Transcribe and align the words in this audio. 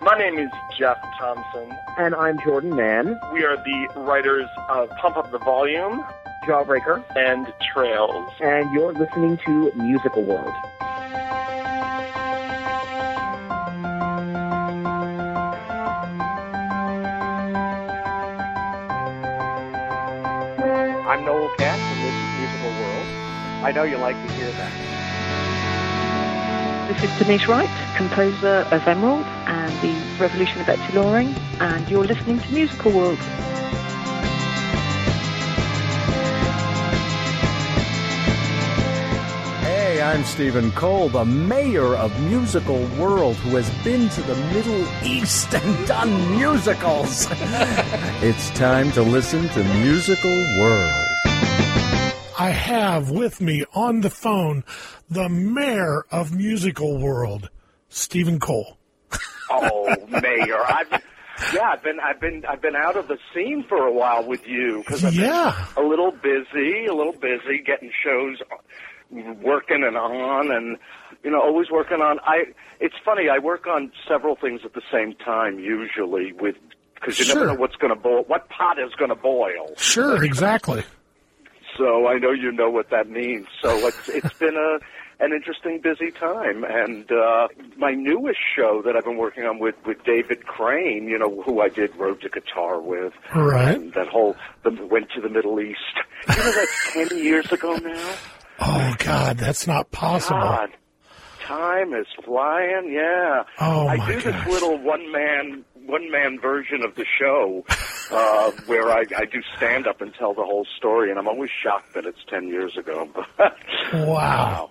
My 0.00 0.16
name 0.16 0.38
is 0.38 0.50
Jeff 0.78 0.96
Thomson. 1.18 1.76
And 1.98 2.14
I'm 2.14 2.38
Jordan 2.40 2.74
Mann. 2.74 3.20
We 3.30 3.44
are 3.44 3.56
the 3.58 3.88
writers 3.94 4.48
of 4.70 4.88
Pump 4.96 5.18
Up 5.18 5.30
the 5.30 5.38
Volume, 5.38 6.02
Jawbreaker, 6.46 7.04
and 7.14 7.52
Trails. 7.60 8.32
And 8.40 8.72
you're 8.72 8.94
listening 8.94 9.38
to 9.44 9.70
Musical 9.74 10.22
World. 10.22 10.54
I'm 21.06 21.24
Noel 21.24 21.50
Katz, 21.58 21.87
I 23.60 23.72
know 23.72 23.82
you 23.82 23.96
like 23.96 24.14
to 24.14 24.32
hear 24.34 24.50
that. 24.52 24.72
This 26.88 27.02
is 27.02 27.18
Denise 27.18 27.48
Wright, 27.48 27.68
composer 27.96 28.64
of 28.70 28.86
Emerald 28.86 29.24
and 29.46 29.72
the 29.82 29.92
Revolution 30.22 30.60
of 30.60 30.66
Betsy 30.68 30.92
Loring, 30.96 31.34
and 31.58 31.88
you're 31.90 32.04
listening 32.04 32.38
to 32.38 32.52
Musical 32.52 32.92
World. 32.92 33.18
Hey, 39.58 40.00
I'm 40.02 40.22
Stephen 40.22 40.70
Cole, 40.70 41.08
the 41.08 41.24
mayor 41.24 41.96
of 41.96 42.16
Musical 42.22 42.86
World, 42.96 43.34
who 43.38 43.56
has 43.56 43.68
been 43.82 44.08
to 44.10 44.22
the 44.22 44.36
Middle 44.52 44.86
East 45.04 45.52
and 45.52 45.86
done 45.88 46.30
musicals. 46.30 47.26
it's 48.22 48.50
time 48.50 48.92
to 48.92 49.02
listen 49.02 49.48
to 49.48 49.64
Musical 49.64 50.30
World. 50.60 51.07
I 52.38 52.50
have 52.50 53.10
with 53.10 53.40
me 53.40 53.64
on 53.74 54.00
the 54.00 54.10
phone 54.10 54.62
the 55.10 55.28
mayor 55.28 56.04
of 56.12 56.32
Musical 56.32 56.96
World, 56.98 57.50
Stephen 57.88 58.38
Cole. 58.38 58.78
oh, 59.50 59.96
mayor, 60.08 60.62
I've 60.64 61.02
yeah, 61.52 61.70
I've 61.72 61.82
been 61.82 61.98
I've 61.98 62.20
been 62.20 62.44
I've 62.48 62.62
been 62.62 62.76
out 62.76 62.96
of 62.96 63.08
the 63.08 63.18
scene 63.34 63.64
for 63.68 63.86
a 63.86 63.92
while 63.92 64.24
with 64.24 64.46
you 64.46 64.84
because 64.86 65.04
I've 65.04 65.14
yeah. 65.14 65.66
been 65.74 65.84
a 65.84 65.88
little 65.88 66.12
busy, 66.12 66.86
a 66.86 66.94
little 66.94 67.12
busy 67.12 67.60
getting 67.64 67.90
shows 68.04 68.38
working 69.10 69.82
and 69.84 69.96
on 69.96 70.50
and 70.54 70.76
you 71.24 71.30
know 71.30 71.40
always 71.40 71.70
working 71.70 72.02
on 72.02 72.18
i 72.24 72.44
it's 72.78 72.94
funny 73.02 73.30
i 73.30 73.38
work 73.38 73.66
on 73.66 73.90
several 74.06 74.36
things 74.36 74.60
at 74.66 74.74
the 74.74 74.82
same 74.92 75.14
time 75.14 75.58
usually 75.58 76.32
with 76.34 76.56
because 76.94 77.18
you 77.18 77.24
sure. 77.24 77.36
never 77.36 77.46
know 77.46 77.54
what's 77.54 77.76
going 77.76 77.94
to 77.94 77.98
boil 77.98 78.22
what 78.26 78.50
pot 78.50 78.78
is 78.78 78.92
going 78.98 79.08
to 79.08 79.14
boil 79.14 79.74
sure 79.78 80.22
exactly 80.22 80.84
so 81.78 82.06
i 82.08 82.18
know 82.18 82.32
you 82.32 82.52
know 82.52 82.68
what 82.68 82.90
that 82.90 83.08
means 83.08 83.46
so 83.62 83.70
it's 83.86 84.08
it's 84.08 84.34
been 84.38 84.56
a 84.56 84.78
an 85.24 85.32
interesting 85.32 85.80
busy 85.80 86.10
time 86.10 86.64
and 86.64 87.10
uh 87.10 87.48
my 87.76 87.92
newest 87.92 88.38
show 88.54 88.82
that 88.84 88.94
i've 88.96 89.04
been 89.04 89.16
working 89.16 89.44
on 89.44 89.58
with 89.58 89.74
with 89.86 89.96
david 90.04 90.44
krane 90.44 91.08
you 91.08 91.18
know 91.18 91.40
who 91.42 91.60
i 91.60 91.68
did 91.68 91.94
road 91.96 92.20
to 92.20 92.28
Qatar 92.28 92.82
with 92.82 93.14
right 93.34 93.76
and 93.76 93.94
that 93.94 94.08
whole 94.08 94.36
the, 94.64 94.70
went 94.90 95.10
to 95.12 95.20
the 95.20 95.28
middle 95.30 95.58
east 95.60 95.78
you 96.28 96.36
know 96.36 96.52
that's 96.52 96.92
ten 96.92 97.18
years 97.18 97.50
ago 97.52 97.74
now 97.76 98.14
Oh 98.60 98.94
God, 98.98 99.38
that's 99.38 99.66
not 99.68 99.90
possible. 99.92 100.40
God, 100.40 100.70
time 101.46 101.94
is 101.94 102.06
flying. 102.24 102.92
Yeah. 102.92 103.44
Oh 103.60 103.86
I 103.86 104.04
do 104.06 104.14
gosh. 104.14 104.24
this 104.24 104.46
little 104.52 104.78
one 104.78 105.12
man 105.12 105.64
one 105.88 106.10
man 106.10 106.38
version 106.38 106.84
of 106.84 106.94
the 106.94 107.04
show 107.18 107.64
uh, 108.10 108.50
where 108.66 108.90
I, 108.90 109.04
I 109.16 109.24
do 109.24 109.42
stand 109.56 109.86
up 109.86 110.00
and 110.00 110.14
tell 110.14 110.34
the 110.34 110.44
whole 110.44 110.66
story, 110.76 111.10
and 111.10 111.18
I'm 111.18 111.26
always 111.26 111.50
shocked 111.50 111.94
that 111.94 112.04
it's 112.06 112.22
ten 112.28 112.48
years 112.48 112.76
ago. 112.76 113.08
wow. 113.92 114.70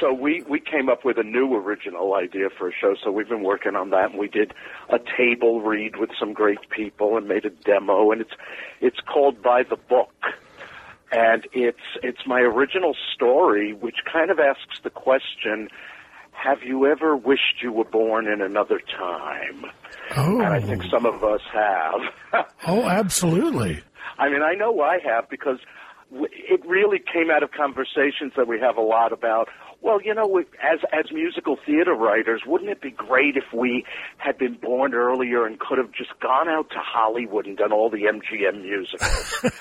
So 0.00 0.12
we 0.12 0.42
we 0.48 0.60
came 0.60 0.88
up 0.88 1.04
with 1.04 1.18
a 1.18 1.24
new 1.24 1.54
original 1.54 2.14
idea 2.14 2.48
for 2.56 2.68
a 2.68 2.72
show. 2.72 2.94
So 3.02 3.10
we've 3.10 3.28
been 3.28 3.42
working 3.42 3.76
on 3.76 3.90
that, 3.90 4.10
and 4.10 4.18
we 4.18 4.28
did 4.28 4.52
a 4.88 4.98
table 5.16 5.60
read 5.60 5.96
with 5.96 6.10
some 6.18 6.32
great 6.32 6.70
people 6.70 7.16
and 7.16 7.28
made 7.28 7.44
a 7.44 7.50
demo, 7.50 8.10
and 8.10 8.20
it's 8.20 8.34
it's 8.80 9.00
called 9.00 9.42
By 9.42 9.64
the 9.64 9.76
Book 9.76 10.12
and 11.10 11.46
it's 11.52 11.78
it's 12.02 12.26
my 12.26 12.40
original 12.40 12.94
story, 13.14 13.72
which 13.72 13.96
kind 14.10 14.30
of 14.30 14.38
asks 14.38 14.80
the 14.82 14.90
question: 14.90 15.68
Have 16.32 16.62
you 16.62 16.86
ever 16.86 17.16
wished 17.16 17.62
you 17.62 17.72
were 17.72 17.84
born 17.84 18.26
in 18.26 18.40
another 18.40 18.80
time? 18.80 19.64
Oh. 20.16 20.40
And 20.40 20.54
I 20.54 20.60
think 20.60 20.84
some 20.90 21.06
of 21.06 21.22
us 21.22 21.40
have. 21.52 22.46
oh, 22.66 22.84
absolutely. 22.84 23.80
I 24.18 24.28
mean, 24.28 24.42
I 24.42 24.54
know 24.54 24.80
I 24.80 24.98
have 25.04 25.28
because 25.28 25.58
it 26.10 26.64
really 26.66 26.98
came 26.98 27.30
out 27.30 27.42
of 27.42 27.50
conversations 27.52 28.32
that 28.36 28.48
we 28.48 28.58
have 28.60 28.76
a 28.76 28.82
lot 28.82 29.12
about. 29.12 29.48
Well, 29.80 30.02
you 30.02 30.12
know, 30.12 30.38
as 30.38 30.80
as 30.92 31.12
musical 31.12 31.56
theater 31.64 31.94
writers, 31.94 32.42
wouldn't 32.44 32.70
it 32.70 32.80
be 32.80 32.90
great 32.90 33.36
if 33.36 33.52
we 33.52 33.84
had 34.16 34.36
been 34.36 34.54
born 34.54 34.92
earlier 34.92 35.46
and 35.46 35.58
could 35.60 35.78
have 35.78 35.92
just 35.92 36.18
gone 36.20 36.48
out 36.48 36.70
to 36.70 36.78
Hollywood 36.78 37.46
and 37.46 37.56
done 37.56 37.72
all 37.72 37.88
the 37.88 38.02
MGM 38.02 38.62
musicals? 38.62 39.52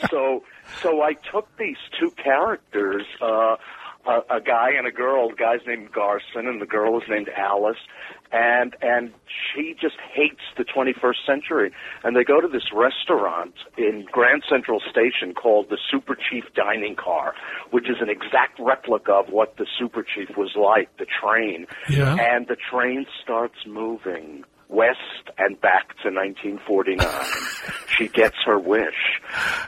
so, 0.10 0.42
so 0.82 1.02
I 1.02 1.12
took 1.12 1.46
these 1.58 1.76
two 1.98 2.10
characters, 2.12 3.04
uh, 3.20 3.56
a, 4.06 4.36
a 4.36 4.40
guy 4.40 4.70
and 4.76 4.86
a 4.86 4.90
girl. 4.90 5.30
The 5.30 5.36
guy's 5.36 5.66
named 5.66 5.92
Garson, 5.92 6.46
and 6.46 6.60
the 6.60 6.66
girl 6.66 6.98
is 6.98 7.04
named 7.08 7.28
Alice, 7.36 7.78
and 8.32 8.74
and 8.82 9.12
she 9.26 9.74
just 9.80 9.96
hates 10.12 10.40
the 10.56 10.64
21st 10.64 11.26
century. 11.26 11.72
And 12.02 12.16
they 12.16 12.24
go 12.24 12.40
to 12.40 12.48
this 12.48 12.72
restaurant 12.72 13.54
in 13.76 14.06
Grand 14.10 14.42
Central 14.48 14.80
Station 14.80 15.34
called 15.34 15.68
the 15.70 15.78
Super 15.90 16.16
Chief 16.16 16.44
Dining 16.54 16.96
Car, 16.96 17.34
which 17.70 17.88
is 17.88 17.96
an 18.00 18.08
exact 18.08 18.58
replica 18.58 19.12
of 19.12 19.28
what 19.30 19.56
the 19.56 19.66
Super 19.78 20.02
Chief 20.02 20.36
was 20.36 20.54
like, 20.56 20.96
the 20.96 21.06
train. 21.06 21.66
Yeah. 21.88 22.16
And 22.18 22.46
the 22.48 22.56
train 22.56 23.06
starts 23.22 23.66
moving 23.66 24.44
west 24.68 25.28
and 25.36 25.60
back 25.60 25.88
to 26.02 26.10
1949. 26.10 27.06
she 27.96 28.08
gets 28.08 28.36
her 28.44 28.58
wish, 28.58 29.20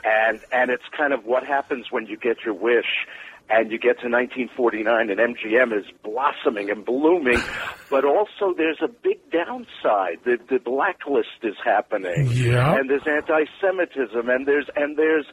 and 0.03 0.39
and 0.51 0.71
it's 0.71 0.83
kind 0.97 1.13
of 1.13 1.25
what 1.25 1.45
happens 1.45 1.87
when 1.91 2.07
you 2.07 2.17
get 2.17 2.43
your 2.43 2.55
wish 2.55 3.07
and 3.49 3.71
you 3.71 3.77
get 3.77 3.99
to 4.01 4.09
1949 4.09 5.09
and 5.09 5.19
MGM 5.19 5.77
is 5.77 5.85
blossoming 6.03 6.69
and 6.69 6.83
blooming, 6.85 7.39
but 7.89 8.03
also 8.05 8.53
there's 8.57 8.79
a 8.81 8.87
big 8.87 9.19
downside. 9.31 10.19
The, 10.25 10.37
the 10.49 10.59
blacklist 10.59 11.43
is 11.43 11.55
happening, 11.63 12.27
Yeah. 12.31 12.75
and 12.75 12.89
there's 12.89 13.05
anti-Semitism, 13.07 14.29
and 14.29 14.47
there's 14.47 14.67
and 14.75 14.97
there's 14.97 15.25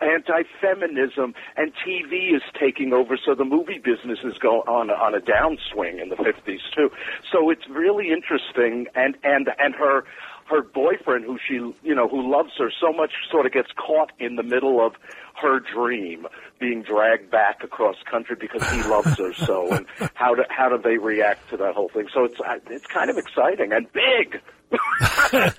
anti-feminism, 0.00 1.34
and 1.56 1.72
TV 1.86 2.34
is 2.34 2.42
taking 2.58 2.92
over. 2.92 3.16
So 3.22 3.34
the 3.34 3.44
movie 3.44 3.78
business 3.78 4.18
is 4.24 4.38
going 4.38 4.62
on 4.66 4.90
on 4.90 5.14
a 5.14 5.20
downswing 5.20 6.00
in 6.02 6.08
the 6.08 6.16
50s 6.16 6.60
too. 6.74 6.90
So 7.30 7.50
it's 7.50 7.68
really 7.68 8.10
interesting, 8.10 8.86
and 8.94 9.16
and 9.22 9.48
and 9.58 9.74
her 9.74 10.04
her 10.52 10.62
boyfriend, 10.62 11.24
who 11.24 11.38
she 11.48 11.54
you 11.54 11.94
know 11.94 12.08
who 12.08 12.30
loves 12.30 12.50
her 12.58 12.70
so 12.80 12.92
much, 12.92 13.10
sort 13.30 13.46
of 13.46 13.52
gets 13.52 13.70
caught 13.72 14.12
in 14.18 14.36
the 14.36 14.42
middle 14.42 14.84
of 14.84 14.94
her 15.40 15.58
dream 15.60 16.26
being 16.60 16.82
dragged 16.82 17.30
back 17.30 17.64
across 17.64 17.96
country 18.08 18.36
because 18.38 18.62
he 18.70 18.82
loves 18.84 19.16
her 19.18 19.32
so. 19.32 19.68
And 19.72 19.86
how 20.14 20.34
do 20.34 20.42
how 20.48 20.68
do 20.68 20.78
they 20.82 20.98
react 20.98 21.50
to 21.50 21.56
that 21.56 21.74
whole 21.74 21.88
thing? 21.88 22.06
So 22.12 22.24
it's 22.24 22.40
it's 22.70 22.86
kind 22.86 23.10
of 23.10 23.16
exciting 23.16 23.72
and 23.72 23.86
big. 23.92 24.40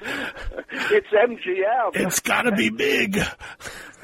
It's 0.90 1.08
MGM 1.08 1.92
It's 1.96 2.20
got 2.20 2.44
to 2.44 2.52
be 2.52 2.70
big. 2.70 3.16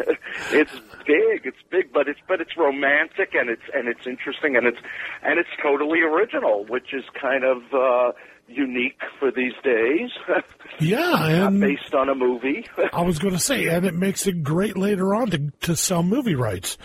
it's 0.51 0.71
big. 1.06 1.45
It's 1.45 1.57
big 1.69 1.91
but 1.91 2.07
it's 2.07 2.19
but 2.27 2.41
it's 2.41 2.56
romantic 2.57 3.33
and 3.33 3.50
it's 3.50 3.63
and 3.73 3.88
it's 3.88 4.06
interesting 4.06 4.56
and 4.56 4.67
it's 4.67 4.77
and 5.23 5.39
it's 5.39 5.50
totally 5.61 6.01
original 6.01 6.66
which 6.66 6.94
is 6.94 7.03
kind 7.19 7.44
of 7.44 7.57
uh 7.73 8.11
unique 8.49 8.99
for 9.19 9.31
these 9.31 9.53
days 9.63 10.09
Yeah, 10.79 11.47
and 11.47 11.59
based 11.59 11.93
on 11.93 12.09
a 12.09 12.15
movie 12.15 12.65
I 12.93 13.01
was 13.01 13.19
going 13.19 13.33
to 13.33 13.39
say, 13.39 13.67
and 13.67 13.85
it 13.85 13.93
makes 13.93 14.27
it 14.27 14.43
great 14.43 14.77
later 14.77 15.13
on 15.13 15.29
to 15.31 15.51
to 15.61 15.75
sell 15.75 16.03
movie 16.03 16.35
rights. 16.35 16.77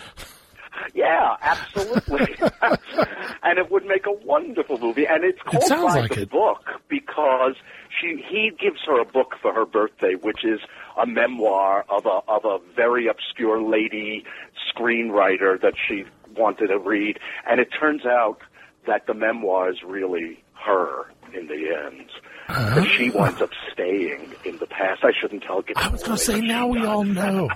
Yeah, 0.94 1.36
absolutely. 1.40 2.34
and 3.42 3.58
it 3.58 3.70
would 3.70 3.84
make 3.86 4.06
a 4.06 4.12
wonderful 4.12 4.78
movie. 4.78 5.06
And 5.06 5.24
it's 5.24 5.40
called 5.42 5.62
sounds 5.64 5.94
by 5.94 6.00
like 6.00 6.14
the 6.14 6.22
it. 6.22 6.30
book 6.30 6.64
because 6.88 7.54
she 8.00 8.22
he 8.28 8.50
gives 8.58 8.80
her 8.86 9.00
a 9.00 9.04
book 9.04 9.34
for 9.40 9.52
her 9.54 9.64
birthday, 9.64 10.14
which 10.14 10.44
is 10.44 10.60
a 11.00 11.06
memoir 11.06 11.84
of 11.88 12.06
a 12.06 12.20
of 12.28 12.44
a 12.44 12.58
very 12.74 13.06
obscure 13.06 13.62
lady 13.62 14.24
screenwriter 14.74 15.60
that 15.60 15.74
she 15.88 16.04
wanted 16.36 16.68
to 16.68 16.78
read. 16.78 17.18
And 17.48 17.60
it 17.60 17.68
turns 17.78 18.04
out 18.04 18.38
that 18.86 19.06
the 19.06 19.14
memoir 19.14 19.70
is 19.70 19.82
really 19.84 20.42
her 20.64 21.06
in 21.34 21.46
the 21.48 21.74
end. 21.86 22.08
But 22.46 22.84
she 22.88 23.10
winds 23.10 23.40
up 23.40 23.50
staying 23.72 24.32
in 24.44 24.58
the 24.58 24.66
past. 24.66 25.02
I 25.02 25.12
shouldn't 25.18 25.42
tell. 25.44 25.62
I 25.76 25.88
was 25.88 26.02
going 26.02 26.16
to 26.18 26.22
say, 26.22 26.40
now 26.40 26.66
we 26.66 26.84
all 26.84 27.02
know. 27.04 27.48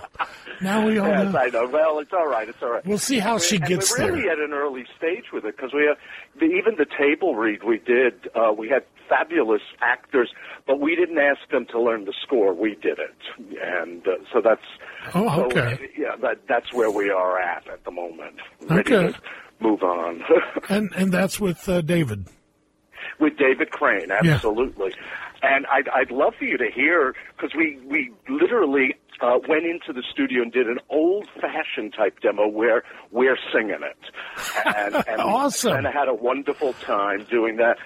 Now 0.63 0.87
we 0.87 0.99
all 0.99 1.07
Yes, 1.09 1.33
know. 1.33 1.39
I 1.39 1.47
know. 1.51 1.69
Well, 1.69 1.99
it's 1.99 2.13
all 2.13 2.27
right. 2.27 2.49
It's 2.49 2.63
all 2.63 2.71
right. 2.71 2.87
We'll 2.87 2.97
see 2.99 3.19
how 3.19 3.39
she 3.39 3.59
gets 3.59 3.97
we're 3.99 4.07
really 4.11 4.29
at 4.31 4.39
an 4.39 4.53
early 4.53 4.87
stage 4.97 5.25
with 5.33 5.45
it 5.45 5.57
because 5.57 5.73
we 5.75 5.85
have 5.87 5.99
the, 6.41 6.47
even 6.47 6.77
the 6.77 6.87
table 6.87 7.35
read 7.37 7.65
we 7.65 7.79
did. 7.79 8.31
Uh, 8.35 8.53
we 8.57 8.69
had 8.71 8.85
fabulous 9.11 9.63
actors, 9.83 10.31
but 10.67 10.81
we 10.81 10.97
didn't 10.97 11.19
ask 11.19 11.41
them 11.51 11.67
to 11.67 11.81
learn 11.81 12.07
the 12.07 12.15
score. 12.23 12.55
We 12.55 12.75
did 12.75 12.99
it, 12.99 13.59
and 13.63 14.07
uh, 14.09 14.13
so 14.33 14.41
that's 14.43 14.61
Oh, 15.15 15.29
so, 15.37 15.45
okay. 15.47 15.91
yeah, 15.99 16.17
that 16.23 16.41
that's 16.49 16.73
where 16.73 16.91
we 16.91 17.11
are 17.11 17.39
at 17.39 17.67
at 17.69 17.85
the 17.85 17.91
moment. 17.91 18.37
Ready 18.69 18.95
Okay. 18.95 19.13
to, 19.13 19.19
move 19.61 19.83
on. 19.83 20.23
And 20.71 20.91
and 20.97 21.13
that's 21.13 21.39
with 21.41 21.69
uh, 21.69 21.81
David. 21.83 22.27
With 23.19 23.37
David 23.37 23.71
Krane, 23.71 24.11
absolutely. 24.11 24.93
And 25.43 25.67
I'd, 25.67 25.89
I'd 25.89 26.11
love 26.11 26.35
for 26.39 26.45
you 26.45 26.59
to 26.59 26.71
hear 26.73 27.15
because 27.37 27.55
we 27.57 27.79
we 27.87 28.13
literally 28.29 28.95
uh, 29.21 29.39
went 29.49 29.67
into 29.67 29.93
the 29.93 30.03
studio 30.11 30.43
and 30.43 30.53
did 30.53 30.67
an 30.69 30.79
old-fashioned 30.91 31.93
type 31.93 32.21
demo 32.21 32.47
where 32.47 32.85
we're 33.11 33.39
singing 33.53 33.81
it, 33.83 33.99
and, 34.77 34.95
and 35.09 35.21
Awesome. 35.21 35.77
and 35.77 35.87
I 35.89 35.93
had 35.93 36.09
a 36.09 36.15
wonderful 36.15 36.73
time 36.75 37.25
doing 37.31 37.57
that. 37.57 37.79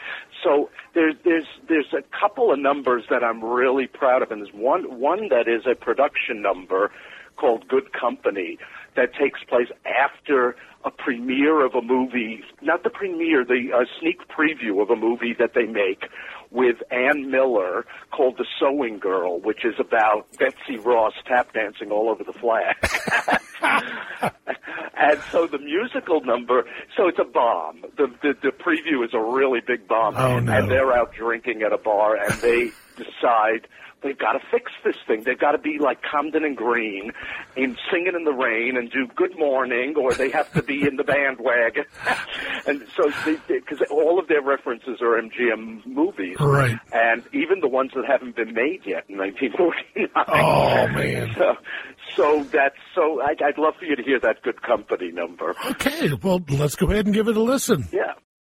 So 0.42 0.70
there's 0.94 1.14
there's 1.24 1.46
there's 1.68 1.92
a 1.92 2.02
couple 2.18 2.52
of 2.52 2.58
numbers 2.58 3.04
that 3.10 3.22
I'm 3.22 3.42
really 3.44 3.86
proud 3.86 4.22
of, 4.22 4.30
and 4.30 4.42
there's 4.42 4.54
one 4.54 4.98
one 4.98 5.28
that 5.28 5.48
is 5.48 5.66
a 5.70 5.74
production 5.74 6.42
number 6.42 6.90
called 7.36 7.66
Good 7.68 7.92
Company 7.92 8.58
that 8.96 9.14
takes 9.14 9.40
place 9.48 9.68
after 9.86 10.54
a 10.84 10.90
premiere 10.90 11.64
of 11.64 11.74
a 11.74 11.80
movie, 11.82 12.42
not 12.60 12.82
the 12.82 12.90
premiere, 12.90 13.44
the 13.44 13.68
uh, 13.72 13.84
sneak 14.00 14.18
preview 14.28 14.82
of 14.82 14.90
a 14.90 14.96
movie 14.96 15.32
that 15.38 15.54
they 15.54 15.64
make 15.64 16.06
with 16.50 16.76
Ann 16.90 17.30
Miller 17.30 17.86
called 18.10 18.36
The 18.36 18.44
Sewing 18.58 18.98
Girl, 18.98 19.40
which 19.40 19.64
is 19.64 19.74
about 19.78 20.26
Betsy 20.38 20.76
Ross 20.78 21.12
tap 21.26 21.52
dancing 21.52 21.90
all 21.92 22.10
over 22.10 22.24
the 22.24 22.32
flag. 22.32 22.74
and 24.96 25.20
so 25.30 25.46
the 25.46 25.58
musical 25.58 26.20
number, 26.22 26.64
so 26.96 27.08
it's 27.08 27.18
a 27.18 27.24
bomb. 27.24 27.82
The, 27.96 28.08
the 28.22 28.34
the 28.42 28.48
preview 28.50 29.04
is 29.04 29.14
a 29.14 29.20
really 29.20 29.60
big 29.60 29.86
bomb, 29.88 30.14
Oh, 30.16 30.38
no. 30.40 30.52
and 30.52 30.70
they're 30.70 30.92
out 30.92 31.14
drinking 31.14 31.62
at 31.62 31.72
a 31.72 31.78
bar, 31.78 32.16
and 32.16 32.34
they 32.40 32.70
decide 32.96 33.66
they've 34.02 34.18
got 34.18 34.32
to 34.32 34.40
fix 34.50 34.70
this 34.84 34.96
thing. 35.06 35.22
They've 35.24 35.38
got 35.38 35.52
to 35.52 35.58
be 35.58 35.78
like 35.78 36.02
Comden 36.02 36.44
and 36.44 36.56
Green 36.56 37.12
in 37.56 37.76
Singing 37.90 38.14
in 38.16 38.24
the 38.24 38.32
Rain 38.32 38.76
and 38.76 38.90
do 38.90 39.06
Good 39.14 39.38
Morning, 39.38 39.94
or 39.96 40.14
they 40.14 40.30
have 40.30 40.52
to 40.52 40.62
be 40.62 40.86
in 40.86 40.96
the 40.96 41.04
bandwagon. 41.04 41.84
and 42.66 42.84
so, 42.96 43.10
because 43.48 43.80
all 43.90 44.18
of 44.18 44.28
their 44.28 44.42
references 44.42 45.00
are 45.00 45.20
MGM 45.20 45.86
movies, 45.86 46.36
Right. 46.40 46.78
and 46.92 47.22
even 47.32 47.60
the 47.60 47.68
ones 47.68 47.92
that 47.94 48.04
haven't 48.06 48.36
been 48.36 48.54
made 48.54 48.80
yet 48.84 49.04
in 49.08 49.18
1949. 49.18 50.08
Oh 50.28 50.88
man. 50.88 51.34
So, 51.42 51.54
so 52.16 52.44
that's 52.44 52.76
so. 52.94 53.20
I'd, 53.22 53.40
I'd 53.42 53.56
love 53.58 53.74
for 53.78 53.84
you 53.86 53.96
to 53.96 54.02
hear 54.02 54.20
that 54.20 54.42
Good 54.42 54.60
Company 54.62 55.10
number. 55.12 55.54
Okay, 55.70 56.12
well 56.22 56.40
let's 56.50 56.76
go 56.76 56.90
ahead 56.90 57.06
and 57.06 57.14
give 57.14 57.28
it 57.28 57.36
a 57.36 57.42
listen. 57.42 57.86
Yeah. 57.92 58.12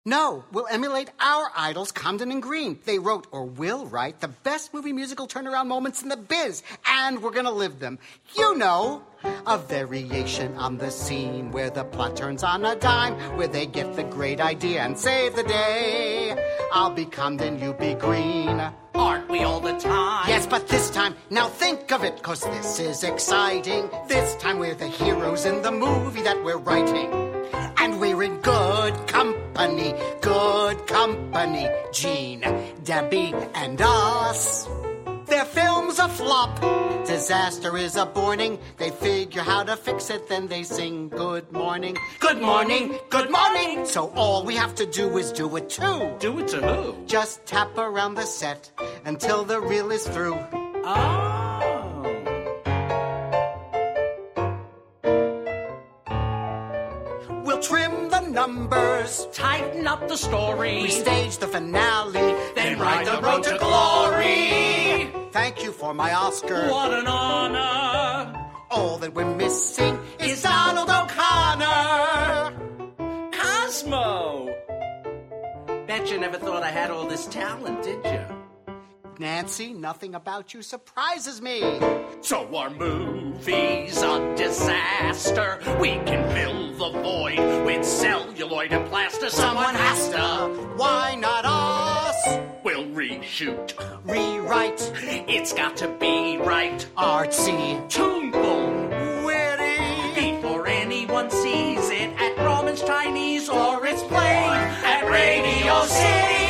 No, 0.05 0.44
we'll 0.51 0.67
emulate 0.69 1.11
our 1.21 1.50
idols, 1.55 1.94
Comden 1.94 2.29
and 2.29 2.44
Green. 2.44 2.77
They 2.83 3.00
wrote 3.00 3.25
or 3.31 3.45
will 3.45 3.85
write 3.85 4.19
the 4.19 4.27
best 4.27 4.73
movie 4.73 4.91
musical 4.91 5.29
turnaround 5.29 5.67
moments 5.67 6.03
in 6.03 6.09
the 6.09 6.17
biz, 6.17 6.61
and 6.85 7.23
we're 7.23 7.31
gonna 7.31 7.53
live 7.53 7.79
them. 7.79 7.97
You 8.35 8.53
know, 8.57 9.01
a 9.47 9.57
variation 9.57 10.57
on 10.57 10.77
the 10.77 10.91
scene 10.91 11.51
where 11.51 11.69
the 11.69 11.85
plot 11.85 12.17
turns 12.17 12.44
on 12.44 12.65
a 12.65 12.75
dime, 12.75 13.13
where 13.38 13.47
they 13.47 13.65
get 13.65 13.95
the 13.95 14.03
great 14.03 14.41
idea 14.41 14.81
and 14.81 15.00
save 15.00 15.38
the 15.38 15.44
day. 15.44 16.35
I'll 16.73 16.91
be 16.91 17.05
Comden, 17.05 17.61
you 17.61 17.71
be 17.71 17.94
Green. 17.94 18.61
Aren't 18.95 19.29
we 19.29 19.44
all 19.44 19.61
the 19.61 19.77
time? 19.79 20.27
Yes, 20.27 20.45
but 20.45 20.67
this 20.67 20.89
time, 20.89 21.15
now 21.29 21.47
think 21.47 21.94
of 21.94 22.03
it, 22.03 22.21
cause 22.21 22.41
this 22.41 22.77
is 22.77 23.05
exciting. 23.05 23.89
This 24.09 24.35
time 24.35 24.59
we're 24.59 24.75
the 24.75 24.85
heroes 24.88 25.45
in 25.45 25.61
the 25.61 25.71
movie 25.71 26.23
that 26.23 26.44
we're 26.44 26.57
writing. 26.57 27.32
And 27.77 28.00
we're 28.00 28.23
in 28.23 28.38
good 28.41 28.95
company, 29.07 29.94
good 30.21 30.88
company. 30.88 31.67
Gene, 31.91 32.44
Debbie, 32.83 33.33
and 33.55 33.81
us. 33.81 34.67
Their 35.27 35.45
film's 35.45 36.00
a 36.00 36.07
flop. 36.09 36.59
Disaster 37.05 37.77
is 37.77 37.95
a 37.95 38.05
warning. 38.05 38.59
They 38.77 38.89
figure 38.89 39.41
how 39.41 39.63
to 39.63 39.75
fix 39.75 40.09
it, 40.09 40.29
then 40.29 40.47
they 40.47 40.63
sing 40.63 41.09
good 41.09 41.51
morning. 41.51 41.97
Good 42.19 42.41
morning, 42.41 42.97
good 43.09 43.29
morning. 43.29 43.85
So 43.85 44.11
all 44.15 44.44
we 44.45 44.55
have 44.55 44.75
to 44.75 44.85
do 44.85 45.17
is 45.17 45.31
do 45.31 45.55
it 45.57 45.69
too. 45.69 46.15
Do 46.19 46.39
it 46.39 46.47
to 46.50 46.61
who? 46.61 47.05
Just 47.05 47.45
tap 47.45 47.77
around 47.77 48.15
the 48.15 48.25
set 48.25 48.71
until 49.05 49.44
the 49.44 49.59
reel 49.59 49.91
is 49.91 50.07
through. 50.07 50.38
Oh. 50.85 51.42
Numbers, 58.47 59.27
Tighten 59.31 59.87
up 59.87 60.07
the 60.07 60.17
story. 60.17 60.83
restage 60.83 61.39
the 61.39 61.47
finale, 61.47 62.35
then 62.55 62.77
ride 62.79 63.05
the 63.07 63.21
road 63.21 63.43
to 63.43 63.57
glory. 63.57 65.09
Thank 65.31 65.63
you 65.63 65.71
for 65.71 65.93
my 65.93 66.13
Oscar. 66.13 66.67
What 66.69 66.93
an 66.93 67.07
honor. 67.07 68.49
All 68.69 68.97
that 68.97 69.13
we're 69.13 69.33
missing 69.35 69.97
is 70.19 70.41
Donald 70.43 70.89
O'Connor. 70.89 72.53
Cosmo. 73.31 74.53
Bet 75.87 76.11
you 76.11 76.19
never 76.19 76.37
thought 76.37 76.63
I 76.63 76.69
had 76.71 76.91
all 76.91 77.07
this 77.07 77.25
talent, 77.27 77.83
did 77.83 78.03
you? 78.05 78.23
Nancy, 79.27 79.71
nothing 79.71 80.15
about 80.15 80.53
you 80.53 80.61
surprises 80.61 81.41
me. 81.41 81.61
So 82.19 82.45
our 82.57 82.69
movie's 82.69 84.01
a 84.01 84.35
disaster. 84.35 85.59
We 85.79 85.91
can 85.91 86.29
fill 86.35 86.73
the 86.73 86.99
void 86.99 87.39
with 87.65 87.85
celluloid 87.85 88.73
and 88.73 88.85
plaster. 88.89 89.29
Someone 89.29 89.75
has 89.75 90.09
to. 90.09 90.49
Why 90.75 91.15
not 91.15 91.45
us? 91.45 92.37
We'll 92.65 92.83
reshoot. 92.87 93.71
Rewrite 94.03 94.91
It's 95.29 95.53
got 95.53 95.77
to 95.77 95.87
be 95.87 96.37
right. 96.39 96.85
artsy, 96.97 97.79
Tuneful. 97.87 98.73
witty. 99.25 100.33
Before 100.41 100.67
anyone 100.67 101.29
sees 101.31 101.89
it 101.89 102.09
at 102.19 102.35
Grauman's 102.35 102.83
Chinese 102.83 103.47
or 103.47 103.85
it's 103.87 104.03
played 104.03 104.59
at 104.83 105.09
Radio 105.09 105.81
City. 105.85 106.43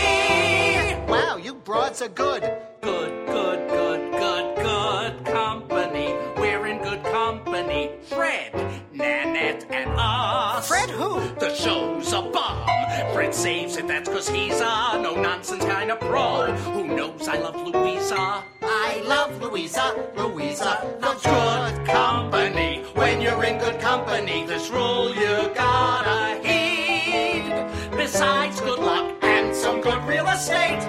Wow, 1.08 1.38
you 1.38 1.54
broads 1.54 2.02
are 2.02 2.08
good. 2.10 2.44
Good, 2.84 3.28
good, 3.28 3.70
good, 3.70 4.12
good, 4.12 4.56
good 4.58 5.26
company. 5.26 6.14
We're 6.36 6.68
in 6.68 6.84
good 6.84 7.02
company. 7.06 7.92
Fred, 8.02 8.52
Nanette, 8.92 9.66
and 9.70 9.90
us. 9.98 10.68
Fred 10.68 10.90
who? 10.90 11.34
The 11.40 11.56
show's 11.56 12.12
a 12.12 12.22
bomb. 12.22 12.68
Fred 13.14 13.34
saves 13.34 13.78
it, 13.78 13.88
that's 13.88 14.10
cause 14.10 14.28
he's 14.28 14.60
a 14.60 15.00
no 15.02 15.16
nonsense 15.16 15.64
kind 15.64 15.92
of 15.92 16.00
pro. 16.02 16.52
Who 16.74 16.94
knows 16.94 17.26
I 17.26 17.38
love 17.38 17.56
Louisa? 17.56 18.44
I 18.62 19.02
love 19.06 19.42
Louisa. 19.42 20.12
Louisa 20.18 20.98
loves 21.02 21.24
Good 21.24 21.88
company. 21.88 22.84
When 22.96 23.22
you're 23.22 23.46
in 23.46 23.60
good 23.60 23.80
company, 23.80 24.46
this 24.46 24.70
rule 24.70 25.16
you 25.16 25.50
gotta 25.56 26.46
heed. 26.46 27.54
Besides 27.96 28.60
good 28.60 28.80
luck 28.80 29.24
and 29.24 29.56
some 29.56 29.80
good 29.80 30.04
real 30.04 30.28
estate, 30.28 30.84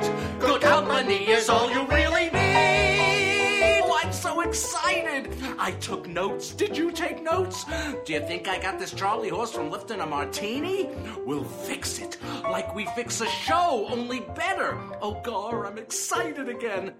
company 1.04 1.30
is 1.30 1.50
all 1.50 1.70
you 1.70 1.86
really 1.86 2.30
need. 2.30 3.80
Oh, 3.82 4.00
I'm 4.02 4.12
so 4.12 4.40
excited. 4.40 5.28
I 5.58 5.72
took 5.72 6.08
notes. 6.08 6.54
Did 6.54 6.76
you 6.78 6.90
take 6.90 7.22
notes? 7.22 7.66
Do 8.06 8.12
you 8.14 8.20
think 8.20 8.48
I 8.48 8.58
got 8.58 8.78
this 8.78 8.90
Charlie 8.90 9.28
horse 9.28 9.52
from 9.52 9.70
lifting 9.70 10.00
a 10.00 10.06
martini? 10.06 10.88
We'll 11.26 11.44
fix 11.44 11.98
it 11.98 12.16
like 12.44 12.74
we 12.74 12.86
fix 12.96 13.20
a 13.20 13.26
show, 13.26 13.86
only 13.90 14.20
better. 14.20 14.78
Oh, 15.02 15.20
Gar, 15.22 15.66
I'm 15.66 15.76
excited 15.76 16.48
again. 16.48 16.94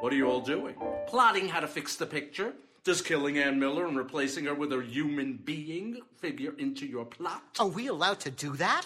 What 0.00 0.12
are 0.12 0.16
you 0.16 0.26
all 0.26 0.40
doing? 0.40 0.74
Plotting 1.06 1.48
how 1.48 1.60
to 1.60 1.68
fix 1.68 1.96
the 1.96 2.06
picture? 2.06 2.52
Does 2.84 3.00
killing 3.00 3.38
Ann 3.38 3.58
Miller 3.58 3.86
and 3.86 3.96
replacing 3.96 4.44
her 4.44 4.54
with 4.54 4.72
a 4.74 4.84
human 4.84 5.38
being 5.42 6.02
figure 6.18 6.54
into 6.58 6.86
your 6.86 7.06
plot? 7.06 7.42
Are 7.58 7.66
we 7.66 7.86
allowed 7.86 8.20
to 8.20 8.30
do 8.30 8.56
that? 8.56 8.84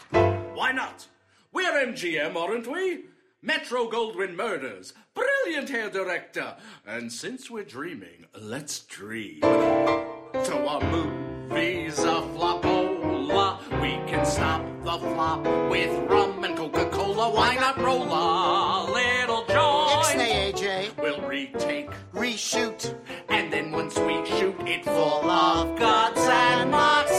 Why 0.54 0.70
not? 0.70 1.08
We're 1.52 1.84
MGM, 1.86 2.36
aren't 2.36 2.70
we? 2.70 3.06
Metro 3.44 3.90
Goldwyn 3.90 4.36
Murders. 4.36 4.92
Brilliant 5.14 5.68
hair 5.68 5.90
director. 5.90 6.54
And 6.86 7.12
since 7.12 7.50
we're 7.50 7.64
dreaming, 7.64 8.26
let's 8.40 8.80
dream. 8.80 9.40
So 9.42 10.68
our 10.68 10.80
movie's 10.80 11.98
a 11.98 12.22
flopola. 12.34 13.58
We 13.82 13.90
can 14.10 14.24
stop 14.24 14.62
the 14.84 14.96
flop 14.98 15.44
with 15.70 15.90
rum 16.08 16.44
and 16.44 16.56
Coca-Cola. 16.56 17.30
Why 17.34 17.56
not 17.56 17.78
roll 17.78 18.04
a 18.04 18.92
little 18.92 19.44
joint? 19.46 20.20
Ixnay, 20.20 20.52
AJ. 20.52 21.02
We'll 21.02 21.20
retake 21.28 21.90
Reshoot. 22.14 22.94
and 23.28 23.52
then 23.52 23.72
once 23.72 23.98
we 23.98 24.24
shoot 24.38 24.54
it 24.68 24.84
full 24.84 25.28
of 25.28 25.76
guts 25.78 26.20
and 26.20 26.70
moxie, 26.70 27.11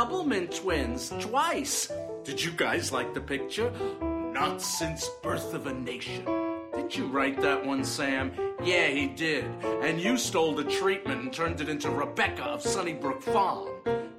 it 0.00 0.12
isn't 0.12 0.28
the 0.28 0.34
Doublemint 0.34 0.54
twins, 0.54 1.12
twice. 1.20 1.92
Did 2.24 2.42
you 2.42 2.50
guys 2.52 2.92
like 2.92 3.14
the 3.14 3.20
picture? 3.20 3.72
Not 4.32 4.62
since 4.62 5.08
Birth 5.22 5.54
of 5.54 5.66
a 5.66 5.74
Nation. 5.74 6.24
Didn't 6.72 6.96
you 6.96 7.06
write 7.06 7.40
that 7.40 7.64
one, 7.64 7.84
Sam? 7.84 8.32
Yeah, 8.64 8.88
he 8.88 9.06
did. 9.06 9.44
And 9.82 10.00
you 10.00 10.16
stole 10.16 10.54
the 10.54 10.64
treatment 10.64 11.22
and 11.22 11.32
turned 11.32 11.60
it 11.60 11.68
into 11.68 11.90
Rebecca 11.90 12.44
of 12.44 12.62
Sunnybrook 12.62 13.22
Farm. 13.22 13.68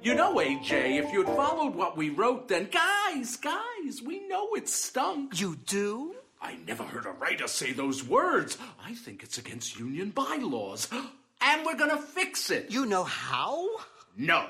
You 0.02 0.14
know, 0.14 0.34
AJ, 0.36 0.98
if 0.98 1.12
you'd 1.12 1.26
followed 1.26 1.74
what 1.74 1.96
we 1.96 2.10
wrote, 2.10 2.48
then 2.48 2.68
guys, 2.70 3.36
guys, 3.36 4.02
we 4.04 4.26
know 4.28 4.54
it 4.54 4.68
stunk. 4.68 5.40
You 5.40 5.56
do? 5.66 6.14
I 6.40 6.56
never 6.66 6.82
heard 6.82 7.06
a 7.06 7.10
writer 7.10 7.46
say 7.46 7.72
those 7.72 8.04
words. 8.04 8.58
I 8.84 8.94
think 8.94 9.22
it's 9.22 9.38
against 9.38 9.78
union 9.78 10.10
bylaws. 10.10 10.88
And 11.44 11.66
we're 11.66 11.76
gonna 11.76 12.00
fix 12.00 12.50
it. 12.50 12.70
You 12.70 12.86
know 12.86 13.02
how? 13.02 13.68
No. 14.16 14.46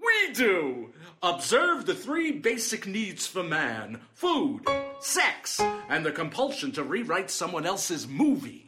We 0.00 0.32
do! 0.34 0.92
Observe 1.22 1.86
the 1.86 1.94
three 1.94 2.32
basic 2.32 2.86
needs 2.86 3.26
for 3.26 3.42
man 3.42 4.00
food, 4.12 4.60
sex, 5.00 5.58
and 5.88 6.04
the 6.04 6.12
compulsion 6.12 6.70
to 6.72 6.84
rewrite 6.84 7.30
someone 7.30 7.64
else's 7.64 8.06
movie. 8.06 8.66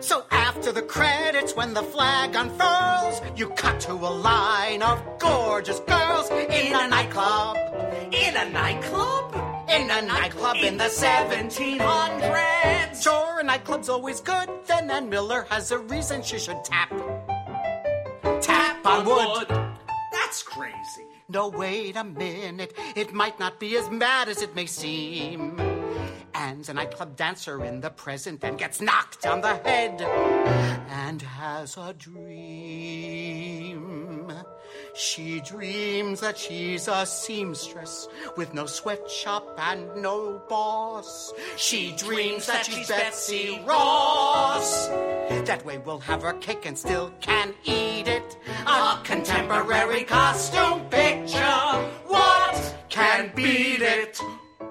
So 0.00 0.24
after 0.30 0.72
the 0.72 0.82
credits, 0.82 1.54
when 1.54 1.72
the 1.72 1.82
flag 1.82 2.34
unfurls, 2.34 3.20
you 3.36 3.48
cut 3.50 3.78
to 3.80 3.92
a 3.92 3.94
line 3.94 4.82
of 4.82 5.00
gorgeous 5.18 5.78
girls 5.80 6.30
in 6.30 6.74
a 6.74 6.88
nightclub. 6.88 7.56
In 8.12 8.36
a 8.36 8.50
nightclub? 8.50 9.34
In 9.68 9.90
a 9.90 10.02
nightclub 10.02 10.56
in 10.56 10.76
the 10.76 10.84
1700s. 10.84 13.02
Sure, 13.02 13.40
a 13.40 13.42
nightclub's 13.42 13.88
always 13.88 14.20
good. 14.20 14.48
Then 14.66 14.90
Ann 14.90 15.08
Miller 15.08 15.46
has 15.48 15.70
a 15.70 15.78
reason 15.78 16.22
she 16.22 16.38
should 16.38 16.62
tap. 16.64 16.90
Tap 18.40 18.86
on 18.86 19.06
wood. 19.06 19.63
Crazy. 20.54 21.04
No, 21.28 21.48
wait 21.48 21.96
a 21.96 22.04
minute. 22.04 22.74
It 22.94 23.12
might 23.12 23.40
not 23.40 23.58
be 23.58 23.76
as 23.76 23.90
mad 23.90 24.28
as 24.28 24.40
it 24.40 24.54
may 24.54 24.66
seem. 24.66 25.58
Anne's 26.32 26.68
a 26.68 26.74
nightclub 26.74 27.16
dancer 27.16 27.64
in 27.64 27.80
the 27.80 27.90
present 27.90 28.44
and 28.44 28.56
gets 28.56 28.80
knocked 28.80 29.26
on 29.26 29.40
the 29.40 29.56
head 29.56 30.00
and 30.90 31.20
has 31.22 31.76
a 31.76 31.92
dream. 31.94 33.34
She 34.94 35.40
dreams 35.40 36.20
that 36.20 36.38
she's 36.38 36.86
a 36.86 37.04
seamstress 37.04 38.06
with 38.36 38.54
no 38.54 38.66
sweatshop 38.66 39.58
and 39.58 39.94
no 39.96 40.40
boss. 40.48 41.32
She 41.56 41.96
dreams 41.96 42.46
that 42.46 42.64
she's 42.64 42.88
Betsy 42.88 43.60
Ross. 43.66 44.86
That 45.46 45.64
way 45.64 45.78
we'll 45.78 45.98
have 45.98 46.22
her 46.22 46.34
cake 46.34 46.64
and 46.64 46.78
still 46.78 47.12
can 47.20 47.54
eat 47.64 48.06
it. 48.06 48.36
A 48.66 49.00
contemporary 49.02 50.04
costume 50.04 50.88
picture. 50.90 51.40
What 52.06 52.76
can 52.88 53.32
beat 53.34 53.82
it? 53.82 54.20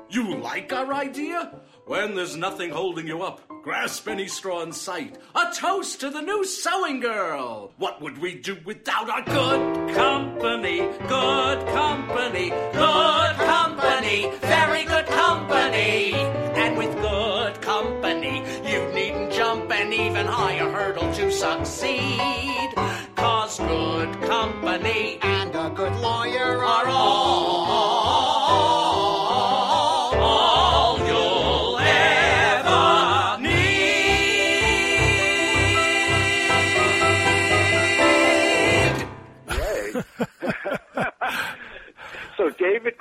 You 0.10 0.38
like 0.38 0.72
our 0.72 0.94
idea? 0.94 1.51
When 1.85 2.15
there's 2.15 2.37
nothing 2.37 2.69
holding 2.69 3.07
you 3.07 3.23
up, 3.23 3.41
grasp 3.61 4.07
any 4.07 4.29
straw 4.29 4.61
in 4.63 4.71
sight. 4.71 5.17
A 5.35 5.53
toast 5.53 5.99
to 5.99 6.09
the 6.09 6.21
new 6.21 6.45
sewing 6.45 7.01
girl. 7.01 7.73
What 7.77 8.01
would 8.01 8.19
we 8.19 8.35
do 8.35 8.57
without 8.63 9.09
our 9.09 9.21
good 9.21 9.93
company? 9.93 10.77
Good 10.77 11.67
company, 11.67 12.49
good 12.49 13.35
company, 13.35 14.31
very 14.39 14.85
good 14.85 15.07
company. 15.07 16.13
And 16.13 16.77
with 16.77 16.95
good 17.01 17.61
company, 17.61 18.37
you 18.63 18.89
needn't 18.93 19.33
jump 19.33 19.69
an 19.69 19.91
even 19.91 20.25
higher 20.25 20.71
hurdle 20.71 21.13
to 21.15 21.31
succeed. 21.31 22.69
Cause 23.15 23.59
good 23.59 24.11
company 24.21 25.19
And 25.21 25.55
a 25.55 25.69
good 25.69 25.95
lawyer 25.97 26.23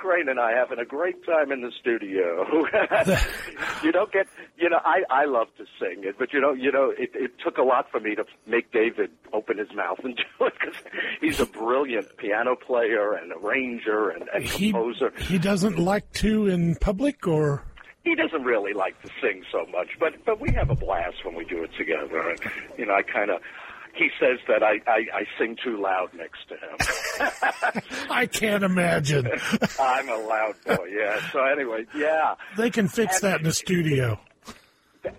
Krane 0.03 0.29
and 0.29 0.39
I 0.39 0.51
having 0.51 0.79
a 0.79 0.85
great 0.85 1.25
time 1.25 1.51
in 1.51 1.61
the 1.61 1.71
studio. 1.79 2.45
you 3.83 3.91
don't 3.91 4.11
get, 4.11 4.27
you 4.57 4.69
know, 4.69 4.79
I 4.83 5.03
I 5.09 5.25
love 5.25 5.47
to 5.57 5.65
sing 5.79 6.03
it, 6.03 6.15
but 6.19 6.33
you 6.33 6.41
know, 6.41 6.51
you 6.51 6.71
know, 6.71 6.91
it 6.97 7.11
it 7.13 7.31
took 7.43 7.57
a 7.57 7.63
lot 7.63 7.89
for 7.89 7.99
me 7.99 8.15
to 8.15 8.25
make 8.45 8.71
David 8.71 9.11
open 9.31 9.57
his 9.57 9.71
mouth 9.73 9.99
and 10.03 10.15
do 10.39 10.45
it 10.45 10.53
because 10.59 10.75
he's 11.21 11.39
a 11.39 11.45
brilliant 11.45 12.17
piano 12.17 12.55
player 12.55 13.13
and 13.13 13.31
arranger 13.31 14.09
and, 14.09 14.27
and 14.33 14.43
He, 14.43 14.71
composer. 14.71 15.13
he 15.17 15.37
doesn't 15.39 15.79
like 15.79 16.11
to 16.13 16.47
in 16.47 16.75
public, 16.75 17.25
or 17.27 17.63
He 18.03 18.15
doesn't 18.15 18.43
really 18.43 18.73
like 18.73 19.01
to 19.03 19.09
sing 19.21 19.43
so 19.51 19.65
much, 19.71 19.89
but 19.99 20.13
but 20.25 20.41
we 20.41 20.51
have 20.53 20.69
a 20.69 20.75
blast 20.75 21.23
when 21.23 21.35
we 21.35 21.45
do 21.45 21.63
it 21.63 21.71
together. 21.77 22.29
And 22.29 22.39
you 22.77 22.85
know, 22.85 22.93
I 22.95 23.03
kind 23.03 23.31
of. 23.31 23.41
He 23.95 24.09
says 24.19 24.39
that 24.47 24.63
I, 24.63 24.79
I, 24.87 25.05
I 25.13 25.25
sing 25.37 25.55
too 25.63 25.79
loud 25.81 26.09
next 26.15 26.47
to 26.49 26.55
him. 26.55 27.83
I 28.09 28.25
can't 28.25 28.63
imagine. 28.63 29.27
I'm 29.79 30.09
a 30.09 30.17
loud 30.17 30.55
boy, 30.65 30.87
yeah. 30.91 31.29
So 31.31 31.43
anyway, 31.45 31.85
yeah. 31.95 32.35
They 32.57 32.71
can 32.71 32.87
fix 32.87 33.19
that 33.21 33.39
in 33.39 33.43
the 33.43 33.53
studio. 33.53 34.19
the, 35.03 35.13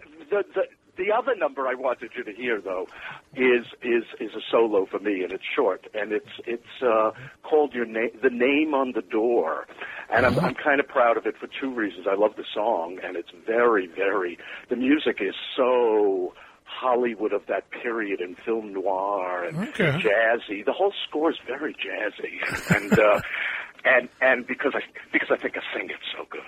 the 0.54 0.64
the 0.96 1.10
other 1.10 1.34
number 1.34 1.66
I 1.66 1.74
wanted 1.74 2.12
you 2.16 2.22
to 2.24 2.32
hear 2.32 2.60
though 2.60 2.86
is 3.34 3.66
is 3.82 4.04
is 4.20 4.30
a 4.34 4.40
solo 4.50 4.86
for 4.86 5.00
me 5.00 5.22
and 5.22 5.32
it's 5.32 5.44
short 5.54 5.86
and 5.92 6.12
it's 6.12 6.30
it's 6.46 6.82
uh, 6.82 7.10
called 7.42 7.74
your 7.74 7.84
name 7.84 8.10
the 8.22 8.30
name 8.30 8.74
on 8.74 8.92
the 8.92 9.02
door 9.02 9.66
and 10.10 10.24
I'm 10.24 10.38
I'm 10.38 10.54
kind 10.54 10.78
of 10.80 10.86
proud 10.86 11.16
of 11.16 11.26
it 11.26 11.36
for 11.36 11.48
two 11.60 11.74
reasons 11.74 12.06
I 12.08 12.14
love 12.14 12.36
the 12.36 12.44
song 12.54 12.98
and 13.02 13.16
it's 13.16 13.30
very 13.46 13.86
very 13.88 14.38
the 14.68 14.76
music 14.76 15.18
is 15.20 15.34
so 15.56 16.32
Hollywood 16.80 17.32
of 17.32 17.42
that 17.46 17.70
period 17.70 18.20
and 18.20 18.36
film 18.44 18.72
noir 18.72 19.44
and 19.44 19.68
Okay. 19.68 19.92
jazzy 20.04 20.64
the 20.64 20.72
whole 20.72 20.92
score 21.08 21.30
is 21.30 21.38
very 21.46 21.74
jazzy 21.74 22.34
and 22.76 22.92
uh, 22.98 23.20
and 23.84 24.08
and 24.20 24.46
because 24.46 24.72
I 24.74 24.80
because 25.12 25.28
I 25.30 25.36
think 25.36 25.54
I 25.56 25.60
sing 25.78 25.88
it 25.90 26.02
so 26.16 26.24
good 26.30 26.42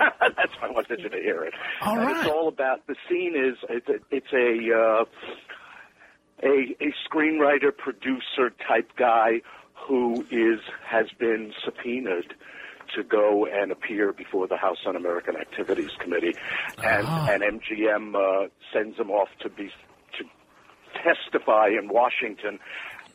that's 0.36 0.54
why 0.60 0.68
I 0.68 0.70
wanted 0.70 1.00
you 1.00 1.08
to 1.08 1.16
hear 1.18 1.44
it 1.44 1.54
All 1.82 1.98
and 1.98 2.06
right. 2.06 2.16
it's 2.16 2.28
all 2.28 2.48
about 2.48 2.86
the 2.86 2.96
scene 3.08 3.34
is 3.36 3.56
it's 3.68 3.88
a, 3.88 3.98
it's 4.10 4.32
a 4.32 4.76
uh, 4.76 5.04
a 6.42 6.76
a 6.80 6.92
screenwriter 7.08 7.76
producer 7.76 8.50
type 8.66 8.90
guy 8.96 9.40
who 9.74 10.24
is 10.30 10.60
has 10.86 11.06
been 11.18 11.52
subpoenaed 11.64 12.34
to 12.94 13.02
go 13.02 13.46
and 13.46 13.72
appear 13.72 14.12
before 14.12 14.46
the 14.46 14.56
House 14.56 14.78
Un-American 14.86 15.36
Activities 15.36 15.90
Committee, 15.98 16.34
and 16.82 17.06
and 17.06 17.60
MGM 17.60 18.14
uh, 18.14 18.48
sends 18.72 18.98
him 18.98 19.10
off 19.10 19.28
to 19.40 19.48
be 19.48 19.70
to 20.18 20.24
testify 21.02 21.68
in 21.68 21.88
Washington. 21.88 22.58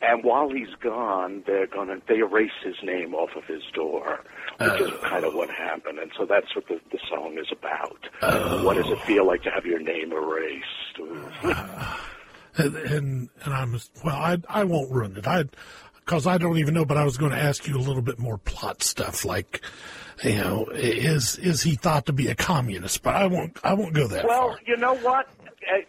And 0.02 0.22
while 0.24 0.50
he's 0.50 0.74
gone, 0.80 1.42
they're 1.46 1.66
gonna 1.66 1.96
they 2.06 2.18
erase 2.18 2.50
his 2.62 2.76
name 2.82 3.14
off 3.14 3.30
of 3.34 3.44
his 3.44 3.62
door, 3.72 4.20
which 4.60 4.80
is 4.80 4.90
kind 5.02 5.24
of 5.24 5.34
what 5.34 5.48
happened. 5.50 5.98
And 5.98 6.10
so 6.18 6.26
that's 6.26 6.54
what 6.54 6.68
the, 6.68 6.78
the 6.92 6.98
song 7.08 7.38
is 7.38 7.46
about. 7.50 8.62
What 8.62 8.76
does 8.76 8.90
it 8.90 9.00
feel 9.00 9.26
like 9.26 9.42
to 9.44 9.50
have 9.50 9.64
your 9.64 9.80
name 9.80 10.12
erased? 10.12 10.66
And, 12.58 13.28
and 13.44 13.52
I'm 13.52 13.78
well. 14.02 14.16
I 14.16 14.38
I 14.48 14.64
won't 14.64 14.90
ruin 14.90 15.14
it. 15.14 15.26
I 15.26 15.44
because 16.06 16.26
I 16.26 16.38
don't 16.38 16.56
even 16.58 16.72
know. 16.72 16.86
But 16.86 16.96
I 16.96 17.04
was 17.04 17.18
going 17.18 17.32
to 17.32 17.38
ask 17.38 17.68
you 17.68 17.76
a 17.76 17.82
little 17.82 18.00
bit 18.02 18.18
more 18.18 18.38
plot 18.38 18.82
stuff, 18.82 19.24
like 19.26 19.60
you 20.24 20.36
know, 20.38 20.66
is 20.72 21.36
is 21.36 21.62
he 21.62 21.74
thought 21.74 22.06
to 22.06 22.12
be 22.14 22.28
a 22.28 22.34
communist? 22.34 23.02
But 23.02 23.16
I 23.16 23.26
won't. 23.26 23.58
I 23.62 23.74
won't 23.74 23.92
go 23.92 24.06
that 24.08 24.24
Well, 24.24 24.50
far. 24.52 24.58
you 24.66 24.76
know 24.78 24.94
what? 24.96 25.26
Uh, 25.70 25.82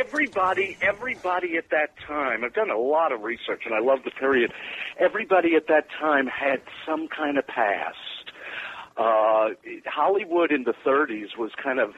Everybody, 0.00 0.78
everybody 0.80 1.56
at 1.58 1.68
that 1.70 1.90
time, 2.06 2.42
I've 2.42 2.54
done 2.54 2.70
a 2.70 2.78
lot 2.78 3.12
of 3.12 3.20
research 3.22 3.62
and 3.66 3.74
I 3.74 3.80
love 3.80 3.98
the 4.04 4.10
period. 4.10 4.50
Everybody 4.98 5.54
at 5.56 5.66
that 5.68 5.88
time 6.00 6.26
had 6.26 6.62
some 6.86 7.06
kind 7.08 7.36
of 7.36 7.46
past. 7.46 7.96
Uh, 8.96 9.50
Hollywood 9.84 10.52
in 10.52 10.64
the 10.64 10.72
30s 10.86 11.36
was 11.36 11.50
kind 11.62 11.80
of 11.80 11.90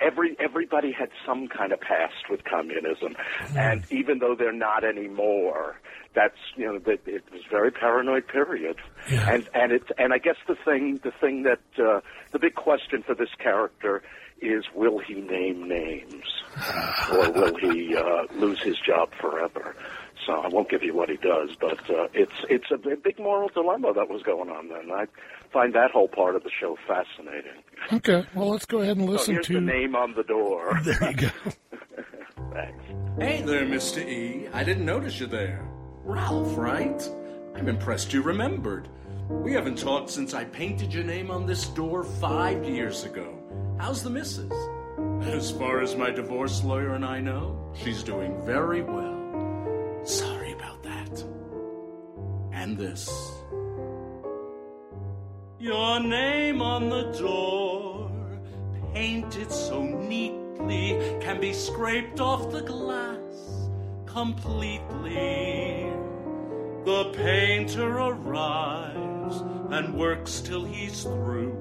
every 0.00 0.36
everybody 0.38 0.92
had 0.92 1.10
some 1.26 1.48
kind 1.48 1.72
of 1.72 1.80
past 1.80 2.28
with 2.30 2.44
communism, 2.44 3.16
and 3.56 3.84
even 3.90 4.18
though 4.18 4.34
they're 4.34 4.52
not 4.52 4.84
anymore, 4.84 5.80
that's 6.14 6.36
you 6.56 6.66
know 6.66 6.78
that 6.80 7.00
it 7.06 7.24
was 7.32 7.40
a 7.46 7.50
very 7.50 7.70
paranoid 7.70 8.26
period, 8.28 8.76
Yeah. 9.10 9.30
and 9.32 9.48
and 9.54 9.72
it's 9.72 9.88
and 9.98 10.12
I 10.12 10.18
guess 10.18 10.36
the 10.46 10.56
thing 10.64 11.00
the 11.02 11.12
thing 11.20 11.42
that 11.44 11.60
uh, 11.82 12.00
the 12.32 12.38
big 12.38 12.54
question 12.54 13.02
for 13.02 13.14
this 13.14 13.30
character 13.38 14.02
is 14.40 14.64
will 14.74 15.00
he 15.00 15.14
name 15.14 15.66
names 15.68 16.24
or 17.12 17.30
will 17.32 17.56
he 17.56 17.96
uh, 17.96 18.22
lose 18.34 18.60
his 18.62 18.76
job 18.78 19.10
forever? 19.20 19.74
So 20.26 20.32
I 20.34 20.48
won't 20.48 20.68
give 20.68 20.82
you 20.82 20.94
what 20.94 21.08
he 21.08 21.16
does, 21.16 21.50
but 21.60 21.78
uh, 21.90 22.08
it's 22.12 22.32
it's 22.50 22.66
a 22.72 22.76
big 22.76 23.02
big 23.02 23.18
moral 23.18 23.48
dilemma 23.48 23.92
that 23.94 24.08
was 24.08 24.22
going 24.22 24.50
on 24.50 24.68
then. 24.68 24.90
I 24.92 25.06
find 25.52 25.74
that 25.74 25.90
whole 25.92 26.08
part 26.08 26.36
of 26.36 26.42
the 26.42 26.50
show 26.60 26.76
fascinating. 26.86 27.62
Okay. 27.92 28.26
Well, 28.34 28.50
let's 28.50 28.66
go 28.66 28.80
ahead 28.80 28.96
and 28.96 29.06
So 29.06 29.12
listen 29.12 29.34
here's 29.34 29.46
to. 29.46 29.52
the 29.54 29.60
name 29.60 29.94
on 29.96 30.14
the 30.14 30.24
door. 30.24 30.78
There 30.84 31.10
you 31.10 31.16
go. 31.16 31.28
Thanks. 32.52 32.84
Hey 33.18 33.42
there, 33.42 33.64
Mr. 33.64 33.98
E. 34.06 34.48
I 34.52 34.64
didn't 34.64 34.84
notice 34.84 35.18
you 35.20 35.26
there. 35.26 35.64
Ralph, 36.04 36.56
right? 36.56 37.00
I'm 37.56 37.68
impressed 37.68 38.12
you 38.12 38.22
remembered. 38.22 38.88
We 39.28 39.52
haven't 39.52 39.78
talked 39.78 40.10
since 40.10 40.32
I 40.34 40.44
painted 40.44 40.92
your 40.94 41.04
name 41.04 41.30
on 41.30 41.44
this 41.46 41.66
door 41.68 42.02
five 42.04 42.64
years 42.64 43.04
ago. 43.04 43.34
How's 43.78 44.02
the 44.02 44.10
missus? 44.10 44.50
As 45.22 45.50
far 45.52 45.80
as 45.82 45.94
my 45.96 46.10
divorce 46.10 46.64
lawyer 46.64 46.94
and 46.94 47.04
I 47.04 47.20
know, 47.20 47.72
she's 47.76 48.02
doing 48.02 48.40
very 48.44 48.82
well. 48.82 49.17
Sorry 50.04 50.52
about 50.52 50.82
that. 50.82 51.24
And 52.52 52.76
this. 52.78 53.08
Your 55.58 56.00
name 56.00 56.62
on 56.62 56.88
the 56.88 57.12
door, 57.18 58.10
painted 58.94 59.50
so 59.50 59.82
neatly, 59.82 60.96
can 61.20 61.40
be 61.40 61.52
scraped 61.52 62.20
off 62.20 62.50
the 62.50 62.62
glass 62.62 63.68
completely. 64.06 65.86
The 66.84 67.12
painter 67.12 67.98
arrives 67.98 69.42
and 69.70 69.94
works 69.94 70.40
till 70.40 70.64
he's 70.64 71.02
through. 71.02 71.52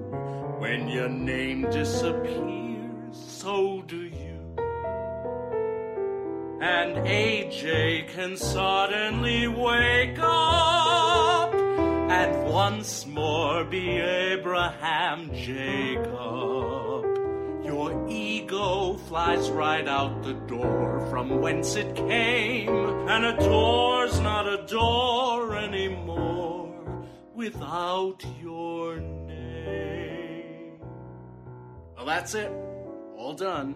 When 0.59 0.87
your 0.87 1.09
name 1.09 1.63
disappears, 1.69 3.15
so 3.15 3.81
do 3.87 3.97
you. 3.97 4.06
And 6.59 6.97
AJ 7.05 8.09
can 8.15 8.35
suddenly 8.35 9.47
wake 9.47 10.17
up 10.17 11.53
and 11.53 12.49
once 12.49 13.05
more 13.05 13.63
be 13.63 13.89
Abraham 13.99 15.29
Jacob. 15.35 16.07
Your 17.63 18.07
ego 18.09 18.95
flies 19.07 19.51
right 19.51 19.87
out 19.87 20.23
the 20.23 20.33
door 20.33 21.05
from 21.11 21.41
whence 21.41 21.75
it 21.75 21.95
came, 21.95 22.69
and 23.07 23.25
a 23.25 23.37
door's 23.37 24.19
not 24.19 24.47
a 24.47 24.65
door 24.65 25.55
anymore 25.55 27.05
without 27.35 28.25
your 28.41 28.97
name. 28.99 30.79
Well, 31.95 32.07
that's 32.07 32.33
it. 32.33 32.51
All 33.15 33.35
done. 33.35 33.75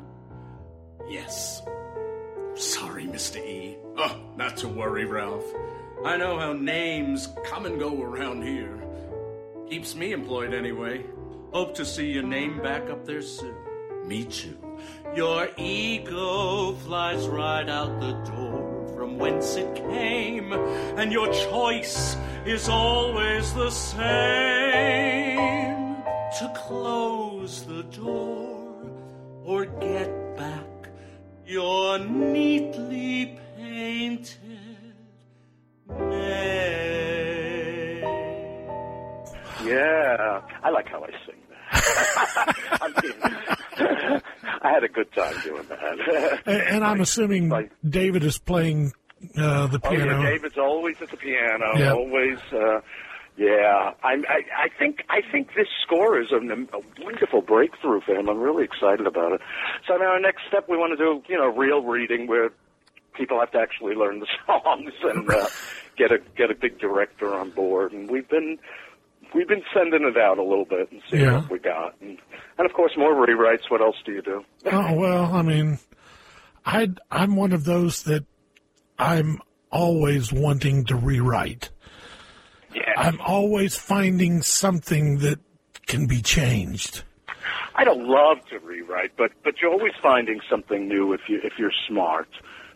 Yes. 1.08 1.62
Sorry, 2.56 3.06
Mr. 3.06 3.38
E. 3.38 3.78
Oh, 3.98 4.20
not 4.36 4.58
to 4.58 4.68
worry, 4.68 5.06
Ralph. 5.06 5.46
I 6.04 6.18
know 6.18 6.38
how 6.38 6.54
names 6.54 7.30
come 7.46 7.66
and 7.66 7.80
go 7.80 8.02
around 8.02 8.44
here. 8.44 8.78
Keeps 9.70 9.96
me 9.96 10.12
employed 10.12 10.54
anyway. 10.54 11.06
Hope 11.54 11.76
to 11.76 11.86
see 11.86 12.12
your 12.12 12.24
name 12.24 12.62
back 12.62 12.90
up 12.90 13.06
there 13.06 13.22
soon. 13.22 13.56
Me 14.06 14.26
too. 14.26 14.58
Your 15.16 15.50
ego 15.58 16.74
flies 16.74 17.28
right 17.28 17.70
out 17.70 18.00
the 18.00 18.14
door 18.32 18.92
from 18.96 19.18
whence 19.18 19.56
it 19.56 19.76
came, 19.76 20.52
and 20.54 21.12
your 21.12 21.32
choice 21.32 22.18
is 22.46 22.68
always 22.68 23.54
the 23.54 23.70
same 23.70 24.02
to 26.40 26.54
close 26.56 27.64
the 27.64 27.84
door 27.84 28.76
or 29.44 29.66
get 29.66 30.36
back 30.36 30.71
your 31.52 32.00
neatly 32.00 33.38
painted 33.58 34.38
name. 35.90 35.98
Yeah, 39.66 40.42
I 40.64 40.70
like 40.70 40.88
how 40.88 41.04
I 41.04 41.10
sing 41.26 41.36
that. 41.50 42.56
I'm 42.82 42.94
kidding. 42.94 43.22
I 44.64 44.70
had 44.72 44.84
a 44.84 44.88
good 44.90 45.12
time 45.14 45.34
doing 45.44 45.66
that. 45.70 46.42
And, 46.46 46.62
and 46.62 46.86
I'm 46.86 47.02
assuming 47.08 47.52
David 47.88 48.24
is 48.24 48.38
playing 48.38 48.94
uh, 49.38 49.68
the 49.68 49.80
Oh 49.84 49.90
piano. 49.90 50.22
yeah, 50.24 50.30
David's 50.30 50.58
always 50.58 50.96
at 51.02 51.10
the 51.12 51.18
piano. 51.18 51.78
Yeah. 51.78 51.94
Always. 51.94 52.40
Uh, 52.52 52.80
yeah, 53.38 53.92
I'm, 54.04 54.24
I, 54.28 54.42
I 54.66 54.70
think 54.78 55.04
I 55.10 55.22
think 55.32 55.50
this 55.56 55.68
score 55.84 56.20
is 56.22 56.32
a, 56.32 56.38
a 56.38 56.82
wonderful 57.04 57.42
breakthrough 57.42 58.02
for 58.02 58.14
him. 58.16 58.30
I'm 58.30 58.40
really 58.40 58.64
excited 58.64 59.08
about 59.08 59.32
it. 59.34 59.42
So 59.88 59.96
now 59.96 60.06
our 60.12 60.20
next 60.20 60.42
step, 60.48 60.68
we 60.70 60.78
want 60.78 60.98
to 60.98 61.04
do 61.04 61.22
you 61.28 61.38
know 61.38 61.48
real 61.48 61.82
reading 61.84 62.28
where 62.28 62.50
people 63.14 63.40
have 63.40 63.52
to 63.52 63.60
actually 63.60 63.96
learn 63.96 64.20
the 64.20 64.28
songs 64.46 64.92
and 65.04 65.30
uh, 65.30 65.48
get 65.98 66.12
a 66.12 66.20
get 66.38 66.52
a 66.52 66.56
big 66.56 66.80
director 66.80 67.34
on 67.34 67.52
board. 67.52 67.94
And 67.94 68.10
we've 68.12 68.28
been 68.30 68.58
we've 69.34 69.48
been 69.48 69.64
sending 69.74 70.04
it 70.04 70.18
out 70.18 70.38
a 70.38 70.44
little 70.44 70.66
bit 70.66 70.92
and 70.92 71.02
seeing 71.10 71.24
Yeah. 71.24 71.40
what 71.42 71.50
we 71.52 71.60
got. 71.60 71.96
And, 72.02 72.18
and 72.58 72.66
of 72.70 72.74
course, 72.74 72.92
more 72.98 73.14
rewrites. 73.16 73.70
What 73.70 73.82
else 73.82 73.96
do 74.06 74.12
you 74.12 74.22
do? 74.22 74.44
Oh 74.66 74.94
well, 74.94 75.34
I 75.34 75.42
mean, 75.42 75.80
I 76.66 76.90
I'm 77.10 77.36
one 77.36 77.54
of 77.54 77.64
those 77.64 78.04
that 78.04 78.26
I'm 79.00 79.40
always 79.72 80.34
wanting 80.34 80.84
to 80.86 80.96
rewrite. 80.96 81.70
Yeah. 82.74 82.94
I'm 82.98 83.20
always 83.22 83.76
finding 83.76 84.42
something 84.42 85.20
that 85.20 85.40
can 85.88 86.08
be 86.08 86.22
changed. 86.22 87.04
I 87.76 87.84
don't 87.84 88.06
love 88.08 88.46
to 88.50 88.60
rewrite, 88.60 89.12
but 89.18 89.32
but 89.44 89.62
you're 89.62 89.72
always 89.72 89.94
finding 90.02 90.40
something 90.50 90.88
new 90.88 91.14
if 91.14 91.22
you 91.28 91.40
if 91.44 91.54
you're 91.58 91.74
smart 91.88 92.28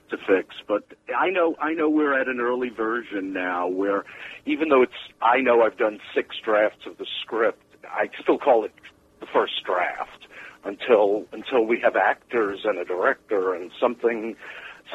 to 0.10 0.18
fix. 0.18 0.56
But 0.68 0.84
I 1.16 1.30
know 1.30 1.56
I 1.60 1.74
know 1.74 1.90
we're 1.90 2.20
at 2.20 2.28
an 2.28 2.40
early 2.40 2.70
version 2.70 3.34
now 3.34 3.68
where 3.68 4.06
even 4.46 4.70
though 4.70 4.82
it's 4.82 4.94
I 5.22 5.42
know 5.42 5.62
I've 5.64 5.78
done 5.78 6.00
six 6.14 6.38
drafts 6.44 6.86
of 6.86 6.98
the 6.98 7.06
script, 7.22 7.64
I 7.86 8.10
still 8.22 8.38
call 8.38 8.64
it 8.64 8.74
the 9.20 9.28
first 9.28 9.64
draft 9.66 10.28
until 10.64 11.26
until 11.32 11.66
we 11.66 11.80
have 11.82 11.96
actors 11.96 12.62
and 12.64 12.78
a 12.80 12.86
director 12.86 13.54
and 13.54 13.72
something 13.80 14.36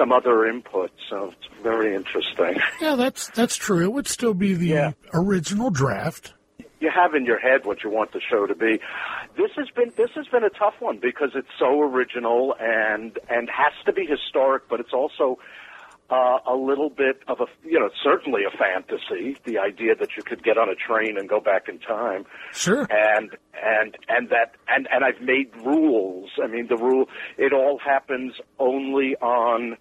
some 0.00 0.12
other 0.12 0.46
input. 0.46 0.90
So 1.10 1.32
it's 1.32 1.62
very 1.62 1.94
interesting. 1.94 2.58
Yeah, 2.80 2.96
that's 2.96 3.28
that's 3.30 3.56
true. 3.56 3.84
It 3.84 3.92
would 3.92 4.06
still 4.08 4.32
be 4.32 4.54
the 4.54 4.94
original 5.12 5.68
draft. 5.70 6.32
you 6.80 6.90
have 6.90 7.14
in 7.14 7.26
your 7.26 7.38
head 7.38 7.66
what 7.66 7.84
you 7.84 7.90
want 7.90 8.12
the 8.12 8.20
show 8.20 8.46
to 8.46 8.54
be. 8.54 8.80
This 9.36 9.50
has 9.56 9.68
been 9.76 9.92
this 9.96 10.08
has 10.14 10.26
been 10.28 10.44
a 10.44 10.48
tough 10.50 10.74
one 10.80 10.98
because 10.98 11.32
it's 11.34 11.52
so 11.58 11.82
original 11.82 12.54
and 12.58 13.18
and 13.28 13.50
has 13.50 13.72
to 13.84 13.92
be 13.92 14.06
historic, 14.06 14.62
but 14.70 14.80
it's 14.80 14.94
also 14.94 15.38
uh, 16.10 16.38
a 16.46 16.54
little 16.54 16.90
bit 16.90 17.22
of 17.28 17.40
a 17.40 17.46
you 17.64 17.78
know 17.78 17.90
certainly 18.02 18.42
a 18.44 18.56
fantasy. 18.56 19.36
The 19.44 19.58
idea 19.58 19.94
that 19.94 20.10
you 20.16 20.22
could 20.22 20.42
get 20.42 20.58
on 20.58 20.68
a 20.68 20.74
train 20.74 21.16
and 21.16 21.28
go 21.28 21.40
back 21.40 21.68
in 21.68 21.78
time. 21.78 22.26
Sure. 22.52 22.86
And 22.90 23.36
and 23.54 23.96
and 24.08 24.28
that 24.30 24.56
and 24.68 24.88
and 24.92 25.04
I've 25.04 25.20
made 25.20 25.54
rules. 25.64 26.30
I 26.42 26.46
mean 26.46 26.66
the 26.68 26.76
rule. 26.76 27.08
It 27.38 27.52
all 27.52 27.78
happens 27.78 28.34
only 28.58 29.16
on 29.16 29.76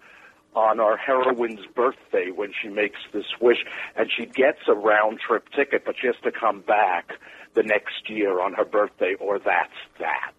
on 0.54 0.80
our 0.80 0.96
heroine's 0.96 1.64
birthday 1.74 2.30
when 2.34 2.52
she 2.60 2.68
makes 2.68 2.98
this 3.12 3.26
wish, 3.40 3.58
and 3.96 4.10
she 4.10 4.26
gets 4.26 4.58
a 4.68 4.74
round 4.74 5.20
trip 5.20 5.48
ticket, 5.54 5.84
but 5.84 5.94
she 6.00 6.08
has 6.08 6.16
to 6.24 6.32
come 6.32 6.60
back 6.60 7.12
the 7.54 7.62
next 7.62 8.08
year 8.08 8.40
on 8.40 8.54
her 8.54 8.64
birthday, 8.64 9.14
or 9.20 9.38
that's 9.38 9.72
that. 9.98 10.34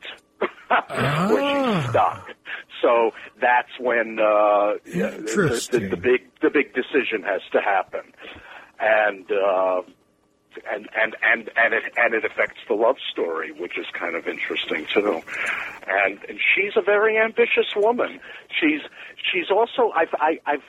where 1.29 1.81
she's 1.81 1.89
stuck. 1.89 2.29
So 2.81 3.11
that's 3.39 3.79
when 3.79 4.19
uh, 4.19 4.73
the, 4.85 5.69
the, 5.71 5.87
the 5.89 5.97
big 5.97 6.29
the 6.41 6.49
big 6.49 6.73
decision 6.73 7.23
has 7.23 7.41
to 7.51 7.61
happen, 7.61 8.01
and 8.79 9.31
uh, 9.31 9.81
and 10.71 10.89
and 10.99 11.15
and 11.21 11.49
and 11.55 11.73
it 11.73 11.83
and 11.97 12.13
it 12.13 12.25
affects 12.25 12.59
the 12.67 12.73
love 12.73 12.97
story, 13.11 13.51
which 13.51 13.77
is 13.77 13.85
kind 13.93 14.15
of 14.15 14.27
interesting 14.27 14.85
too. 14.93 15.21
And 15.87 16.19
and 16.27 16.39
she's 16.39 16.73
a 16.75 16.81
very 16.81 17.17
ambitious 17.17 17.75
woman. 17.75 18.19
She's 18.59 18.81
she's 19.31 19.51
also 19.51 19.91
I've 19.95 20.13
I, 20.15 20.39
I've 20.45 20.63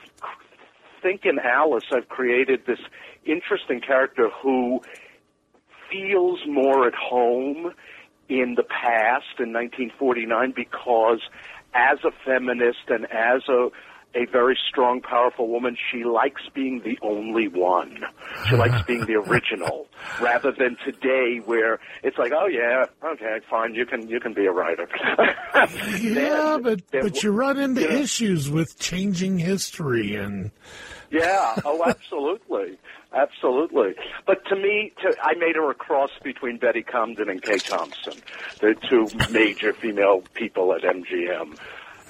think 1.01 1.25
in 1.25 1.37
Alice 1.39 1.83
I've 1.91 2.07
created 2.07 2.65
this 2.65 2.79
interesting 3.25 3.81
character 3.81 4.29
who 4.41 4.81
feels 5.91 6.39
more 6.47 6.87
at 6.87 6.95
home 6.95 7.73
in 8.29 8.55
the 8.55 8.63
past 8.63 9.39
in 9.39 9.53
1949 9.53 10.53
because 10.55 11.19
as 11.73 11.99
a 12.05 12.11
feminist 12.25 12.89
and 12.89 13.05
as 13.11 13.41
a 13.49 13.69
a 14.15 14.25
very 14.31 14.55
strong, 14.69 15.01
powerful 15.01 15.47
woman, 15.47 15.75
she 15.91 16.03
likes 16.03 16.43
being 16.53 16.81
the 16.81 16.99
only 17.01 17.47
one. 17.47 18.03
She 18.47 18.55
likes 18.55 18.83
being 18.87 19.05
the 19.07 19.15
original, 19.15 19.87
rather 20.21 20.51
than 20.51 20.77
today 20.85 21.41
where 21.43 21.79
it's 22.03 22.19
like, 22.19 22.31
oh 22.31 22.45
yeah, 22.45 22.85
okay, 23.03 23.39
fine, 23.49 23.73
you 23.73 23.87
can 23.87 24.07
you 24.07 24.19
can 24.19 24.33
be 24.33 24.45
a 24.45 24.51
writer. 24.51 24.87
Yeah, 25.99 26.57
but 26.61 26.87
there 26.91 27.01
but 27.03 27.23
you 27.23 27.31
run 27.31 27.57
into 27.57 27.81
you 27.81 27.89
know- 27.89 27.95
issues 27.95 28.49
with 28.51 28.77
changing 28.79 29.39
history 29.39 30.15
and 30.15 30.51
Yeah. 31.13 31.55
Oh, 31.63 31.83
absolutely, 31.85 32.79
absolutely. 33.13 33.93
But 34.25 34.43
to 34.47 34.55
me, 34.55 34.93
to, 35.03 35.15
I 35.21 35.35
made 35.35 35.55
her 35.55 35.69
a 35.69 35.75
cross 35.75 36.09
between 36.23 36.57
Betty 36.57 36.81
Comden 36.81 37.29
and 37.29 37.39
Kay 37.39 37.59
Thompson, 37.59 38.13
the 38.59 38.73
two 38.89 39.07
major 39.31 39.73
female 39.73 40.23
people 40.33 40.73
at 40.73 40.81
MGM, 40.81 41.55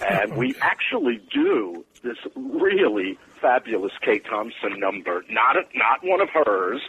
and 0.01 0.37
we 0.37 0.55
actually 0.61 1.21
do 1.33 1.83
this 2.01 2.17
really 2.35 3.17
fabulous 3.41 3.91
Kay 4.01 4.19
Thompson 4.19 4.79
number. 4.79 5.25
Not 5.29 5.57
a, 5.57 5.63
not 5.75 5.99
one 6.01 6.21
of 6.21 6.29
hers. 6.29 6.81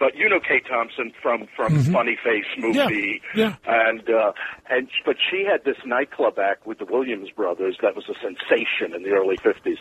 But 0.00 0.16
you 0.16 0.28
know 0.28 0.40
Kay 0.40 0.60
Thompson 0.60 1.12
from 1.22 1.46
from 1.54 1.74
Mhm. 1.76 1.92
Funny 1.92 2.16
Face 2.24 2.46
movie, 2.58 3.20
Yeah, 3.36 3.54
and 3.66 4.08
uh, 4.10 4.32
and 4.68 4.88
but 5.04 5.16
she 5.30 5.44
had 5.44 5.62
this 5.64 5.76
nightclub 5.84 6.38
act 6.38 6.66
with 6.66 6.78
the 6.78 6.86
Williams 6.86 7.30
brothers 7.30 7.76
that 7.82 7.94
was 7.94 8.08
a 8.08 8.14
sensation 8.14 8.94
in 8.96 9.02
the 9.04 9.10
early 9.10 9.36
fifties, 9.36 9.78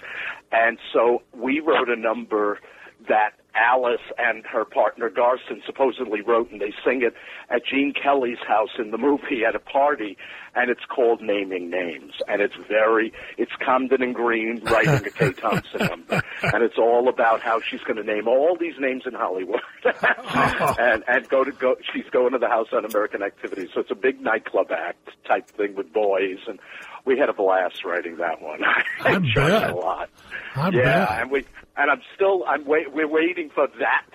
and 0.52 0.78
so 0.94 1.24
we 1.34 1.62
wrote 1.62 1.90
a 1.90 1.96
number 1.96 2.60
that 3.08 3.32
Alice 3.56 4.02
and 4.18 4.46
her 4.46 4.64
partner 4.64 5.10
Garson 5.10 5.62
supposedly 5.66 6.22
wrote, 6.22 6.52
and 6.52 6.62
they 6.62 6.74
sing 6.86 7.02
it 7.02 7.14
at 7.50 7.66
Gene 7.66 7.94
Kelly's 7.94 8.38
house 8.48 8.70
in 8.78 8.92
the 8.92 8.98
movie 8.98 9.44
at 9.48 9.56
a 9.56 9.60
party, 9.60 10.18
and 10.56 10.70
it's 10.70 10.86
called 10.86 11.22
Naming 11.22 11.70
Names, 11.70 12.14
and 12.28 12.42
it's 12.42 12.56
very, 12.68 13.12
it's 13.38 13.52
Comden 13.54 14.04
and 14.04 14.14
Green 14.14 14.62
writing 14.64 15.06
a 15.06 15.10
Kay 15.10 15.32
Thompson 15.34 15.88
number, 15.88 16.22
and 16.44 16.64
it's 16.64 16.78
all 16.78 17.10
about 17.10 17.42
how 17.42 17.60
she's 17.60 17.82
going 17.82 17.98
to 17.98 18.04
name 18.04 18.28
all 18.28 18.56
these 18.60 18.76
names 18.80 19.04
in 19.06 19.14
Hollywood, 19.14 19.62
and 19.84 21.04
and 21.08 21.28
go 21.28 21.44
to 21.44 21.52
go, 21.52 21.76
she's 21.94 22.10
going 22.12 22.34
to 22.34 22.40
the 22.40 22.48
house 22.48 22.68
Un-American 22.72 23.24
Activities, 23.24 23.70
so 23.74 23.82
it's 23.82 23.92
a 23.92 23.96
big 23.96 24.22
nightclub 24.22 24.72
act 24.72 25.10
type 25.28 25.50
thing 25.50 25.76
with 25.76 25.92
boys, 25.92 26.38
and 26.48 26.60
we 27.06 27.18
had 27.18 27.30
a 27.30 27.34
blast 27.34 27.84
writing 27.86 28.18
that 28.18 28.42
one. 28.42 28.62
I 29.02 29.16
enjoyed 29.16 29.48
bet. 29.52 29.64
it 29.64 29.70
a 29.72 29.76
lot. 29.76 30.10
I 30.56 30.70
yeah, 30.70 31.06
bet. 31.06 31.22
and 31.22 31.32
we 31.32 31.46
and 31.78 31.92
I'm 31.92 32.02
still 32.16 32.44
I'm 32.48 32.66
wait 32.66 32.94
we're 32.94 33.08
waiting 33.08 33.50
for 33.54 33.68
that 33.80 34.06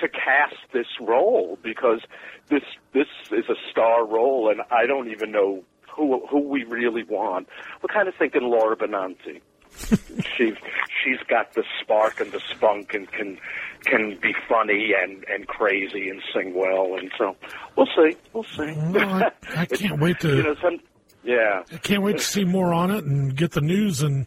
to 0.00 0.08
cast 0.08 0.56
this 0.72 0.86
role 1.00 1.58
because 1.62 2.00
this 2.48 2.62
this 2.92 3.06
is 3.30 3.44
a 3.48 3.54
star 3.70 4.06
role 4.06 4.50
and 4.50 4.60
I 4.70 4.86
don't 4.86 5.08
even 5.10 5.30
know 5.32 5.62
who 5.94 6.26
who 6.26 6.40
we 6.40 6.64
really 6.64 7.04
want. 7.04 7.48
We're 7.82 7.92
kind 7.94 8.08
of 8.08 8.14
thinking 8.18 8.42
Laura 8.42 8.76
Benanti. 8.76 9.40
she's 10.36 10.54
she's 11.02 11.18
got 11.28 11.54
the 11.54 11.64
spark 11.80 12.20
and 12.20 12.30
the 12.30 12.40
spunk 12.50 12.92
and 12.92 13.10
can 13.10 13.38
can 13.84 14.18
be 14.20 14.34
funny 14.48 14.92
and 15.00 15.24
and 15.30 15.46
crazy 15.48 16.10
and 16.10 16.20
sing 16.34 16.52
well 16.54 16.94
and 16.98 17.10
so 17.16 17.34
we'll 17.76 17.86
see 17.96 18.14
we'll 18.34 18.44
see. 18.44 18.70
Well, 18.76 18.98
I, 19.24 19.30
I 19.56 19.64
can't 19.66 19.98
wait 19.98 20.20
to. 20.20 20.36
you 20.36 20.42
know 20.42 20.56
some 20.62 20.78
yeah 21.24 21.62
I 21.72 21.76
can't 21.78 22.02
wait 22.02 22.18
to 22.18 22.24
see 22.24 22.44
more 22.44 22.72
on 22.72 22.90
it 22.90 23.04
and 23.04 23.36
get 23.36 23.52
the 23.52 23.60
news 23.60 24.02
and 24.02 24.26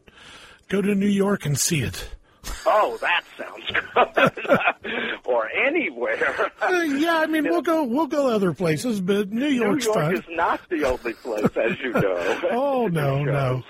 go 0.69 0.81
to 0.81 0.95
New 0.95 1.07
York 1.07 1.45
and 1.45 1.57
see 1.57 1.81
it. 1.81 2.09
Oh, 2.67 2.97
that 3.01 3.23
sounds 3.37 3.65
good. 3.71 4.49
or 5.25 5.49
anywhere. 5.49 6.51
Uh, 6.61 6.69
yeah, 6.81 7.17
I 7.17 7.25
mean 7.25 7.43
we'll 7.45 7.61
go 7.63 7.83
we'll 7.83 8.07
go 8.07 8.29
other 8.29 8.53
places, 8.53 9.01
but 9.01 9.31
New 9.31 9.41
New 9.41 9.47
York's 9.49 9.85
York 9.85 9.97
fine. 9.97 10.13
is 10.17 10.23
not 10.29 10.61
the 10.69 10.83
only 10.85 11.13
place, 11.13 11.45
as 11.57 11.79
you 11.79 11.91
know. 11.91 12.39
Oh 12.51 12.87
no, 12.87 13.23
no. 13.23 13.63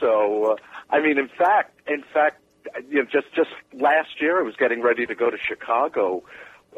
So, 0.00 0.52
uh, 0.52 0.56
I 0.90 1.00
mean, 1.00 1.18
in 1.18 1.28
fact, 1.28 1.80
in 1.88 2.02
fact, 2.12 2.40
you 2.90 2.98
know, 3.02 3.04
just 3.10 3.32
just 3.34 3.50
last 3.72 4.20
year, 4.20 4.40
I 4.40 4.42
was 4.42 4.56
getting 4.56 4.82
ready 4.82 5.06
to 5.06 5.14
go 5.14 5.30
to 5.30 5.36
Chicago 5.38 6.22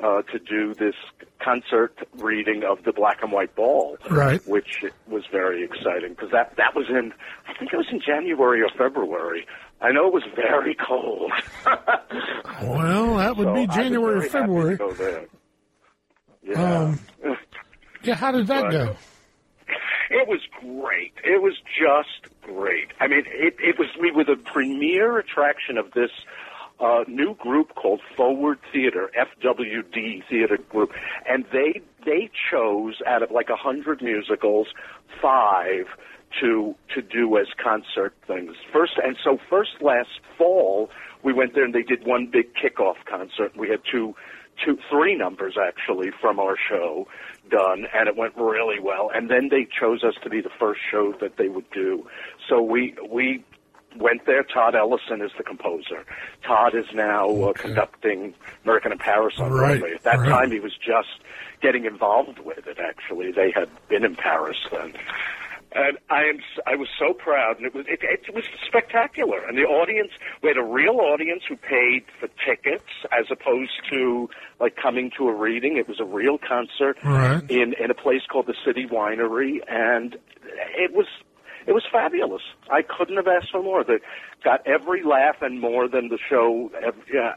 uh, 0.02 0.22
to 0.22 0.38
do 0.38 0.74
this 0.74 0.94
concert 1.40 1.96
reading 2.18 2.64
of 2.64 2.82
the 2.84 2.92
Black 2.92 3.22
and 3.22 3.32
White 3.32 3.54
Ball, 3.54 3.96
Right. 4.10 4.40
which 4.46 4.84
was 5.06 5.24
very 5.30 5.64
exciting 5.64 6.10
because 6.10 6.30
that 6.32 6.56
that 6.56 6.74
was 6.74 6.88
in, 6.88 7.12
I 7.46 7.54
think 7.58 7.72
it 7.72 7.76
was 7.76 7.86
in 7.90 8.00
January 8.00 8.62
or 8.62 8.68
February. 8.76 9.46
I 9.80 9.92
know 9.92 10.08
it 10.08 10.12
was 10.12 10.24
very 10.34 10.74
cold. 10.74 11.32
Well, 12.62 13.16
that 13.18 13.36
would 13.36 13.46
So 13.46 13.54
be 13.54 13.66
January 13.68 14.16
or 14.16 14.20
very 14.20 14.30
happy 14.30 14.76
to 14.78 14.94
February. 14.94 15.26
Yeah. 16.42 16.78
Um, 16.82 17.00
yeah, 18.02 18.14
how 18.14 18.32
did 18.32 18.46
that 18.48 18.62
But- 18.64 18.70
go? 18.72 18.96
It 20.10 20.26
was 20.26 20.40
great. 20.60 21.12
It 21.22 21.42
was 21.42 21.54
just 21.78 22.32
great. 22.42 22.88
I 22.98 23.06
mean, 23.08 23.24
it, 23.26 23.56
it 23.60 23.78
was 23.78 23.88
we 24.00 24.10
were 24.10 24.24
the 24.24 24.36
premier 24.36 25.18
attraction 25.18 25.76
of 25.76 25.90
this 25.92 26.10
uh, 26.80 27.04
new 27.08 27.34
group 27.34 27.74
called 27.74 28.00
Forward 28.16 28.58
Theater, 28.72 29.10
FWD 29.16 30.22
Theater 30.28 30.58
Group, 30.68 30.92
and 31.28 31.44
they 31.52 31.80
they 32.04 32.30
chose 32.50 33.02
out 33.06 33.22
of 33.22 33.30
like 33.30 33.48
a 33.48 33.56
hundred 33.56 34.02
musicals, 34.02 34.68
five 35.20 35.86
to 36.40 36.74
to 36.94 37.02
do 37.02 37.36
as 37.38 37.46
concert 37.62 38.14
things. 38.26 38.54
First, 38.72 38.92
and 39.02 39.16
so 39.22 39.38
first 39.48 39.80
last 39.80 40.20
fall 40.36 40.90
we 41.22 41.32
went 41.32 41.54
there 41.54 41.64
and 41.64 41.74
they 41.74 41.82
did 41.82 42.06
one 42.06 42.28
big 42.30 42.54
kickoff 42.54 42.96
concert. 43.06 43.56
We 43.56 43.68
had 43.68 43.80
two 43.90 44.14
two, 44.64 44.78
three 44.90 45.16
numbers 45.16 45.56
actually 45.56 46.10
from 46.20 46.40
our 46.40 46.56
show 46.68 47.06
done, 47.50 47.86
and 47.94 48.08
it 48.08 48.16
went 48.16 48.36
really 48.36 48.80
well. 48.80 49.10
And 49.14 49.30
then 49.30 49.48
they 49.50 49.66
chose 49.66 50.02
us 50.04 50.14
to 50.22 50.30
be 50.30 50.40
the 50.40 50.50
first 50.58 50.80
show 50.90 51.14
that 51.20 51.36
they 51.36 51.48
would 51.48 51.70
do. 51.70 52.06
So 52.48 52.60
we 52.60 52.94
we 53.08 53.44
went 53.96 54.26
there. 54.26 54.42
Todd 54.42 54.74
Ellison 54.74 55.22
is 55.22 55.30
the 55.36 55.44
composer. 55.44 56.04
Todd 56.44 56.74
is 56.74 56.86
now 56.94 57.28
uh, 57.28 57.52
conducting 57.52 58.34
American 58.64 58.92
in 58.92 58.98
Paris 58.98 59.34
on 59.38 59.50
Right, 59.50 59.80
Broadway. 59.80 59.94
At 59.96 60.02
that 60.04 60.18
right. 60.20 60.28
time, 60.28 60.50
he 60.52 60.60
was 60.60 60.72
just 60.76 61.08
getting 61.62 61.84
involved 61.84 62.38
with 62.40 62.66
it. 62.66 62.78
Actually, 62.78 63.32
they 63.32 63.50
had 63.54 63.68
been 63.88 64.04
in 64.04 64.14
Paris 64.14 64.58
then. 64.70 64.94
And 65.72 65.98
I 66.08 66.22
am, 66.22 66.38
I 66.66 66.76
was 66.76 66.88
so 66.98 67.12
proud, 67.12 67.58
and 67.58 67.66
it 67.66 67.74
was, 67.74 67.84
it, 67.88 67.98
it 68.02 68.34
was 68.34 68.44
spectacular. 68.66 69.44
And 69.46 69.58
the 69.58 69.64
audience, 69.64 70.12
we 70.42 70.48
had 70.48 70.56
a 70.56 70.62
real 70.62 70.98
audience 71.00 71.42
who 71.46 71.56
paid 71.56 72.04
for 72.18 72.28
tickets 72.42 72.88
as 73.12 73.26
opposed 73.30 73.72
to 73.90 74.30
like 74.60 74.76
coming 74.76 75.10
to 75.18 75.28
a 75.28 75.34
reading. 75.34 75.76
It 75.76 75.86
was 75.86 76.00
a 76.00 76.06
real 76.06 76.38
concert 76.38 76.96
Right. 77.04 77.42
in 77.50 77.74
in 77.74 77.90
a 77.90 77.94
place 77.94 78.22
called 78.30 78.46
the 78.46 78.54
City 78.64 78.86
Winery, 78.86 79.58
and 79.68 80.16
it 80.78 80.94
was 80.94 81.06
it 81.68 81.72
was 81.74 81.84
fabulous. 81.92 82.42
I 82.70 82.80
couldn't 82.82 83.16
have 83.16 83.28
asked 83.28 83.50
for 83.52 83.62
more. 83.62 83.84
They 83.84 83.98
got 84.42 84.66
every 84.66 85.02
laugh 85.04 85.36
and 85.42 85.60
more 85.60 85.86
than 85.88 86.08
the 86.08 86.18
show. 86.28 86.70
Yeah, 87.12 87.34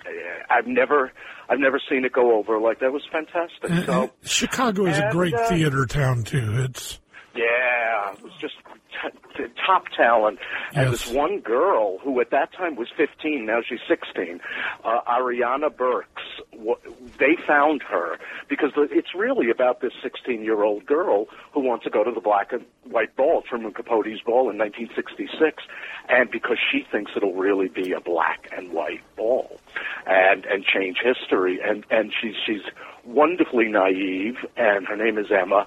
I've 0.50 0.66
never 0.68 1.12
I've 1.50 1.60
never 1.60 1.80
seen 1.90 2.06
it 2.06 2.14
go 2.14 2.38
over 2.38 2.58
like 2.60 2.80
that. 2.80 2.88
It 2.88 2.94
was 2.94 3.06
fantastic. 3.12 3.70
Uh, 3.70 3.86
So 3.86 4.04
uh, 4.04 4.08
Chicago 4.24 4.86
is 4.86 4.98
a 4.98 5.10
great 5.12 5.34
uh, 5.34 5.50
theater 5.50 5.86
town 5.86 6.24
too. 6.24 6.66
It's 6.70 7.00
yeah, 7.36 8.12
it 8.14 8.22
was 8.24 8.34
just 8.40 8.56
t- 9.02 9.10
t- 9.38 9.54
top 9.66 9.88
talent. 9.96 10.40
And 10.74 10.90
Yes. 10.92 11.06
this 11.06 11.14
one 11.14 11.40
girl 11.40 11.98
who 12.00 12.20
at 12.20 12.30
that 12.32 12.52
time 12.54 12.76
was 12.76 12.90
15, 12.98 13.46
now 13.46 13.62
she's 13.62 13.80
16, 13.88 14.42
uh, 14.84 15.02
Ariana 15.08 15.76
Burks, 15.76 16.22
w- 16.52 16.76
they 17.18 17.36
found 17.48 17.84
her 17.84 18.18
because 18.48 18.74
the- 18.74 18.90
it's 18.92 19.14
really 19.16 19.50
about 19.50 19.80
this 19.82 19.94
16 20.02 20.44
year 20.44 20.64
old 20.64 20.86
girl 20.86 21.28
who 21.54 21.62
wants 21.62 21.84
to 21.86 21.90
go 21.90 22.04
to 22.04 22.12
the 22.12 22.22
black 22.22 22.52
and 22.52 22.66
white 22.84 23.16
ball, 23.16 23.42
Truman 23.44 23.74
Capote's 23.74 24.22
ball 24.22 24.50
in 24.50 24.58
1966, 24.58 25.64
and 26.10 26.30
because 26.30 26.58
she 26.72 26.82
thinks 26.92 27.12
it'll 27.16 27.34
really 27.34 27.68
be 27.70 27.94
a 27.94 28.02
black 28.02 28.50
and 28.56 28.72
white 28.74 29.02
ball 29.16 29.60
and, 30.06 30.46
and 30.46 30.66
change 30.66 30.98
history. 31.04 31.60
And, 31.64 31.86
and 31.90 32.12
she's, 32.20 32.36
she's 32.46 32.62
wonderfully 33.06 33.68
naive, 33.70 34.38
and 34.58 34.86
her 34.88 34.96
name 34.98 35.18
is 35.18 35.32
Emma, 35.32 35.66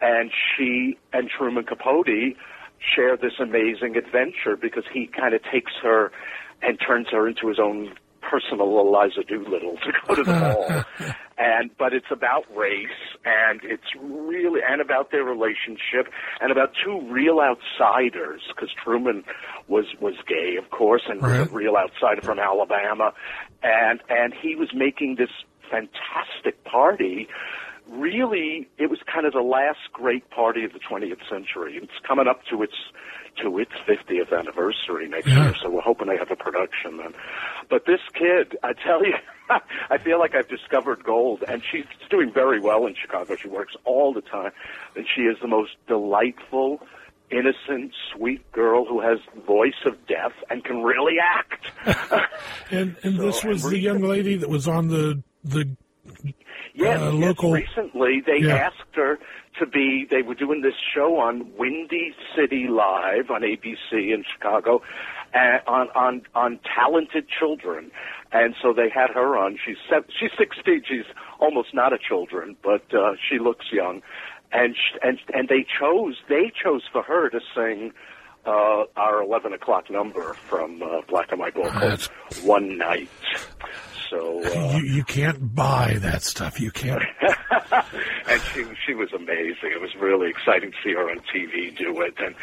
and 0.00 0.30
she 0.30 0.98
and 1.12 1.28
Truman 1.30 1.64
Capote 1.64 2.06
share 2.94 3.16
this 3.16 3.32
amazing 3.40 3.96
adventure 3.96 4.56
because 4.60 4.84
he 4.92 5.06
kind 5.06 5.34
of 5.34 5.42
takes 5.50 5.72
her 5.82 6.12
and 6.62 6.78
turns 6.80 7.08
her 7.10 7.26
into 7.28 7.48
his 7.48 7.58
own 7.58 7.94
personal 8.20 8.80
Eliza 8.80 9.22
Doolittle 9.22 9.76
to 9.84 9.92
go 10.06 10.14
to 10.16 10.22
the 10.24 10.32
ball. 10.98 11.14
and 11.38 11.70
but 11.78 11.92
it's 11.92 12.10
about 12.10 12.44
race 12.56 12.88
and 13.24 13.60
it's 13.62 13.84
really 14.00 14.60
and 14.68 14.80
about 14.80 15.12
their 15.12 15.22
relationship 15.22 16.12
and 16.40 16.50
about 16.50 16.72
two 16.84 17.00
real 17.08 17.38
outsiders 17.40 18.40
because 18.48 18.70
Truman 18.82 19.22
was 19.68 19.84
was 20.00 20.14
gay 20.26 20.56
of 20.62 20.70
course 20.70 21.02
and 21.08 21.22
was 21.22 21.30
Right. 21.30 21.48
a 21.50 21.54
real 21.54 21.76
outsider 21.76 22.20
from 22.20 22.38
Alabama 22.40 23.12
and 23.62 24.00
and 24.08 24.34
he 24.34 24.56
was 24.56 24.70
making 24.74 25.16
this 25.16 25.30
fantastic 25.70 26.62
party 26.64 27.28
really 27.90 28.68
it 28.78 28.90
was 28.90 28.98
kind 29.12 29.26
of 29.26 29.32
the 29.32 29.40
last 29.42 29.78
great 29.92 30.28
party 30.30 30.64
of 30.64 30.72
the 30.72 30.78
20th 30.78 31.28
century. 31.28 31.78
It's 31.82 31.92
coming 32.06 32.26
up 32.26 32.40
to 32.50 32.62
its 32.62 32.74
to 33.42 33.58
its 33.58 33.72
50th 33.86 34.32
anniversary 34.36 35.08
next 35.08 35.26
Yeah. 35.28 35.44
year, 35.44 35.54
so 35.62 35.68
we're 35.68 35.82
hoping 35.82 36.08
they 36.08 36.16
have 36.16 36.30
a 36.30 36.36
production 36.36 36.96
then. 36.96 37.12
But 37.68 37.84
this 37.84 38.00
kid, 38.14 38.56
I 38.62 38.72
tell 38.72 39.04
you, 39.04 39.12
I 39.90 39.98
feel 39.98 40.18
like 40.18 40.34
I've 40.34 40.48
discovered 40.48 41.04
gold, 41.04 41.44
and 41.46 41.62
she's 41.70 41.84
doing 42.08 42.32
very 42.32 42.60
well 42.60 42.86
in 42.86 42.94
Chicago. 42.94 43.36
She 43.36 43.48
works 43.48 43.74
all 43.84 44.14
the 44.14 44.22
time, 44.22 44.52
and 44.94 45.06
she 45.14 45.22
is 45.22 45.36
the 45.42 45.48
most 45.48 45.72
delightful. 45.86 46.80
Innocent, 47.28 47.92
sweet 48.14 48.50
girl 48.52 48.84
who 48.86 49.00
has 49.00 49.18
voice 49.46 49.84
of 49.84 50.06
death 50.06 50.32
and 50.48 50.64
can 50.64 50.82
really 50.82 51.16
act. 51.20 51.66
and 52.70 52.96
and 53.02 53.18
this 53.18 53.40
So, 53.40 53.48
was 53.48 53.64
and 53.64 53.72
the 53.74 53.78
young 53.80 54.00
lady 54.00 54.36
that 54.36 54.48
was 54.48 54.66
on 54.68 54.88
the 54.88 55.22
the 55.44 55.76
Yes, 56.74 57.00
uh, 57.00 57.12
yes, 57.16 57.34
recently 57.42 58.20
they 58.20 58.38
Yeah. 58.40 58.56
asked 58.56 58.94
her 58.94 59.18
to 59.58 59.66
be. 59.66 60.04
They 60.10 60.20
were 60.22 60.34
doing 60.34 60.60
this 60.60 60.74
show 60.94 61.18
on 61.18 61.50
Windy 61.56 62.14
City 62.34 62.66
Live 62.68 63.30
on 63.30 63.42
ABC 63.42 64.12
in 64.12 64.24
Chicago, 64.30 64.82
uh, 65.34 65.58
on 65.66 65.88
on 65.94 66.22
on 66.34 66.58
talented 66.74 67.26
children, 67.30 67.90
and 68.32 68.54
so 68.60 68.74
they 68.74 68.90
had 68.90 69.10
her 69.10 69.38
on. 69.38 69.56
She's 69.64 69.78
sev- 69.88 70.04
she's 70.18 70.32
sixteen. 70.36 70.82
She's 70.86 71.06
almost 71.40 71.72
not 71.72 71.94
a 71.94 71.98
children, 71.98 72.56
but 72.62 72.82
uh, 72.92 73.14
she 73.26 73.38
looks 73.38 73.72
young, 73.72 74.02
and 74.52 74.76
sh- 74.76 74.98
and 75.02 75.18
and 75.32 75.48
they 75.48 75.64
chose 75.80 76.16
they 76.28 76.52
chose 76.62 76.82
for 76.92 77.02
her 77.02 77.30
to 77.30 77.40
sing. 77.54 77.92
Uh, 78.48 78.84
our 78.96 79.22
11 79.22 79.52
o'clock 79.54 79.90
number 79.90 80.34
from 80.48 80.80
uh, 80.80 81.00
Black 81.08 81.32
and 81.32 81.40
White 81.40 81.54
That's- 81.54 82.06
One 82.44 82.78
Night. 82.78 83.08
So, 84.10 84.42
uh, 84.44 84.76
you 84.78 84.84
you 84.84 85.04
can't 85.04 85.54
buy 85.54 85.96
that 86.00 86.22
stuff. 86.22 86.60
You 86.60 86.70
can't. 86.70 87.02
and 88.28 88.40
she 88.52 88.64
she 88.86 88.94
was 88.94 89.12
amazing. 89.12 89.70
It 89.72 89.80
was 89.80 89.94
really 89.98 90.30
exciting 90.30 90.70
to 90.72 90.76
see 90.84 90.92
her 90.94 91.10
on 91.10 91.18
TV 91.34 91.76
do 91.76 92.00
it. 92.02 92.14
And 92.18 92.34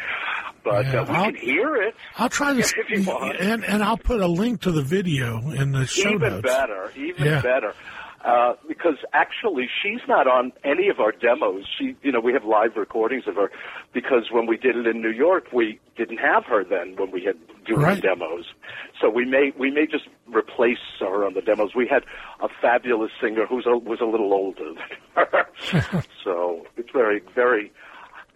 but 0.62 0.84
Yeah, 0.86 1.00
uh, 1.00 1.04
we 1.04 1.10
I'll- 1.16 1.24
can 1.26 1.36
hear 1.36 1.76
it. 1.76 1.94
I'll 2.16 2.28
try 2.28 2.52
to, 2.54 2.58
if 2.60 2.90
you 2.90 3.02
want. 3.04 3.36
and 3.40 3.64
and 3.64 3.82
I'll 3.82 3.96
put 3.98 4.20
a 4.20 4.26
link 4.26 4.62
to 4.62 4.72
the 4.72 4.82
video 4.82 5.38
in 5.50 5.72
the 5.72 5.86
show 5.86 6.10
even 6.10 6.20
notes. 6.20 6.42
better, 6.42 6.92
even 6.96 7.24
Yeah. 7.24 7.40
better. 7.40 7.74
Uh, 8.24 8.54
because 8.66 8.96
actually, 9.12 9.68
she's 9.82 10.00
not 10.08 10.26
on 10.26 10.50
any 10.64 10.88
of 10.88 10.98
our 10.98 11.12
demos. 11.12 11.64
She, 11.78 11.94
you 12.02 12.10
know, 12.10 12.20
we 12.20 12.32
have 12.32 12.44
live 12.44 12.74
recordings 12.76 13.24
of 13.26 13.34
her. 13.34 13.50
Because 13.92 14.30
when 14.32 14.46
we 14.46 14.56
did 14.56 14.76
it 14.76 14.86
in 14.86 15.02
New 15.02 15.10
York, 15.10 15.48
we 15.52 15.78
didn't 15.96 16.16
have 16.18 16.44
her 16.46 16.64
then 16.64 16.96
when 16.96 17.10
we 17.10 17.22
had 17.22 17.36
doing 17.66 17.80
Right. 17.80 18.02
demos. 18.02 18.46
So 19.00 19.10
we 19.10 19.24
may 19.26 19.52
we 19.58 19.70
may 19.70 19.86
just 19.86 20.08
replace 20.26 20.78
her 21.00 21.26
on 21.26 21.34
the 21.34 21.42
demos. 21.42 21.74
We 21.74 21.86
had 21.86 22.04
a 22.40 22.48
fabulous 22.62 23.10
singer 23.20 23.44
who's 23.46 23.66
a, 23.66 23.76
was 23.76 24.00
a 24.00 24.06
little 24.06 24.32
older 24.32 24.64
than 24.64 24.76
her. 25.14 25.46
so 26.24 26.66
it's 26.78 26.90
very 26.92 27.20
very 27.34 27.70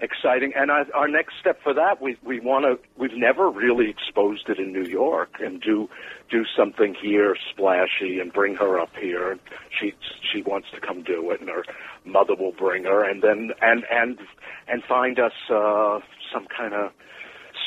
exciting. 0.00 0.52
And 0.54 0.70
our, 0.70 0.86
our 0.94 1.08
next 1.08 1.34
step 1.40 1.60
for 1.62 1.74
that, 1.74 2.00
we 2.00 2.16
we 2.24 2.40
want 2.40 2.64
to. 2.64 2.78
We've 2.98 3.16
never 3.16 3.50
really 3.50 3.88
exposed 3.90 4.48
it 4.48 4.58
in 4.58 4.72
New 4.72 4.84
York, 4.84 5.36
and 5.40 5.60
do 5.60 5.88
do 6.30 6.44
something 6.56 6.94
here 6.94 7.36
splashy, 7.50 8.20
and 8.20 8.32
bring 8.32 8.54
her 8.56 8.78
up 8.78 8.90
here. 8.98 9.32
And 9.32 9.40
she 9.78 9.94
she 10.32 10.42
wants 10.42 10.68
to 10.74 10.80
come 10.80 11.02
do 11.02 11.30
it, 11.30 11.40
and 11.40 11.48
her 11.48 11.64
mother 12.04 12.34
will 12.34 12.52
bring 12.52 12.84
her, 12.84 13.04
and 13.04 13.22
then 13.22 13.50
and 13.60 13.84
and 13.90 14.18
and 14.66 14.82
find 14.84 15.18
us 15.18 15.32
uh, 15.50 16.00
some 16.32 16.46
kind 16.46 16.74
of 16.74 16.92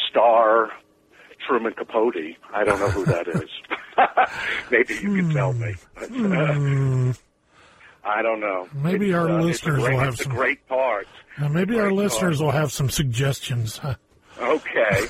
star. 0.10 0.72
Truman 1.48 1.74
Capote. 1.74 2.38
I 2.54 2.64
don't 2.64 2.80
know 2.80 2.90
who 2.90 3.04
that 3.06 3.28
is. 3.28 3.50
Maybe 4.72 4.94
you 4.96 5.16
can 5.16 5.30
tell 5.32 5.54
me. 5.54 5.76
But, 5.96 6.04
uh, 6.12 6.54
Hmm. 6.54 7.12
I 8.04 8.22
don't 8.22 8.40
know. 8.40 8.68
Maybe 8.74 9.08
It's, 9.08 9.16
our 9.16 9.30
uh, 9.30 9.42
listeners 9.42 9.80
great- 9.80 9.94
will 9.94 10.00
have 10.00 10.18
some- 10.18 10.32
great 10.34 10.68
part. 10.68 11.08
Uh, 11.42 11.50
maybe 11.50 11.80
our 11.80 11.92
listeners 11.92 12.42
will 12.42 12.52
have 12.52 12.72
some 12.72 12.90
suggestions. 12.90 13.78
Huh? 13.78 13.96
Okay, 14.42 15.06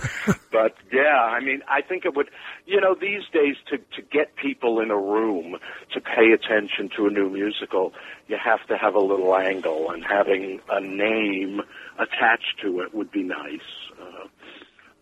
but 0.51 0.75
yeah, 0.91 1.15
I 1.21 1.39
mean, 1.39 1.61
I 1.69 1.81
think 1.81 2.03
it 2.03 2.15
would, 2.15 2.29
you 2.65 2.81
know, 2.81 2.95
these 2.99 3.21
days 3.31 3.55
to 3.69 3.77
to 3.77 4.01
get 4.11 4.35
people 4.35 4.81
in 4.81 4.91
a 4.91 4.97
room 4.97 5.55
to 5.93 6.01
pay 6.01 6.31
attention 6.33 6.89
to 6.97 7.05
a 7.07 7.09
new 7.09 7.29
musical, 7.29 7.93
you 8.27 8.35
have 8.43 8.65
to 8.67 8.75
have 8.77 8.93
a 8.93 8.99
little 8.99 9.33
angle, 9.37 9.89
and 9.91 10.03
having 10.03 10.59
a 10.69 10.81
name 10.81 11.61
attached 11.97 12.59
to 12.63 12.81
it 12.81 12.93
would 12.93 13.09
be 13.11 13.23
nice. 13.23 13.61
Uh, 14.01 14.27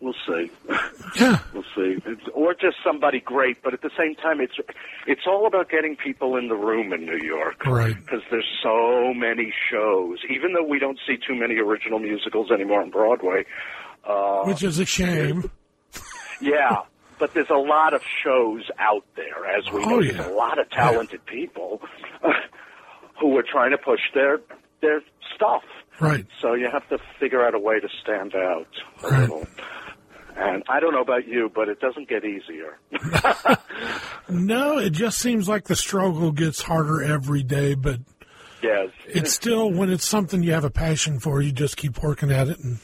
we'll 0.00 0.14
see. 0.26 0.50
Yeah. 1.18 1.40
We'll 1.52 1.64
see. 1.74 1.96
It's, 2.06 2.22
or 2.34 2.54
just 2.54 2.76
somebody 2.84 3.18
great, 3.18 3.62
but 3.64 3.74
at 3.74 3.82
the 3.82 3.90
same 3.98 4.14
time, 4.14 4.40
it's 4.40 4.54
it's 5.08 5.22
all 5.26 5.44
about 5.46 5.68
getting 5.68 5.96
people 5.96 6.36
in 6.36 6.46
the 6.48 6.54
room 6.54 6.92
in 6.92 7.04
New 7.04 7.18
York 7.18 7.66
Right. 7.66 7.96
because 7.96 8.20
there's 8.30 8.46
so 8.62 9.12
many 9.12 9.52
shows. 9.70 10.18
Even 10.30 10.52
though 10.52 10.62
we 10.62 10.78
don't 10.78 10.98
see 11.06 11.16
too 11.16 11.34
many 11.34 11.56
original 11.56 11.98
musicals 11.98 12.52
anymore 12.52 12.80
on 12.82 12.90
Broadway, 12.90 13.44
uh, 14.08 14.44
Which 14.44 14.62
is 14.62 14.78
a 14.78 14.86
shame. 14.86 15.50
yeah, 16.40 16.82
but 17.18 17.34
there's 17.34 17.50
a 17.50 17.54
lot 17.58 17.92
of 17.92 18.02
shows 18.22 18.62
out 18.78 19.04
there, 19.16 19.46
as 19.58 19.64
we 19.72 19.82
Oh, 19.82 19.88
know. 19.88 19.98
yeah. 20.00 20.12
There's 20.12 20.26
a 20.28 20.32
lot 20.32 20.60
of 20.60 20.70
talented 20.70 21.26
people 21.26 21.82
who 23.20 23.36
are 23.36 23.42
trying 23.42 23.72
to 23.72 23.78
push 23.78 24.00
their 24.14 24.38
their 24.80 25.02
stuff. 25.34 25.64
Right. 25.98 26.24
So 26.40 26.54
you 26.54 26.68
have 26.70 26.88
to 26.88 26.98
figure 27.18 27.44
out 27.44 27.54
a 27.54 27.58
way 27.58 27.80
to 27.80 27.88
stand 28.02 28.34
out 28.34 28.68
a 29.02 29.08
Right. 29.08 29.20
little. 29.22 29.46
And 30.40 30.62
I 30.70 30.80
don't 30.80 30.94
know 30.94 31.02
about 31.02 31.28
you, 31.28 31.50
but 31.54 31.68
it 31.68 31.80
doesn't 31.80 32.08
get 32.08 32.24
easier. 32.24 32.78
No, 34.28 34.78
it 34.78 34.90
just 34.90 35.18
seems 35.18 35.48
like 35.48 35.64
the 35.64 35.74
struggle 35.74 36.30
gets 36.30 36.62
harder 36.62 37.02
every 37.02 37.42
day, 37.42 37.74
but 37.74 37.98
yes. 38.62 38.90
it's 39.06 39.32
still 39.32 39.72
when 39.72 39.90
it's 39.90 40.04
something 40.04 40.42
you 40.42 40.52
have 40.52 40.64
a 40.64 40.70
passion 40.70 41.18
for, 41.18 41.42
you 41.42 41.50
just 41.50 41.76
keep 41.76 42.00
working 42.00 42.30
at 42.30 42.48
it. 42.48 42.60
And 42.60 42.78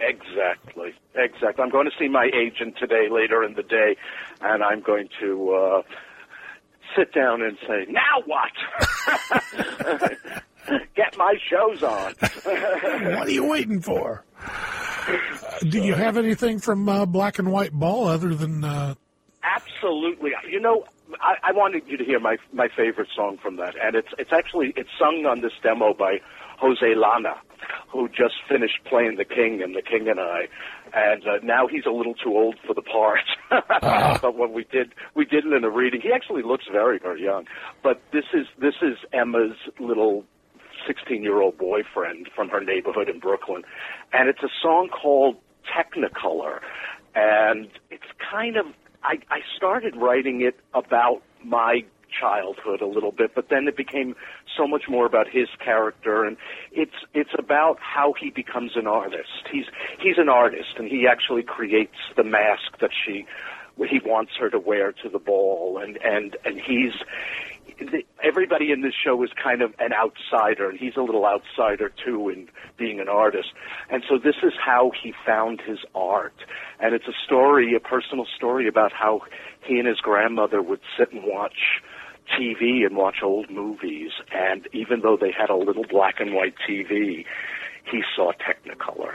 Exactly. 0.00 0.94
Exactly. 1.14 1.62
I'm 1.62 1.70
going 1.70 1.86
to 1.86 1.92
see 1.98 2.08
my 2.08 2.30
agent 2.34 2.76
today 2.78 3.08
later 3.10 3.44
in 3.44 3.54
the 3.54 3.62
day, 3.62 3.96
and 4.40 4.62
I'm 4.62 4.80
going 4.80 5.08
to 5.20 5.52
uh, 5.52 5.82
sit 6.96 7.12
down 7.12 7.42
and 7.42 7.56
say, 7.68 7.86
"Now 7.88 8.22
what? 8.26 8.50
Get 10.96 11.16
my 11.16 11.34
shows 11.48 11.82
on." 11.82 12.14
what 12.42 13.28
are 13.28 13.30
you 13.30 13.44
waiting 13.44 13.80
for? 13.80 14.24
Uh, 14.46 15.58
do 15.68 15.82
you 15.82 15.94
have 15.94 16.16
anything 16.16 16.58
from 16.58 16.88
uh, 16.88 17.04
Black 17.06 17.38
and 17.38 17.52
White 17.52 17.72
Ball 17.72 18.06
other 18.06 18.34
than 18.34 18.64
uh, 18.64 18.94
Absolutely. 19.44 20.32
You 20.48 20.60
know, 20.60 20.84
I, 21.20 21.34
I 21.42 21.52
wanted 21.52 21.82
you 21.86 21.96
to 21.98 22.04
hear 22.04 22.18
my 22.18 22.36
my 22.52 22.68
favorite 22.74 23.08
song 23.14 23.38
from 23.42 23.56
that, 23.56 23.74
and 23.80 23.94
it's 23.94 24.08
it's 24.18 24.32
actually 24.32 24.72
it's 24.76 24.88
sung 24.98 25.26
on 25.26 25.42
this 25.42 25.52
demo 25.62 25.92
by 25.92 26.20
Jose 26.58 26.94
Llana, 26.94 27.36
who 27.88 28.08
just 28.08 28.34
finished 28.48 28.78
playing 28.86 29.16
the 29.16 29.24
King 29.24 29.60
and 29.62 29.74
the 29.74 29.82
King 29.82 30.08
and 30.08 30.18
I, 30.18 30.48
and 30.94 31.22
uh, 31.26 31.36
now 31.42 31.66
he's 31.66 31.84
a 31.86 31.90
little 31.90 32.14
too 32.14 32.36
old 32.36 32.56
for 32.66 32.74
the 32.74 32.82
part. 32.82 33.20
but 34.22 34.36
when 34.36 34.52
we 34.54 34.64
did 34.64 34.94
we 35.14 35.26
did 35.26 35.44
it 35.44 35.52
in 35.52 35.64
a 35.64 35.70
reading, 35.70 36.00
he 36.00 36.10
actually 36.12 36.42
looks 36.42 36.64
very 36.72 36.98
very 36.98 37.22
young. 37.22 37.44
But 37.82 38.00
this 38.12 38.24
is 38.32 38.46
this 38.58 38.74
is 38.80 38.96
Emma's 39.12 39.56
little 39.78 40.24
16 40.86 41.22
year 41.22 41.40
old 41.40 41.58
boyfriend 41.58 42.28
from 42.34 42.48
her 42.48 42.60
neighborhood 42.60 43.08
in 43.08 43.18
Brooklyn. 43.18 43.62
And 44.12 44.28
it's 44.28 44.42
a 44.42 44.50
song 44.62 44.88
called 44.88 45.36
Technicolor. 45.64 46.60
And 47.14 47.68
it's 47.90 48.04
kind 48.30 48.56
of, 48.56 48.66
I, 49.02 49.18
I 49.30 49.40
started 49.56 49.96
writing 49.96 50.40
it 50.42 50.58
about 50.74 51.22
my 51.42 51.84
childhood 52.18 52.80
a 52.80 52.86
little 52.86 53.12
bit, 53.12 53.34
but 53.34 53.48
then 53.48 53.66
it 53.68 53.76
became 53.76 54.14
so 54.56 54.66
much 54.66 54.84
more 54.88 55.06
about 55.06 55.28
his 55.28 55.48
character 55.62 56.24
and 56.24 56.36
it's 56.72 56.94
it's 57.12 57.34
about 57.38 57.78
how 57.80 58.14
he 58.18 58.30
becomes 58.30 58.72
an 58.76 58.86
artist. 58.86 59.48
He's 59.50 59.66
he's 60.00 60.18
an 60.18 60.28
artist 60.28 60.74
and 60.78 60.88
he 60.88 61.06
actually 61.08 61.42
creates 61.42 61.96
the 62.16 62.24
mask 62.24 62.78
that 62.80 62.90
she 63.04 63.26
he 63.88 64.00
wants 64.04 64.32
her 64.38 64.50
to 64.50 64.58
wear 64.58 64.92
to 64.92 65.08
the 65.08 65.18
ball 65.18 65.78
and 65.82 65.98
and 66.04 66.36
and 66.44 66.60
he's 66.60 66.92
everybody 68.22 68.72
in 68.72 68.82
this 68.82 68.94
show 68.94 69.22
is 69.22 69.30
kind 69.42 69.62
of 69.62 69.74
an 69.78 69.92
outsider, 69.92 70.68
and 70.68 70.78
he's 70.78 70.96
a 70.96 71.02
little 71.02 71.26
outsider 71.26 71.92
too 72.04 72.28
in 72.28 72.48
being 72.76 73.00
an 73.00 73.08
artist. 73.08 73.48
And 73.90 74.02
so 74.08 74.18
this 74.18 74.36
is 74.42 74.52
how 74.64 74.92
he 75.02 75.12
found 75.26 75.60
his 75.66 75.78
art, 75.94 76.34
and 76.80 76.94
it's 76.94 77.06
a 77.06 77.16
story, 77.24 77.74
a 77.74 77.80
personal 77.80 78.26
story 78.36 78.68
about 78.68 78.92
how 78.92 79.20
he 79.66 79.78
and 79.78 79.86
his 79.86 79.98
grandmother 79.98 80.62
would 80.62 80.80
sit 80.98 81.12
and 81.12 81.22
watch 81.24 81.82
TV 82.38 82.86
and 82.86 82.96
watch 82.96 83.16
old 83.22 83.50
movies, 83.50 84.10
and 84.32 84.66
even 84.72 85.00
though 85.00 85.16
they 85.20 85.30
had 85.30 85.50
a 85.50 85.56
little 85.56 85.84
black 85.90 86.20
and 86.20 86.34
white 86.34 86.54
TV, 86.68 87.24
he 87.90 88.02
saw 88.16 88.32
Technicolor. 88.32 89.14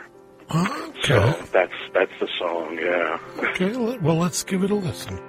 Okay. 0.54 1.02
So 1.04 1.20
that's 1.52 1.74
that's 1.94 2.12
the 2.20 2.28
song, 2.40 2.78
yeah. 2.82 3.18
Okay, 3.50 3.76
well, 3.76 4.18
let's 4.18 4.44
give 4.44 4.64
it 4.64 4.72
a 4.72 4.76
listen. 4.76 5.20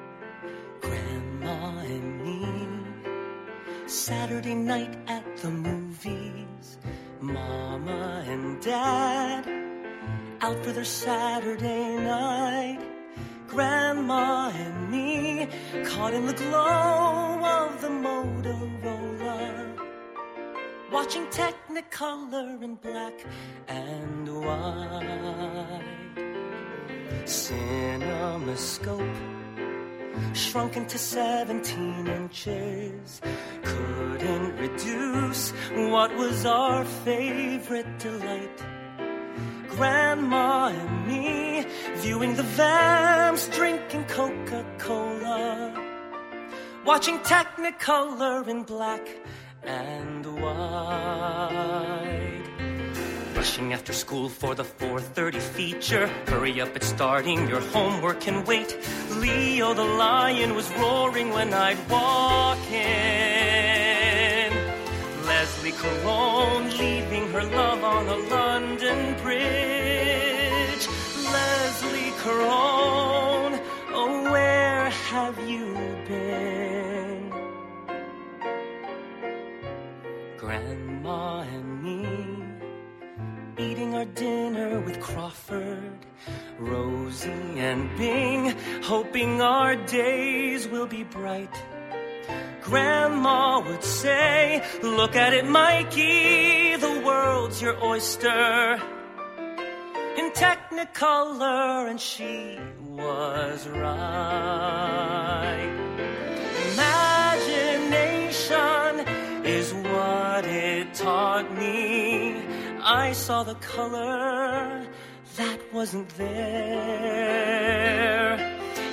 Saturday 3.90 4.54
night 4.54 4.96
at 5.08 5.36
the 5.38 5.50
movies. 5.50 6.78
Mama 7.20 8.24
and 8.24 8.62
Dad, 8.62 9.44
out 10.40 10.64
for 10.64 10.70
their 10.70 10.84
Saturday 10.84 11.96
night. 11.96 12.78
Grandma 13.48 14.52
and 14.54 14.92
me, 14.92 15.48
caught 15.84 16.14
in 16.14 16.24
the 16.24 16.34
glow 16.34 17.40
of 17.42 17.80
the 17.80 17.88
Motorola. 17.88 19.76
Watching 20.92 21.26
Technicolor 21.26 22.62
in 22.62 22.76
black 22.76 23.26
and 23.66 24.44
white. 24.44 25.82
Cinemascope 27.24 29.39
shrunken 30.34 30.82
into 30.82 30.98
17 30.98 32.06
inches. 32.06 33.20
Couldn't 33.62 34.56
reduce 34.56 35.50
what 35.92 36.14
was 36.16 36.44
our 36.46 36.84
favorite 36.84 37.98
delight. 37.98 38.64
Grandma 39.68 40.68
and 40.68 41.06
me 41.06 41.64
viewing 41.96 42.34
the 42.36 42.42
vamps, 42.42 43.48
drinking 43.48 44.04
Coca 44.04 44.64
Cola. 44.78 45.72
Watching 46.84 47.18
Technicolor 47.20 48.48
in 48.48 48.62
black 48.64 49.06
and 49.62 50.26
white. 50.42 51.70
Rushing 53.40 53.72
after 53.72 53.94
school 53.94 54.28
for 54.28 54.54
the 54.54 54.64
4:30 54.64 55.40
feature. 55.40 56.08
Hurry 56.26 56.60
up, 56.60 56.76
it's 56.76 56.88
starting. 56.88 57.48
Your 57.48 57.62
homework 57.72 58.20
can 58.20 58.44
wait. 58.44 58.76
Leo 59.16 59.72
the 59.72 59.88
lion 60.04 60.54
was 60.54 60.70
roaring 60.72 61.30
when 61.30 61.54
I'd 61.54 61.80
walk 61.88 62.60
in. 62.70 64.52
Leslie 65.24 65.72
Caron 65.72 66.64
leaving 66.76 67.32
her 67.32 67.44
love 67.44 67.82
on 67.82 68.04
the 68.12 68.20
London 68.36 68.98
Bridge. 69.22 70.84
Leslie 71.34 72.12
Caron, 72.22 73.52
oh 74.00 74.30
where 74.30 74.90
have 75.12 75.36
you 75.48 75.66
been? 76.06 77.32
Grandma 80.36 81.40
and 81.54 81.79
eating 83.60 83.94
our 83.94 84.06
dinner 84.06 84.80
with 84.80 84.98
Crawford 85.00 85.92
Rosie 86.58 87.60
and 87.68 87.94
Bing, 87.98 88.54
hoping 88.82 89.42
our 89.42 89.76
days 89.76 90.66
will 90.66 90.86
be 90.86 91.04
bright. 91.04 91.54
Grandma 92.62 93.60
would 93.60 93.84
say, 93.84 94.64
Look 94.82 95.14
at 95.16 95.34
it, 95.34 95.46
Mikey, 95.46 96.76
the 96.76 97.02
world's 97.04 97.60
your 97.60 97.76
oyster. 97.84 98.80
In 100.16 100.30
technicolor, 100.30 101.90
and 101.90 102.00
she 102.00 102.58
was 102.80 103.68
right. 103.68 105.68
Imagination 106.72 109.06
is 109.44 109.74
what 109.74 110.46
it 110.46 110.94
taught 110.94 111.54
me. 111.56 112.39
I 112.92 113.12
saw 113.12 113.44
the 113.44 113.54
color 113.54 114.84
that 115.36 115.60
wasn't 115.72 116.08
there. 116.16 116.34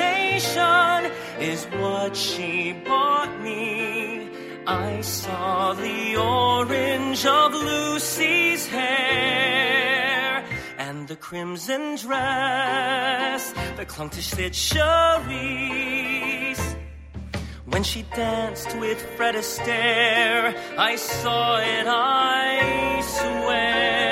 is 1.38 1.66
what 1.66 2.16
she 2.16 2.72
bought 2.84 3.40
me. 3.42 4.28
I 4.66 5.00
saw 5.02 5.74
the 5.74 6.16
orange 6.16 7.24
of 7.24 7.54
Lucy's 7.54 8.66
hair 8.66 10.44
and 10.78 11.06
the 11.06 11.14
crimson 11.14 11.94
dress 11.94 13.52
that 13.52 13.86
clung 13.86 14.10
to 14.10 14.20
Cyd 14.20 14.52
Charisse. 14.52 16.37
When 17.70 17.82
she 17.82 18.02
danced 18.16 18.74
with 18.78 19.00
Fred 19.16 19.34
Astaire, 19.34 20.56
I 20.78 20.96
saw 20.96 21.58
it, 21.58 21.86
I 21.86 23.00
swear. 23.02 24.07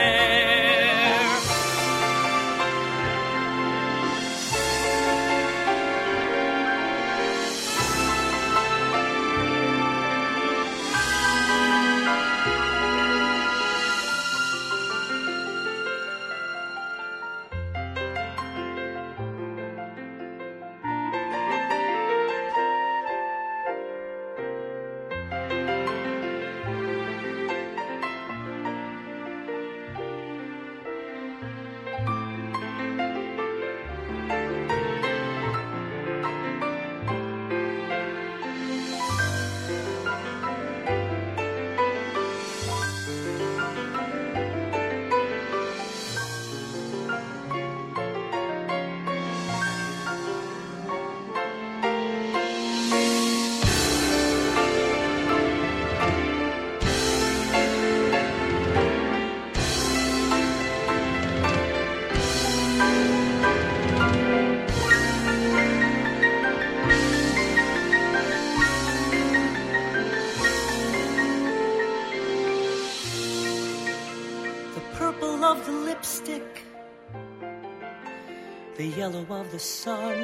Yellow 79.07 79.27
of 79.41 79.47
the 79.53 79.59
sun, 79.59 80.19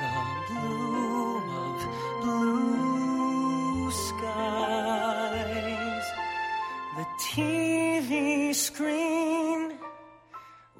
the 0.00 0.12
blue 0.48 1.38
of 1.64 1.78
blue 2.22 3.90
skies. 4.06 6.06
The 6.98 7.06
TV 7.32 8.54
screen 8.54 9.60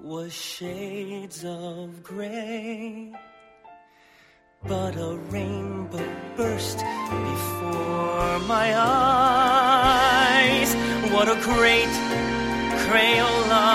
was 0.01 0.33
shades 0.33 1.45
of 1.45 2.01
gray, 2.05 3.13
but 4.65 4.95
a 4.95 5.17
rainbow 5.35 6.09
burst 6.37 6.79
before 6.79 8.39
my 8.55 8.69
eyes. 8.79 10.71
What 11.13 11.29
a 11.29 11.35
great 11.51 11.95
Crayola 12.85 13.67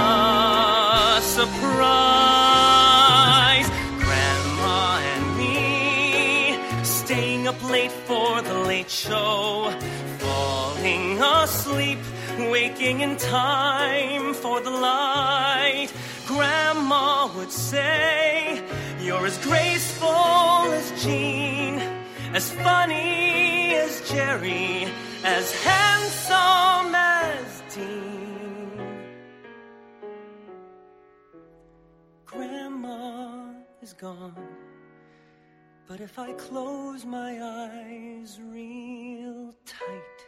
surprise. 1.19 2.33
For 8.34 8.41
the 8.41 8.60
late 8.62 8.89
show, 8.89 9.72
falling 10.17 11.22
asleep, 11.22 12.00
waking 12.50 13.02
in 13.02 13.15
time 13.17 14.34
for 14.34 14.60
the 14.60 14.72
light. 14.72 15.89
Grandma 16.26 17.30
would 17.36 17.52
say, 17.52 18.63
You're 19.00 19.28
as 19.28 19.38
graceful 19.38 20.08
as 20.80 21.04
Jean, 21.04 21.76
as 22.34 22.50
funny 22.65 23.76
as 23.76 24.10
Jerry, 24.10 24.88
as 25.24 25.46
handsome 25.67 26.96
as 26.96 27.63
Dean. 27.76 28.72
Grandma 32.26 33.52
is 33.84 33.93
gone. 33.93 34.62
But 35.86 36.00
if 36.00 36.17
I 36.17 36.32
close 36.34 37.06
my 37.06 37.39
eyes 37.41 38.39
real 38.41 39.54
tight, 39.65 40.19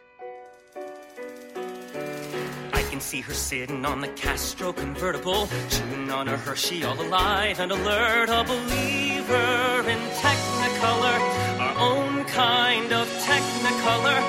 I 2.73 2.81
can 2.89 2.99
see 2.99 3.21
her 3.21 3.33
sitting 3.33 3.85
on 3.85 4.01
the 4.01 4.09
Castro 4.09 4.73
convertible, 4.73 5.47
chewing 5.69 6.11
on 6.11 6.27
her 6.27 6.35
Hershey, 6.35 6.83
all 6.83 6.99
alive 6.99 7.61
and 7.61 7.71
alert, 7.71 8.27
a 8.29 8.43
believer 8.43 9.89
in 9.89 9.99
Technicolor, 10.19 11.19
our 11.59 11.77
own 11.79 12.25
kind 12.25 12.91
of 12.91 13.07
Technicolor, 13.23 14.21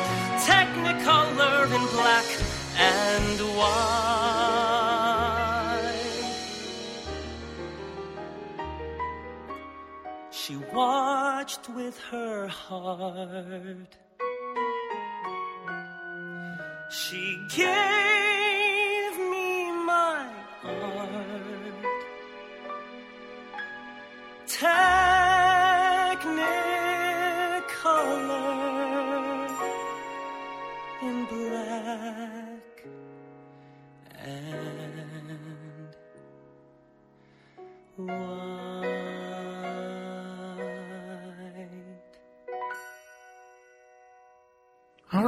Technicolor 0.46 1.66
in 1.74 1.86
black 1.96 2.26
and 2.78 3.40
white. 3.58 4.05
She 10.46 10.56
watched 10.72 11.68
with 11.70 11.98
her 12.12 12.46
heart. 12.46 13.96
She 16.88 17.36
gave 17.48 19.18
me 19.18 19.72
my 19.72 20.28
art. 20.62 21.74
Technicolor 24.46 24.88
in 31.02 31.24
black 31.24 32.86
and 34.14 35.96
white. 37.96 38.65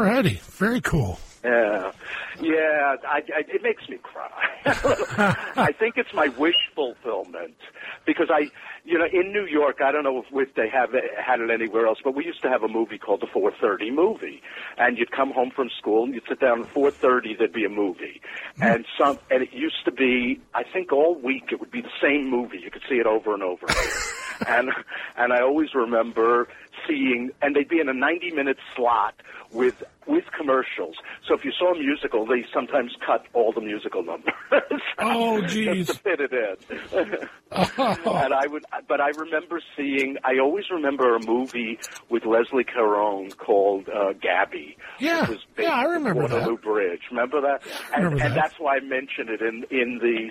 Righty. 0.01 0.40
Very 0.44 0.80
cool. 0.80 1.18
Yeah, 1.44 1.92
yeah. 2.40 2.96
I, 3.07 3.22
I, 3.34 3.44
it 3.46 3.62
makes 3.62 3.88
me 3.88 3.99
cry. 4.03 4.28
I 5.57 5.72
think 5.72 5.96
it's 5.96 6.12
my 6.12 6.28
wish 6.28 6.57
fulfillment 6.74 7.55
because 8.05 8.28
I, 8.30 8.51
you 8.84 8.99
know, 8.99 9.07
in 9.12 9.32
New 9.32 9.46
York, 9.46 9.78
I 9.84 9.92
don't 9.92 10.03
know 10.03 10.18
if, 10.18 10.26
if 10.32 10.55
they 10.55 10.68
have 10.68 10.94
it, 10.94 11.05
had 11.16 11.40
it 11.40 11.51
anywhere 11.51 11.86
else, 11.86 11.99
but 12.03 12.14
we 12.14 12.24
used 12.24 12.42
to 12.42 12.49
have 12.49 12.62
a 12.62 12.68
movie 12.68 12.99
called 12.99 13.20
the 13.20 13.26
4:30 13.26 13.94
movie, 13.94 14.42
and 14.78 14.99
you'd 14.99 15.12
come 15.12 15.32
home 15.32 15.51
from 15.55 15.70
school 15.78 16.05
and 16.05 16.14
you'd 16.14 16.26
sit 16.28 16.40
down 16.40 16.62
at 16.62 16.74
4:30. 16.74 17.38
There'd 17.38 17.53
be 17.53 17.64
a 17.64 17.70
movie, 17.70 18.20
and 18.61 18.84
some, 18.99 19.18
and 19.30 19.42
it 19.42 19.53
used 19.53 19.84
to 19.84 19.92
be, 19.92 20.40
I 20.55 20.64
think, 20.64 20.92
all 20.92 21.14
week 21.14 21.51
it 21.53 21.61
would 21.61 21.70
be 21.70 21.82
the 21.82 21.92
same 22.03 22.28
movie. 22.28 22.59
You 22.59 22.70
could 22.70 22.82
see 22.88 22.96
it 22.96 23.07
over 23.07 23.32
and 23.32 23.42
over. 23.42 23.66
and 24.46 24.70
and 25.16 25.32
I 25.32 25.40
always 25.40 25.74
remember 25.74 26.49
seeing, 26.86 27.30
and 27.42 27.55
they'd 27.55 27.68
be 27.68 27.80
in 27.80 27.88
a 27.88 27.94
90 27.94 28.30
minute 28.32 28.59
slot 28.74 29.14
with 29.53 29.82
with 30.07 30.24
commercials. 30.36 30.96
So 31.26 31.34
if 31.34 31.44
you 31.44 31.53
saw 31.59 31.74
a 31.74 31.78
musical, 31.78 32.26
they 32.26 32.44
sometimes 32.53 32.92
cut 33.05 33.26
all 33.34 33.53
the 33.53 33.61
musical 33.61 34.03
numbers. 34.03 34.32
Oh, 35.01 35.40
geez. 35.42 35.86
just 35.86 36.03
to 36.03 36.03
fit 36.03 36.20
it 36.20 36.32
in. 36.32 36.57
and 37.53 38.34
I 38.34 38.46
would, 38.49 38.64
but 38.88 39.01
I 39.01 39.11
remember 39.11 39.61
seeing. 39.76 40.16
I 40.24 40.38
always 40.40 40.64
remember 40.70 41.14
a 41.14 41.24
movie 41.24 41.78
with 42.11 42.24
Leslie 42.26 42.64
Caron 42.64 43.30
called 43.30 43.88
uh, 43.88 44.12
Gaby. 44.14 44.76
Yeah, 44.99 45.32
yeah, 45.57 45.70
I 45.70 45.84
remember 45.84 46.22
Waterloo 46.22 46.57
that. 46.57 46.62
Bridge. 46.62 47.03
Remember 47.11 47.40
that? 47.42 47.62
and, 47.94 48.05
remember 48.05 48.24
and 48.24 48.34
that. 48.34 48.34
that's 48.34 48.55
why 48.59 48.76
I 48.76 48.80
mentioned 48.80 49.30
it 49.30 49.40
in 49.40 49.64
in 49.70 49.99
the 49.99 50.30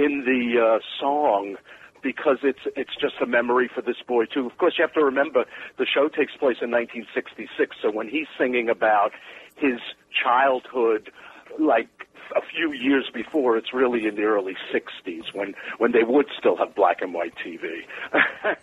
in 0.00 0.24
the 0.24 0.60
uh, 0.60 0.78
song 1.00 1.56
because 2.02 2.38
it's 2.42 2.60
it's 2.76 2.94
just 3.00 3.14
a 3.22 3.26
memory 3.26 3.68
for 3.72 3.82
this 3.82 3.96
boy 4.06 4.24
too. 4.26 4.46
Of 4.46 4.58
course, 4.58 4.74
you 4.78 4.84
have 4.84 4.94
to 4.94 5.04
remember 5.04 5.44
the 5.78 5.86
show 5.86 6.08
takes 6.08 6.32
place 6.36 6.58
in 6.60 6.70
1966, 6.70 7.76
so 7.82 7.90
when 7.90 8.08
he's 8.08 8.26
singing 8.38 8.68
about 8.68 9.12
his 9.56 9.80
childhood, 10.10 11.10
like 11.58 11.88
a 12.36 12.40
few 12.54 12.72
years 12.72 13.08
before, 13.12 13.56
it's 13.56 13.72
really 13.72 14.06
in 14.06 14.14
the 14.14 14.22
early 14.22 14.54
60s 14.72 15.22
when 15.34 15.54
when 15.78 15.92
they 15.92 16.02
would 16.04 16.26
still 16.38 16.56
have 16.56 16.74
black 16.74 16.98
and 17.00 17.12
white 17.14 17.34
TV. 17.44 17.82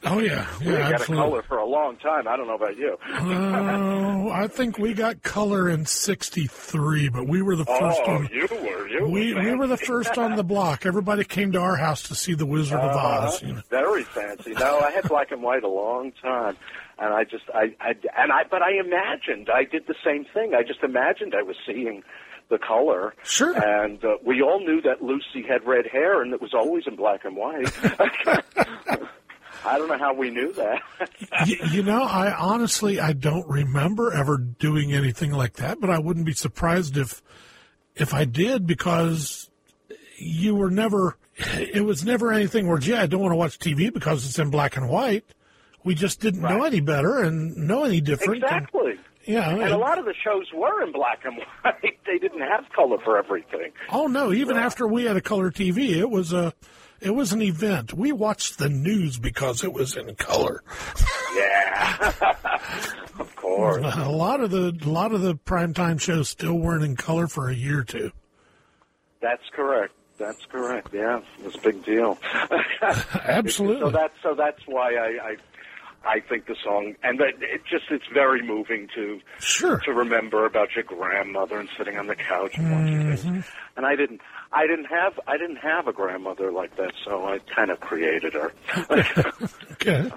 Oh 0.06 0.20
yeah, 0.20 0.48
we 0.60 0.66
got 0.72 0.94
absolutely. 0.94 1.16
color 1.30 1.42
for 1.44 1.58
a 1.58 1.66
long 1.66 1.98
time. 1.98 2.28
I 2.28 2.36
don't 2.38 2.48
know 2.48 2.56
about 2.56 2.78
you. 2.78 2.98
Oh, 3.10 4.30
I 4.32 4.48
think 4.48 4.78
we 4.78 4.94
got 4.94 5.24
color 5.24 5.70
in 5.70 5.86
'63, 5.86 7.10
but 7.10 7.28
we 7.28 7.42
were 7.42 7.56
the 7.56 7.66
first 7.66 8.02
oh, 8.06 8.12
on. 8.16 8.30
you 8.32 8.48
were 8.52 8.88
you. 8.88 9.08
We 9.08 9.34
were 9.34 9.42
we 9.44 9.56
were 9.56 9.68
the 9.68 9.78
first 9.78 10.18
on 10.18 10.36
the 10.36 10.44
block. 10.44 10.86
Everybody 10.86 11.24
came 11.24 11.52
to 11.54 11.60
our 11.60 11.76
house 11.76 12.04
to 12.04 12.16
see 12.16 12.34
the 12.34 12.46
Wizard 12.46 12.80
of 12.80 12.92
Uh-huh. 12.96 13.28
Oz. 13.28 13.42
You 13.42 13.54
know. 13.54 13.62
Very 13.70 14.04
fancy. 14.04 14.54
No, 14.54 14.80
I 14.80 14.92
had 14.92 15.08
black 15.08 15.32
and 15.32 15.42
white 15.44 15.64
a 15.64 15.68
long 15.70 16.12
time, 16.22 16.58
and 17.00 17.14
I 17.14 17.24
just 17.24 17.46
I, 17.54 17.76
I 17.80 17.94
and 18.18 18.32
I 18.32 18.44
but 18.50 18.62
I 18.62 18.72
imagined 18.80 19.50
I 19.54 19.64
did 19.64 19.88
the 19.88 19.96
same 20.04 20.26
thing. 20.34 20.54
I 20.54 20.64
just 20.64 20.84
imagined 20.84 21.34
I 21.38 21.44
was 21.44 21.56
seeing 21.66 22.04
the 22.50 22.58
color. 22.58 23.14
Sure. 23.24 23.54
And 23.54 24.04
uh, 24.04 24.18
we 24.24 24.42
all 24.42 24.60
knew 24.60 24.82
that 24.82 25.04
Lucy 25.04 25.44
had 25.48 25.66
red 25.66 25.88
hair, 25.88 26.22
and 26.22 26.34
it 26.34 26.42
was 26.42 26.54
always 26.54 26.88
in 26.88 26.96
black 26.96 27.26
and 27.26 27.36
white. 27.36 27.72
I 29.66 29.78
don't 29.78 29.88
know 29.88 29.98
how 29.98 30.14
we 30.14 30.30
knew 30.30 30.54
that. 30.54 30.82
you, 31.46 31.58
you 31.72 31.84
know, 31.84 32.04
I 32.04 32.32
honestly 32.32 33.00
I 33.00 33.14
don't 33.14 33.48
remember 33.48 34.14
ever 34.14 34.38
doing 34.38 34.94
anything 34.94 35.32
like 35.32 35.54
that, 35.54 35.82
but 35.82 35.90
I 35.90 36.00
wouldn't 36.00 36.26
be 36.26 36.34
surprised 36.34 36.98
if 36.98 37.22
if 37.96 38.14
I 38.14 38.26
did 38.26 38.66
because 38.68 39.50
you 40.18 40.56
were 40.56 40.70
never. 40.70 41.18
It 41.38 41.86
was 41.86 42.04
never 42.04 42.34
anything 42.34 42.68
where, 42.68 42.80
gee, 42.80 42.96
I 42.96 43.06
don't 43.06 43.22
want 43.22 43.32
to 43.32 43.36
watch 43.36 43.60
TV 43.60 43.94
because 43.94 44.26
it's 44.26 44.40
in 44.40 44.50
black 44.50 44.76
and 44.76 44.90
white. 44.90 45.24
We 45.84 45.94
just 45.94 46.20
didn't 46.20 46.42
know 46.42 46.64
any 46.64 46.80
better 46.80 47.22
and 47.22 47.56
know 47.56 47.84
any 47.84 48.02
different. 48.02 48.42
exactly. 48.44 48.98
Yeah, 49.28 49.50
And 49.50 49.74
a 49.74 49.78
lot 49.78 50.00
of 50.00 50.06
the 50.06 50.14
shows 50.24 50.46
were 50.54 50.84
in 50.84 50.92
black 50.92 51.26
and 51.26 51.38
white. 51.62 52.00
They 52.06 52.18
didn't 52.18 52.42
have 52.42 52.66
color 52.76 52.98
for 53.04 53.18
everything. 53.18 53.72
Oh 53.90 54.08
no! 54.08 54.32
Even 54.34 54.58
after 54.58 54.88
we 54.88 55.04
had 55.04 55.18
a 55.18 55.22
color 55.22 55.52
TV, 55.52 55.98
it 55.98 56.10
was 56.10 56.34
a, 56.34 56.54
it 57.02 57.12
was 57.12 57.34
an 57.34 57.42
event. 57.42 57.94
We 57.94 58.12
watched 58.12 58.58
the 58.58 58.70
news 58.70 59.20
because 59.20 59.64
it 59.64 59.74
was 59.74 59.96
in 59.96 60.16
color. 60.16 60.64
Yeah. 61.36 62.14
of 63.20 63.36
course. 63.36 63.86
A 63.96 64.10
lot 64.10 64.42
of 64.42 64.52
the, 64.52 64.76
a 64.84 64.90
lot 64.90 65.12
of 65.12 65.22
the 65.22 65.36
primetime 65.36 66.00
shows 66.00 66.30
still 66.30 66.58
weren't 66.58 66.84
in 66.84 66.96
color 66.96 67.28
for 67.28 67.50
a 67.50 67.56
year 67.56 67.80
or 67.80 67.84
two. 67.84 68.12
That's 69.22 69.44
correct. 69.54 69.94
That's 70.18 70.44
correct. 70.46 70.90
Yeah, 70.94 71.22
it 71.40 71.46
was 71.46 71.56
a 71.56 71.60
big 71.60 71.86
deal. 71.86 72.18
Absolutely. 72.82 73.82
So 73.82 73.90
that's 73.92 74.14
so 74.24 74.34
that's 74.34 74.62
why 74.66 74.96
I, 74.96 75.30
I 75.30 75.36
I 76.08 76.22
think 76.22 76.46
the 76.48 76.56
song 76.64 76.96
and 77.04 77.20
that 77.20 77.34
it 77.42 77.62
just 77.70 77.86
it's 77.92 78.06
very 78.14 78.42
moving 78.42 78.88
to 78.96 79.20
sure 79.40 79.80
to 79.80 79.92
remember 79.92 80.46
about 80.46 80.70
your 80.76 80.84
grandmother 80.86 81.60
and 81.60 81.68
sitting 81.78 81.98
on 81.98 82.08
the 82.08 82.16
couch 82.16 82.58
and 82.58 82.72
watching 82.72 82.98
Mm-hmm. 82.98 83.16
things. 83.34 83.46
And 83.76 83.86
I 83.86 83.96
didn't 83.96 84.22
I 84.54 84.66
didn't 84.68 84.86
have 84.86 85.20
I 85.28 85.38
didn't 85.38 85.58
have 85.58 85.88
a 85.88 85.94
grandmother 85.94 86.52
like 86.52 86.76
that, 86.78 86.94
so 87.06 87.26
I 87.26 87.40
kind 87.40 87.70
of 87.72 87.80
created 87.80 88.34
her. 88.34 88.54
Okay. 89.74 90.10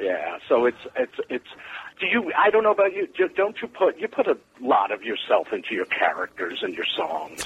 Yeah, 0.00 0.38
so 0.48 0.64
it's 0.66 0.78
it's 0.96 1.12
it's. 1.28 1.46
Do 2.00 2.06
you? 2.06 2.30
I 2.38 2.50
don't 2.50 2.62
know 2.62 2.70
about 2.70 2.92
you. 2.94 3.08
do- 3.16 3.28
Don't 3.34 3.56
you 3.60 3.66
put 3.66 3.98
you 3.98 4.06
put 4.06 4.28
a 4.28 4.38
lot 4.60 4.92
of 4.92 5.02
yourself 5.02 5.48
into 5.52 5.74
your 5.74 5.86
characters 5.86 6.60
and 6.62 6.72
your 6.74 6.84
songs? 6.96 7.44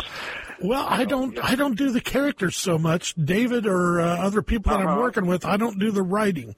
Well, 0.63 0.85
I 0.87 1.05
don't, 1.07 1.43
I 1.43 1.55
don't 1.55 1.77
do 1.79 1.91
the 1.91 2.03
characters 2.03 2.57
so 2.57 2.77
much. 2.77 3.15
David 3.15 3.67
or 3.67 4.01
uh, 4.03 4.19
other 4.19 4.43
people 4.43 4.71
that 4.71 4.81
I'm 4.81 4.89
Uh-huh. 4.89 5.01
working 5.01 5.27
with, 5.27 5.47
I 5.47 5.57
don't 5.57 5.79
do 5.79 5.91
the 5.91 6.03
writing, 6.03 6.55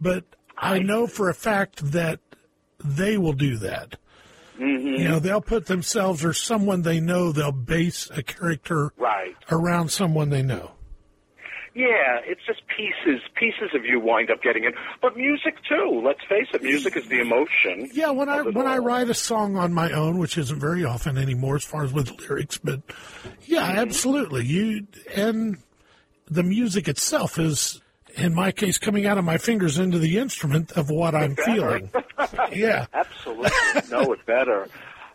but 0.00 0.24
I 0.56 0.78
know 0.78 1.06
for 1.06 1.28
a 1.28 1.34
fact 1.34 1.92
that 1.92 2.20
they 2.84 3.16
will 3.18 3.32
do 3.32 3.56
that. 3.58 3.96
Mm-hmm. 4.58 4.86
You 4.86 5.08
know, 5.08 5.18
they'll 5.18 5.40
put 5.40 5.66
themselves 5.66 6.24
or 6.24 6.32
someone 6.32 6.82
they 6.82 7.00
know. 7.00 7.32
They'll 7.32 7.50
base 7.52 8.08
a 8.10 8.22
character 8.22 8.92
Right. 8.96 9.34
around 9.50 9.90
someone 9.90 10.30
they 10.30 10.42
know. 10.42 10.72
Yeah, 11.76 12.20
it's 12.24 12.40
just 12.46 12.60
pieces 12.68 13.20
pieces 13.34 13.74
of 13.74 13.84
you 13.84 13.98
wind 13.98 14.30
up 14.30 14.40
getting 14.42 14.62
in. 14.62 14.74
But 15.02 15.16
music 15.16 15.56
too. 15.68 16.00
Let's 16.04 16.20
face 16.28 16.46
it, 16.54 16.62
music 16.62 16.96
is 16.96 17.08
the 17.08 17.18
emotion. 17.20 17.90
Yeah, 17.92 18.10
when 18.10 18.28
I 18.28 18.38
it 18.42 18.54
when 18.54 18.68
I 18.68 18.78
write 18.78 19.08
a 19.10 19.14
song 19.14 19.56
on 19.56 19.74
my 19.74 19.90
own, 19.90 20.18
which 20.18 20.38
isn't 20.38 20.60
very 20.60 20.84
often 20.84 21.18
anymore, 21.18 21.56
as 21.56 21.64
far 21.64 21.82
as 21.82 21.92
with 21.92 22.12
lyrics, 22.20 22.58
but 22.58 22.80
yeah, 23.42 23.70
Mm-hmm. 23.70 23.78
absolutely. 23.78 24.44
You 24.46 24.86
and 25.16 25.56
the 26.30 26.44
music 26.44 26.86
itself 26.86 27.40
is, 27.40 27.80
in 28.16 28.34
my 28.34 28.52
case, 28.52 28.78
coming 28.78 29.06
out 29.06 29.18
of 29.18 29.24
my 29.24 29.38
fingers 29.38 29.78
into 29.78 29.98
the 29.98 30.18
instrument 30.18 30.72
of 30.72 30.90
what 30.90 31.14
I'm 31.14 31.36
feeling. 31.36 31.90
Yeah. 32.52 32.86
absolutely 32.94 33.50
know 33.90 34.12
it 34.12 34.24
better. 34.26 34.68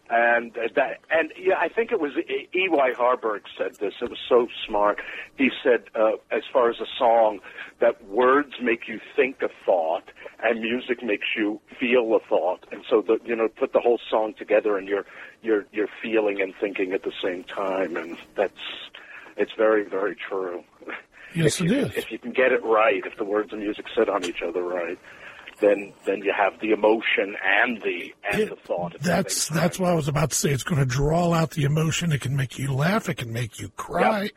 And 0.10 0.52
that, 0.76 1.00
and 1.12 1.32
yeah, 1.38 1.56
I 1.60 1.70
think 1.70 1.92
it 1.92 2.00
was 2.00 2.14
E. 2.18 2.48
E. 2.54 2.68
Y. 2.70 2.94
Harburg 2.98 3.44
said 3.58 3.76
this. 3.76 3.94
It 4.02 4.10
was 4.10 4.18
so 4.28 4.48
smart. 4.68 5.00
He 5.38 5.50
said, 5.64 5.84
uh, 5.96 6.14
as 6.32 6.42
far 6.52 6.70
as 6.70 6.78
a 6.80 6.88
song, 6.98 7.40
that 7.80 8.04
words 8.08 8.54
make 8.62 8.88
you 8.88 9.00
think 9.16 9.42
a 9.44 9.50
thought, 9.66 10.06
and 10.42 10.62
music 10.62 11.04
makes 11.04 11.28
you 11.38 11.62
feel 11.80 12.16
a 12.16 12.20
thought. 12.28 12.66
And 12.72 12.84
so, 12.90 13.02
the 13.02 13.20
you 13.24 13.36
know, 13.36 13.48
put 13.50 13.72
the 13.74 13.80
whole 13.82 14.00
song 14.10 14.34
together, 14.34 14.78
and 14.78 14.88
you're 14.88 15.06
you're 15.44 15.66
you're 15.72 15.90
feeling 16.02 16.42
and 16.42 16.54
thinking 16.60 16.94
at 16.94 17.04
the 17.04 17.14
same 17.24 17.44
time, 17.44 17.96
and 17.96 18.18
that's 18.36 18.54
it's 19.38 19.54
very 19.58 19.84
very 19.84 20.16
true. 20.16 20.64
Yes, 21.36 21.60
if 21.60 21.66
it 21.66 21.72
you, 21.72 21.78
is. 21.80 21.96
If 21.96 22.12
you 22.12 22.20
can 22.20 22.32
get 22.32 22.52
it 22.52 22.64
right, 22.64 23.02
if 23.06 23.18
the 23.18 23.24
words 23.26 23.52
and 23.52 23.62
music 23.62 23.86
sit 23.96 24.10
on 24.10 24.24
each 24.26 24.42
other 24.42 24.64
right, 24.64 24.98
then 25.60 25.94
then 26.06 26.20
you 26.20 26.34
have 26.36 26.60
the 26.62 26.72
emotion 26.72 27.36
and 27.44 27.82
the 27.82 28.14
and 28.32 28.50
the 28.50 28.56
thought. 28.56 28.96
That's 29.02 29.44
same 29.44 29.58
that's 29.58 29.80
what 29.80 29.92
I 29.92 29.94
was 29.94 30.08
about 30.08 30.32
to 30.32 30.36
say. 30.36 30.52
It's 30.52 30.64
going 30.64 30.80
to 30.80 30.86
draw 30.86 31.34
out 31.34 31.52
the 31.52 31.64
emotion. 31.64 32.12
It 32.12 32.22
can 32.22 32.36
make 32.36 32.58
you 32.58 32.74
laugh. 32.74 33.10
It 33.10 33.18
can 33.18 33.32
make 33.34 33.60
you 33.60 33.70
cry. 33.70 34.32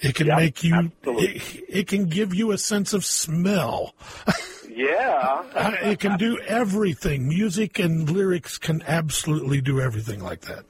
It 0.00 0.14
can 0.14 0.28
Yep, 0.28 0.36
make 0.38 0.62
you. 0.62 0.92
It, 1.04 1.64
it 1.68 1.86
can 1.88 2.06
give 2.06 2.34
you 2.34 2.52
a 2.52 2.58
sense 2.58 2.92
of 2.92 3.04
smell. 3.04 3.94
Yeah. 4.70 5.42
Uh, 5.54 5.72
it 5.82 5.98
can 5.98 6.18
do 6.18 6.38
everything. 6.46 7.26
Music 7.26 7.80
and 7.80 8.08
lyrics 8.08 8.58
can 8.58 8.80
absolutely 8.86 9.60
do 9.60 9.80
everything 9.80 10.22
like 10.22 10.42
that. 10.42 10.64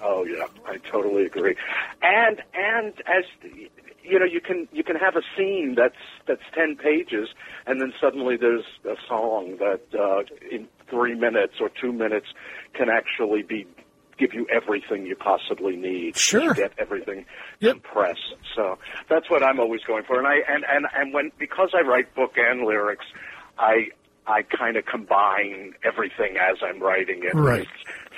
Oh 0.00 0.24
yeah, 0.24 0.46
I 0.66 0.78
totally 0.90 1.26
agree. 1.26 1.54
And 2.00 2.40
and 2.54 2.94
as 3.06 3.24
you 4.08 4.18
know, 4.18 4.24
you 4.24 4.40
can 4.40 4.68
you 4.72 4.84
can 4.84 4.96
have 4.96 5.16
a 5.16 5.22
scene 5.36 5.74
that's 5.76 5.96
that's 6.26 6.42
ten 6.54 6.76
pages, 6.76 7.28
and 7.66 7.80
then 7.80 7.92
suddenly 8.00 8.36
there's 8.36 8.64
a 8.84 8.96
song 9.08 9.56
that 9.58 9.82
uh, 9.98 10.22
in 10.50 10.68
three 10.88 11.14
minutes 11.14 11.54
or 11.60 11.70
two 11.80 11.92
minutes 11.92 12.26
can 12.74 12.88
actually 12.88 13.42
be 13.42 13.66
give 14.18 14.32
you 14.32 14.46
everything 14.52 15.06
you 15.06 15.16
possibly 15.16 15.76
need. 15.76 16.16
Sure. 16.16 16.54
Get 16.54 16.72
everything 16.78 17.26
yep. 17.60 17.74
compressed. 17.82 18.34
So 18.54 18.78
that's 19.08 19.30
what 19.30 19.42
I'm 19.42 19.60
always 19.60 19.82
going 19.82 20.04
for. 20.04 20.18
And 20.18 20.26
I 20.26 20.36
and 20.48 20.64
and 20.70 20.86
and 20.94 21.12
when 21.12 21.30
because 21.38 21.70
I 21.74 21.86
write 21.86 22.14
book 22.14 22.32
and 22.36 22.64
lyrics, 22.64 23.04
I 23.58 23.88
I 24.26 24.42
kind 24.42 24.76
of 24.76 24.84
combine 24.86 25.74
everything 25.84 26.36
as 26.36 26.58
I'm 26.62 26.80
writing 26.80 27.22
it. 27.22 27.34
Right. 27.34 27.62
It 27.62 27.68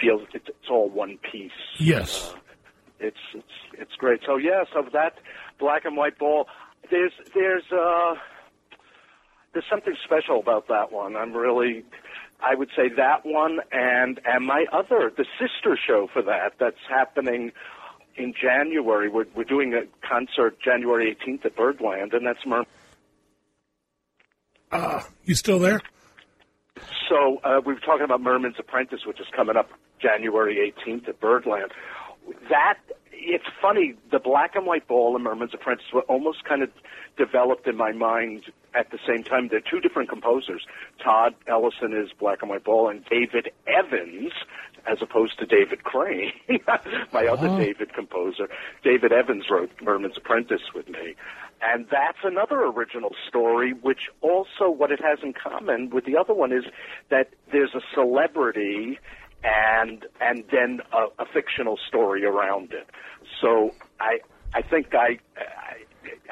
feels 0.01 0.23
it's, 0.33 0.49
it's 0.49 0.71
all 0.71 0.89
one 0.89 1.19
piece. 1.31 1.51
Yes. 1.79 2.35
It's 3.01 3.17
it's 3.35 3.47
it's 3.75 3.95
great. 3.97 4.21
So 4.27 4.37
yeah, 4.37 4.65
so 4.73 4.85
that 4.93 5.19
black 5.59 5.85
and 5.85 5.97
white 5.97 6.19
ball. 6.19 6.47
There's 6.91 7.13
there's 7.35 7.65
uh 7.73 8.15
there's 9.53 9.65
something 9.71 9.95
special 10.05 10.41
about 10.41 10.69
that 10.69 10.93
one. 10.93 11.17
I'm 11.17 11.33
really 11.33 11.85
I 12.41 12.55
would 12.55 12.71
say 12.77 12.89
that 12.97 13.25
one 13.27 13.59
and 13.73 14.21
and 14.25 14.47
my 14.47 14.65
other 14.73 15.13
the 15.17 15.27
sister 15.39 15.77
show 15.87 16.09
for 16.13 16.23
that 16.23 16.55
that's 16.59 16.77
happening 16.89 17.53
in 18.17 18.35
January. 18.41 19.09
We're 19.09 19.27
we're 19.35 19.45
doing 19.45 19.75
a 19.75 19.83
concert 20.07 20.59
January 20.61 21.17
18th 21.27 21.47
at 21.47 21.57
Birdland, 21.57 22.15
and 22.15 22.27
that's 22.27 22.45
Mer- 22.47 22.65
Uh, 24.71 25.03
you 25.25 25.35
still 25.35 25.59
there? 25.59 25.81
So 27.09 27.39
uh, 27.43 27.61
we 27.65 27.75
were 27.75 27.81
talking 27.81 28.05
about 28.05 28.21
Merman's 28.21 28.57
Apprentice, 28.59 29.01
which 29.07 29.19
is 29.19 29.27
coming 29.35 29.57
up 29.57 29.71
January 30.01 30.73
18th 30.87 31.09
at 31.09 31.21
Birdland. 31.21 31.73
that 32.51 32.79
it's 33.21 33.45
funny. 33.61 33.95
The 34.11 34.19
black 34.19 34.55
and 34.55 34.67
white 34.67 34.87
ball 34.87 35.15
and 35.15 35.25
Merman's 35.25 35.53
Apprentice 35.55 35.87
were 35.93 36.03
almost 36.03 36.45
kind 36.45 36.63
of 36.63 36.71
developed 37.17 37.67
in 37.67 37.77
my 37.77 37.93
mind 37.93 38.45
at 38.75 38.91
the 38.91 38.99
same 39.07 39.25
time. 39.25 39.49
They're 39.49 39.61
two 39.61 39.81
different 39.81 40.09
composers. 40.09 40.67
Todd 41.03 41.35
Ellison 41.47 41.93
is 41.93 42.11
black 42.19 42.39
and 42.43 42.51
white 42.51 42.65
ball, 42.65 42.89
and 42.89 43.05
David 43.07 43.51
Evans, 43.67 44.33
as 44.87 44.99
opposed 45.03 45.39
to 45.41 45.47
David 45.47 45.81
Krane, 45.85 46.33
my 47.13 47.27
other 47.27 47.49
Oh. 47.49 47.59
David 47.59 47.93
composer. 47.95 48.49
David 48.85 49.13
Evans 49.13 49.45
wrote 49.51 49.71
Merman's 49.83 50.17
Apprentice 50.17 50.73
with 50.75 50.89
me. 50.89 51.15
And 51.61 51.87
that's 51.91 52.19
another 52.23 52.61
original 52.61 53.15
story, 53.29 53.73
which 53.73 54.11
also 54.21 54.71
what 54.71 54.93
it 54.93 55.01
has 55.03 55.19
in 55.23 55.33
common 55.33 55.91
with 55.91 56.05
the 56.05 56.17
other 56.17 56.33
one 56.35 56.53
is 56.53 56.65
that 57.11 57.31
there's 57.51 57.75
a 57.75 57.81
celebrity 57.95 58.99
and 59.45 60.05
and 60.21 60.45
then 60.51 60.81
a, 60.93 61.23
a 61.23 61.27
fictional 61.33 61.79
story 61.89 62.25
around 62.25 62.73
it. 62.73 62.89
So 63.41 63.75
I 64.01 64.19
I 64.55 64.63
think 64.63 64.95
I, 64.95 65.19
I 65.37 65.85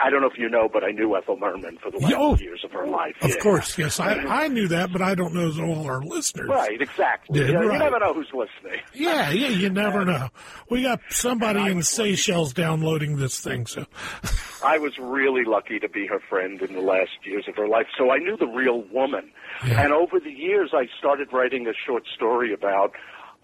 I 0.02 0.10
don't 0.10 0.20
know 0.20 0.28
if 0.28 0.38
you 0.38 0.48
know, 0.48 0.68
but 0.72 0.84
I 0.84 0.90
knew 0.90 1.16
Ethel 1.16 1.36
Merman 1.38 1.78
for 1.82 1.90
the 1.90 1.98
last 1.98 2.14
Oh, 2.16 2.36
years 2.36 2.62
of 2.64 2.72
her 2.72 2.86
life. 2.86 3.16
Of 3.22 3.30
Yeah. 3.30 3.36
course, 3.36 3.76
yes. 3.78 3.98
I, 4.00 4.14
I 4.14 4.48
knew 4.48 4.68
that, 4.68 4.92
but 4.92 5.02
I 5.02 5.14
don't 5.14 5.34
know 5.34 5.50
all 5.64 5.86
our 5.86 6.02
listeners. 6.02 6.48
Right, 6.48 6.80
exactly. 6.80 7.38
Did, 7.38 7.50
Yeah, 7.50 7.62
You 7.62 7.68
right. 7.70 7.78
never 7.78 7.98
know 7.98 8.14
who's 8.14 8.30
listening. 8.32 8.80
Yeah, 8.94 9.30
yeah, 9.30 9.48
you 9.48 9.68
never 9.70 10.04
know. 10.04 10.28
We 10.70 10.82
got 10.82 11.00
somebody 11.10 11.70
in 11.70 11.82
Seychelles 11.82 12.52
downloading 12.54 13.16
this 13.16 13.38
thing, 13.40 13.66
so 13.66 13.84
I 14.64 14.78
was 14.78 14.98
really 14.98 15.44
lucky 15.44 15.78
to 15.78 15.88
be 15.88 16.06
her 16.06 16.18
friend 16.28 16.60
in 16.62 16.74
the 16.74 16.80
last 16.80 17.10
years 17.24 17.46
of 17.48 17.56
her 17.56 17.68
life, 17.68 17.86
so 17.98 18.10
I 18.10 18.18
knew 18.18 18.36
the 18.36 18.46
real 18.46 18.82
woman. 18.90 19.30
And 19.62 19.92
over 19.92 20.18
the 20.20 20.30
years, 20.30 20.70
I 20.74 20.86
started 20.98 21.32
writing 21.32 21.66
a 21.66 21.72
short 21.74 22.04
story 22.14 22.52
about 22.52 22.92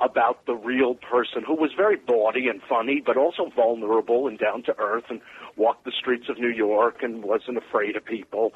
about 0.03 0.45
the 0.47 0.55
real 0.55 0.95
person 0.95 1.43
who 1.47 1.55
was 1.55 1.71
very 1.77 1.97
bawdy 1.97 2.49
and 2.49 2.61
funny, 2.69 3.03
but 3.05 3.17
also 3.17 3.51
vulnerable 3.55 4.27
and 4.27 4.39
down 4.39 4.63
to 4.65 4.79
earth, 4.79 5.05
and 5.09 5.21
walked 5.57 5.85
the 5.85 5.93
streets 5.93 6.29
of 6.29 6.39
New 6.39 6.51
York 6.51 7.03
and 7.03 7.23
wasn't 7.23 7.57
afraid 7.57 7.97
of 7.97 8.05
people. 8.05 8.53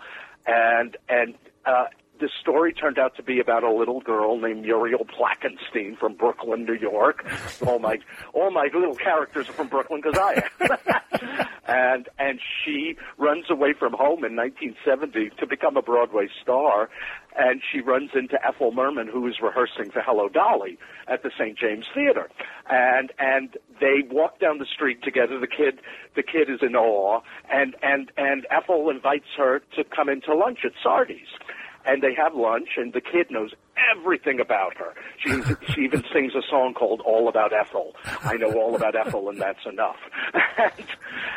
And 0.46 0.96
and 1.08 1.34
uh, 1.64 1.86
the 2.20 2.28
story 2.40 2.72
turned 2.72 2.98
out 2.98 3.16
to 3.16 3.22
be 3.22 3.40
about 3.40 3.62
a 3.62 3.70
little 3.70 4.00
girl 4.00 4.38
named 4.38 4.62
Muriel 4.62 5.04
Plackenstein 5.04 5.96
from 5.96 6.14
Brooklyn, 6.14 6.64
New 6.64 6.74
York. 6.74 7.26
all 7.66 7.78
my 7.78 7.98
all 8.32 8.50
my 8.50 8.68
little 8.72 8.94
characters 8.94 9.48
are 9.48 9.52
from 9.52 9.68
Brooklyn 9.68 10.00
because 10.02 10.18
I 10.18 10.48
am. 10.60 11.46
and 11.66 12.08
and 12.18 12.40
she 12.64 12.96
runs 13.18 13.46
away 13.50 13.72
from 13.72 13.92
home 13.92 14.24
in 14.24 14.36
1970 14.36 15.30
to 15.38 15.46
become 15.46 15.76
a 15.76 15.82
Broadway 15.82 16.28
star, 16.42 16.88
and 17.38 17.60
she 17.70 17.80
runs 17.80 18.10
into 18.14 18.38
Ethel 18.46 18.72
Merman, 18.72 19.08
who 19.08 19.26
is 19.26 19.40
rehearsing 19.40 19.90
for 19.90 20.00
Hello 20.00 20.28
Dolly 20.28 20.78
at 21.08 21.22
the 21.22 21.30
St. 21.38 21.58
James 21.58 21.86
Theater, 21.94 22.28
and 22.70 23.12
and 23.18 23.56
they 23.80 24.02
walk 24.10 24.40
down 24.40 24.58
the 24.58 24.66
street 24.66 25.02
together. 25.02 25.38
The 25.38 25.46
kid 25.46 25.80
the 26.14 26.22
kid 26.22 26.50
is 26.50 26.60
in 26.62 26.74
awe, 26.76 27.20
and 27.50 27.76
and 27.82 28.10
and 28.16 28.46
Ethel 28.50 28.90
invites 28.90 29.28
her 29.36 29.60
to 29.76 29.84
come 29.84 30.08
into 30.08 30.34
lunch 30.34 30.60
at 30.64 30.72
Sardi's 30.82 31.28
and 31.86 32.02
they 32.02 32.14
have 32.14 32.34
lunch, 32.34 32.70
and 32.76 32.92
the 32.92 33.00
kid 33.00 33.30
knows 33.30 33.52
everything 33.94 34.40
about 34.40 34.76
her. 34.76 34.94
She 35.18 35.30
she 35.72 35.80
even 35.82 36.02
sings 36.12 36.34
a 36.34 36.42
song 36.48 36.74
called 36.74 37.00
"All 37.02 37.28
About 37.28 37.52
Ethel." 37.52 37.94
I 38.22 38.34
know 38.34 38.52
all 38.52 38.74
about 38.74 38.94
Ethel, 38.96 39.28
and 39.28 39.40
that's 39.40 39.64
enough. 39.66 39.96
and, 40.58 40.86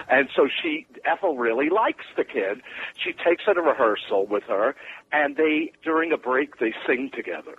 and 0.09 0.29
so 0.35 0.47
she 0.61 0.85
Ethel 1.05 1.37
really 1.37 1.69
likes 1.69 2.05
the 2.15 2.23
kid. 2.23 2.61
She 3.03 3.13
takes 3.13 3.43
her 3.45 3.53
to 3.53 3.61
rehearsal 3.61 4.25
with 4.27 4.43
her, 4.43 4.75
and 5.11 5.35
they 5.35 5.71
during 5.83 6.11
a 6.11 6.17
break 6.17 6.59
they 6.59 6.73
sing 6.87 7.11
together. 7.13 7.57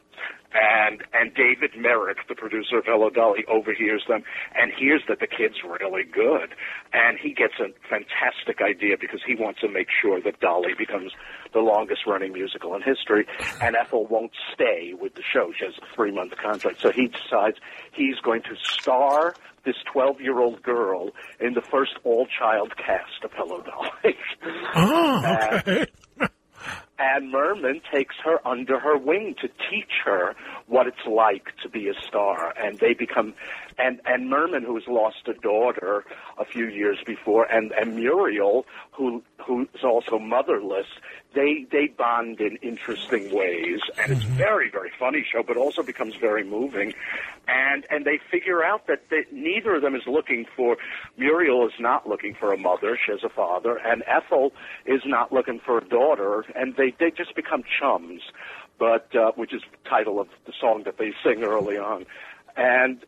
And 0.53 1.05
and 1.13 1.33
David 1.35 1.79
Merrick, 1.79 2.19
the 2.29 2.35
producer 2.35 2.79
of 2.79 2.85
Hello 2.85 3.09
Dolly, 3.11 3.45
overhears 3.47 4.05
them 4.09 4.25
and 4.59 4.73
hears 4.73 5.03
that 5.09 5.21
the 5.21 5.27
kid's 5.27 5.63
really 5.63 6.03
good, 6.03 6.51
and 6.93 7.19
he 7.19 7.33
gets 7.33 7.55
a 7.61 7.71
fantastic 7.89 8.61
idea 8.61 8.97
because 9.01 9.21
he 9.25 9.37
wants 9.37 9.61
to 9.61 9.69
make 9.69 9.87
sure 10.03 10.21
that 10.21 10.41
Dolly 10.41 10.75
becomes 10.77 11.13
the 11.53 11.61
longest 11.61 12.03
running 12.07 12.33
musical 12.33 12.75
in 12.75 12.83
history, 12.83 13.27
and 13.63 13.77
Ethel 13.77 14.07
won't 14.07 14.33
stay 14.53 14.93
with 14.99 15.15
the 15.15 15.23
show. 15.23 15.53
She 15.57 15.65
has 15.65 15.75
a 15.79 15.95
three 15.95 16.11
month 16.11 16.37
contract, 16.37 16.81
so 16.81 16.91
he 16.91 17.07
decides 17.07 17.59
he's 17.93 18.19
going 18.19 18.43
to 18.43 18.57
star 18.57 19.35
this 19.65 19.77
12 19.93 20.21
year 20.21 20.39
old 20.41 20.63
girl 20.63 21.11
in 21.39 21.55
the 21.55 21.61
first 21.61 21.93
all 22.05 22.27
child 22.27 22.73
cast 22.77 23.25
of 23.25 23.31
Hello 23.35 23.63
Dolly. 23.63 24.17
Oh, 24.75 25.59
okay. 25.59 25.87
And 27.03 27.31
Merman 27.31 27.81
takes 27.91 28.15
her 28.25 28.47
under 28.47 28.79
her 28.79 28.99
wing 28.99 29.35
to 29.41 29.49
teach 29.49 30.03
her 30.05 30.35
what 30.67 30.87
it's 30.87 31.07
like 31.07 31.47
to 31.63 31.69
be 31.71 31.89
a 31.89 31.95
star. 32.07 32.53
And 32.63 32.79
they 32.79 32.93
become, 32.93 33.33
and, 33.81 34.01
and 34.05 34.29
Merman, 34.29 34.63
who 34.63 34.75
has 34.75 34.87
lost 34.87 35.27
a 35.27 35.35
daughter 35.35 36.05
a 36.39 36.45
few 36.45 36.67
years 36.69 36.99
before, 37.07 37.45
and, 37.45 37.73
and 37.73 37.97
Muriel, 37.97 38.67
who, 38.93 39.23
who's 39.39 39.69
also 39.83 40.19
motherless, 40.19 40.87
they, 41.35 41.67
they 41.71 41.87
bond 41.87 42.41
in 42.41 42.57
interesting 42.57 43.35
ways. 43.35 43.81
And 43.99 44.13
it's 44.13 44.25
very, 44.25 44.71
very 44.71 44.91
funny 44.99 45.25
show, 45.31 45.43
but 45.43 45.57
also 45.57 45.83
becomes 45.83 46.17
very 46.17 46.45
moving. 46.45 46.93
And, 47.49 47.87
and 47.91 48.05
they 48.05 48.19
figure 48.31 48.63
out 48.63 48.87
that 48.87 49.09
they, 49.11 49.25
neither 49.33 49.77
of 49.77 49.83
them 49.83 49.95
is 49.95 50.07
looking 50.07 50.47
for, 50.57 50.77
Muriel 51.17 51.67
is 51.67 51.75
not 51.79 52.09
looking 52.09 52.35
for 52.35 52.53
a 52.53 52.59
mother, 52.59 52.99
she 53.05 53.13
has 53.13 53.25
a 53.25 53.29
father, 53.29 53.77
and 53.77 54.03
Ethel 54.07 54.53
is 54.85 55.03
not 55.05 55.33
looking 55.33 55.59
for 55.59 55.79
a 55.79 55.85
daughter, 55.85 56.45
and 56.55 56.77
they, 56.77 56.95
they 56.99 57.11
just 57.11 57.35
become 57.35 57.63
chums, 57.81 58.23
but, 58.79 59.15
uh, 59.17 59.33
which 59.37 59.53
is 59.53 59.63
the 59.71 59.89
title 59.89 60.21
of 60.21 60.29
the 60.47 60.53
song 60.61 60.83
that 60.85 60.99
they 60.99 61.13
sing 61.25 61.43
early 61.43 61.79
on. 61.79 62.07
And, 62.57 63.05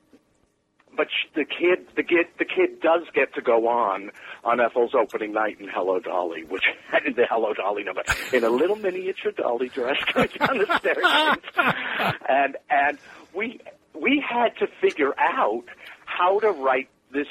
but 0.96 1.08
sh- 1.08 1.28
the 1.34 1.44
kid, 1.44 1.86
the 1.96 2.02
kid, 2.02 2.26
the 2.38 2.44
kid 2.44 2.80
does 2.80 3.02
get 3.14 3.34
to 3.34 3.42
go 3.42 3.68
on 3.68 4.10
on 4.44 4.60
Ethel's 4.60 4.94
opening 4.94 5.32
night 5.32 5.60
in 5.60 5.68
Hello 5.68 5.98
Dolly, 6.00 6.44
which 6.44 6.64
in 7.06 7.14
the 7.14 7.26
Hello 7.28 7.54
Dolly 7.54 7.84
number 7.84 8.02
in 8.32 8.44
a 8.44 8.50
little 8.50 8.76
miniature 8.76 9.32
dolly 9.32 9.68
dress 9.68 9.96
going 10.14 10.28
down 10.38 10.58
the 10.58 10.78
staircase, 10.78 12.16
and 12.28 12.56
and 12.70 12.98
we 13.34 13.60
we 13.94 14.22
had 14.26 14.56
to 14.58 14.66
figure 14.80 15.14
out 15.18 15.64
how 16.04 16.38
to 16.40 16.50
write 16.50 16.88
this 17.12 17.28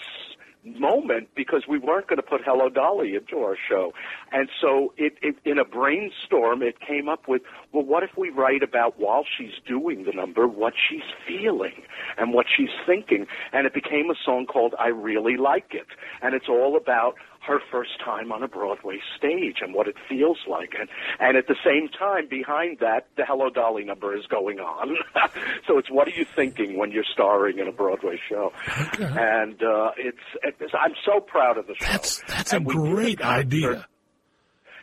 moment 0.63 1.29
because 1.35 1.63
we 1.67 1.79
weren't 1.79 2.07
going 2.07 2.17
to 2.17 2.23
put 2.23 2.41
Hello 2.45 2.69
Dolly 2.69 3.15
into 3.15 3.43
our 3.43 3.57
show. 3.69 3.93
And 4.31 4.49
so 4.61 4.93
it, 4.97 5.13
it 5.21 5.35
in 5.45 5.57
a 5.57 5.65
brainstorm 5.65 6.61
it 6.61 6.79
came 6.79 7.09
up 7.09 7.27
with, 7.27 7.41
well 7.71 7.83
what 7.83 8.03
if 8.03 8.11
we 8.17 8.29
write 8.29 8.63
about 8.63 8.99
while 8.99 9.25
she's 9.37 9.53
doing 9.67 10.05
the 10.05 10.11
number 10.11 10.47
what 10.47 10.73
she's 10.89 11.01
feeling 11.27 11.83
and 12.17 12.33
what 12.33 12.45
she's 12.55 12.69
thinking 12.85 13.25
and 13.51 13.65
it 13.65 13.73
became 13.73 14.09
a 14.09 14.15
song 14.23 14.45
called 14.45 14.75
I 14.79 14.87
Really 14.87 15.37
Like 15.37 15.71
It. 15.71 15.87
And 16.21 16.35
it's 16.35 16.49
all 16.49 16.77
about 16.77 17.15
her 17.45 17.59
first 17.71 17.91
time 18.03 18.31
on 18.31 18.43
a 18.43 18.47
Broadway 18.47 18.99
stage 19.17 19.57
and 19.61 19.73
what 19.73 19.87
it 19.87 19.95
feels 20.07 20.37
like. 20.47 20.73
And, 20.79 20.89
and 21.19 21.37
at 21.37 21.47
the 21.47 21.55
same 21.65 21.89
time, 21.89 22.27
behind 22.29 22.77
that, 22.79 23.07
the 23.17 23.25
Hello 23.25 23.49
Dolly 23.49 23.83
number 23.83 24.15
is 24.15 24.25
going 24.27 24.59
on. 24.59 24.95
so 25.67 25.77
it's 25.77 25.89
what 25.89 26.07
are 26.07 26.11
you 26.11 26.25
thinking 26.25 26.77
when 26.77 26.91
you're 26.91 27.03
starring 27.11 27.59
in 27.59 27.67
a 27.67 27.71
Broadway 27.71 28.19
show? 28.29 28.51
And 28.99 29.61
uh, 29.63 29.91
it's, 29.97 30.17
it's, 30.43 30.73
I'm 30.79 30.93
so 31.05 31.19
proud 31.19 31.57
of 31.57 31.67
the 31.67 31.75
show. 31.75 31.85
That's, 31.91 32.21
That's 32.27 32.53
a 32.53 32.59
great 32.59 33.21
idea. 33.21 33.87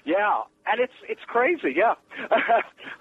Yeah, 0.08 0.40
and 0.66 0.80
it's 0.80 0.94
it's 1.06 1.20
crazy. 1.26 1.74
Yeah, 1.76 1.92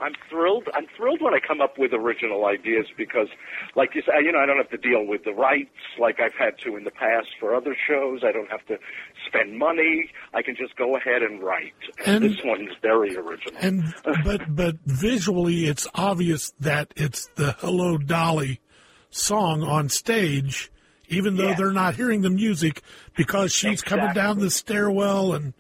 I'm 0.01 0.12
thrilled. 0.30 0.68
I'm 0.74 0.88
thrilled 0.97 1.22
when 1.22 1.34
I 1.34 1.39
come 1.39 1.62
up 1.62 1.78
with 1.78 1.93
original 1.93 2.45
ideas 2.45 2.86
because, 2.97 3.30
like 3.78 3.95
you 3.95 4.01
say, 4.01 4.26
you 4.26 4.34
know, 4.34 4.39
I 4.39 4.45
don't 4.45 4.58
have 4.58 4.70
to 4.72 4.78
deal 4.78 5.05
with 5.08 5.24
the 5.24 5.32
rights 5.32 5.70
like 5.97 6.20
I've 6.20 6.36
had 6.38 6.60
to 6.66 6.76
in 6.76 6.84
the 6.84 6.91
past 6.91 7.28
for 7.39 7.55
other 7.55 7.78
shows. 7.88 8.26
I 8.28 8.34
don't 8.34 8.51
have 8.51 8.66
to 8.66 8.78
spend 9.26 9.58
money. 9.58 10.10
I 10.34 10.41
can 10.41 10.58
just 10.58 10.76
go 10.76 10.97
ahead 10.97 11.22
and 11.22 11.41
write. 11.41 11.72
And, 12.05 12.26
And- 12.26 12.34
this 12.34 12.41
one's 12.43 12.74
very 12.82 13.16
original. 13.16 13.58
And 13.62 13.93
but 14.26 14.53
but 14.53 14.76
visually, 14.86 15.66
it's 15.68 15.88
obvious 15.95 16.51
that 16.60 16.91
it's 16.97 17.30
the 17.36 17.53
"Hello 17.60 17.97
Dolly" 17.97 18.60
song 19.12 19.64
on 19.64 19.88
stage, 19.88 20.70
even 21.08 21.38
though 21.38 21.53
they're 21.53 21.72
not 21.72 21.95
hearing 21.95 22.20
the 22.20 22.30
music 22.30 22.82
because 23.16 23.53
she's 23.53 23.82
coming 23.82 24.12
down 24.14 24.39
the 24.39 24.51
stairwell 24.51 25.34
and. 25.34 25.53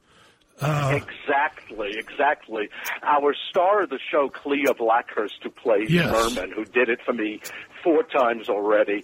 Uh, 0.61 0.91
Exactly, 0.95 1.93
exactly. 1.97 2.69
Our 3.03 3.35
star 3.49 3.83
of 3.83 3.89
the 3.89 3.99
show, 4.11 4.29
Klea 4.29 4.73
Blackhurst, 4.77 5.43
who 5.43 5.49
plays 5.49 5.89
Yes. 5.91 6.11
Merman, 6.11 6.51
who 6.51 6.65
did 6.65 6.89
it 6.89 6.99
for 7.05 7.13
me 7.13 7.41
four 7.83 8.03
times 8.03 8.49
already. 8.49 9.03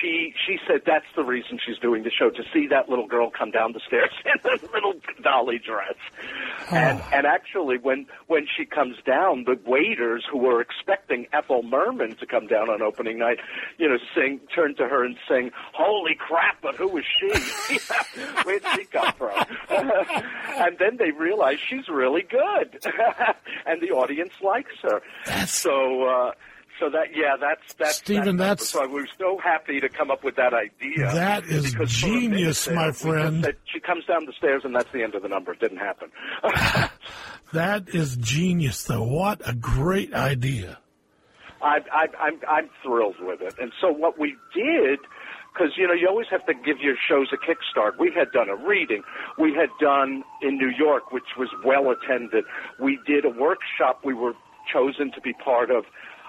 She 0.00 0.34
she 0.46 0.58
said 0.66 0.82
that's 0.86 1.06
the 1.14 1.24
reason 1.24 1.58
she's 1.64 1.78
doing 1.78 2.02
the 2.02 2.10
show 2.10 2.30
to 2.30 2.42
see 2.52 2.66
that 2.68 2.88
little 2.88 3.06
girl 3.06 3.30
come 3.30 3.50
down 3.50 3.72
the 3.72 3.80
stairs 3.86 4.10
in 4.24 4.50
a 4.50 4.72
little 4.72 4.94
dolly 5.22 5.58
dress. 5.58 5.94
And 6.70 7.00
and 7.12 7.26
actually, 7.26 7.78
when 7.78 8.06
when 8.26 8.46
she 8.56 8.64
comes 8.64 8.96
down, 9.04 9.44
the 9.44 9.58
waiters 9.66 10.24
who 10.30 10.38
were 10.38 10.60
expecting 10.60 11.26
Ethel 11.32 11.62
Merman 11.62 12.16
to 12.16 12.26
come 12.26 12.46
down 12.46 12.68
on 12.68 12.82
opening 12.82 13.18
night, 13.18 13.38
you 13.78 13.88
know, 13.88 13.98
sing 14.14 14.40
turn 14.54 14.74
to 14.76 14.88
her 14.88 15.04
and 15.04 15.16
sing, 15.28 15.50
"Holy 15.72 16.14
crap! 16.14 16.60
But 16.62 16.76
who 16.76 16.96
is 16.96 17.04
she? 17.18 17.78
Where'd 18.44 18.62
she 18.74 18.84
come 18.84 19.12
from?" 19.14 19.44
and 19.70 20.78
then 20.78 20.96
they 20.98 21.10
realize 21.10 21.58
she's 21.58 21.88
really 21.88 22.22
good, 22.22 22.80
and 23.66 23.80
the 23.80 23.90
audience 23.90 24.32
likes 24.42 24.74
her. 24.82 25.02
So. 25.46 26.04
uh 26.04 26.32
So 26.78 26.90
that 26.90 27.14
yeah, 27.14 27.36
that's 27.40 27.74
that's 27.74 27.96
Stephen, 27.96 28.36
that 28.36 28.44
that's- 28.58 28.68
so 28.68 28.86
we're 28.88 29.06
so 29.18 29.38
happy 29.42 29.80
to 29.80 29.88
come 29.88 30.10
up 30.10 30.22
with 30.22 30.36
that 30.36 30.52
idea. 30.52 31.10
That 31.12 31.44
is 31.44 31.72
because 31.72 31.98
for 31.98 32.06
a 32.06 32.10
minute 32.10 32.30
genius, 32.30 32.64
there, 32.66 32.74
my 32.74 32.88
just 32.88 33.02
friend. 33.02 33.54
she 33.72 33.80
comes 33.80 34.04
down 34.04 34.26
the 34.26 34.32
stairs 34.36 34.62
and 34.64 34.74
that's 34.74 34.90
the 34.92 35.02
end 35.02 35.14
of 35.14 35.22
the 35.22 35.28
number. 35.28 35.52
It 35.52 35.60
didn't 35.60 35.78
happen. 35.78 36.10
That 37.52 37.88
is 37.90 38.16
genius, 38.16 38.82
though. 38.84 39.04
What 39.04 39.40
a 39.48 39.54
great 39.54 40.12
idea. 40.12 40.78
I, 41.62 41.78
I, 41.92 42.06
I'm 42.20 42.40
I'm 42.48 42.68
thrilled 42.82 43.16
with 43.20 43.40
it. 43.40 43.54
And 43.60 43.72
so 43.80 43.90
what 43.90 44.18
we 44.18 44.34
did, 44.54 44.98
because 45.54 45.72
you 45.76 45.86
know 45.86 45.94
you 45.94 46.08
always 46.08 46.26
have 46.30 46.44
to 46.46 46.54
give 46.54 46.78
your 46.80 46.96
shows 47.08 47.28
a 47.32 47.36
kickstart. 47.36 47.98
We 47.98 48.12
had 48.14 48.30
done 48.32 48.48
a 48.48 48.56
reading. 48.56 49.02
We 49.38 49.54
had 49.54 49.70
done 49.80 50.22
in 50.42 50.58
New 50.58 50.70
York, 50.76 51.12
which 51.12 51.36
was 51.38 51.48
well 51.64 51.90
attended. 51.90 52.44
We 52.80 52.98
did 53.06 53.24
a 53.24 53.30
workshop. 53.30 54.00
We 54.04 54.12
were 54.12 54.34
chosen 54.70 55.12
to 55.12 55.20
be 55.20 55.32
part 55.32 55.70
of. 55.70 55.84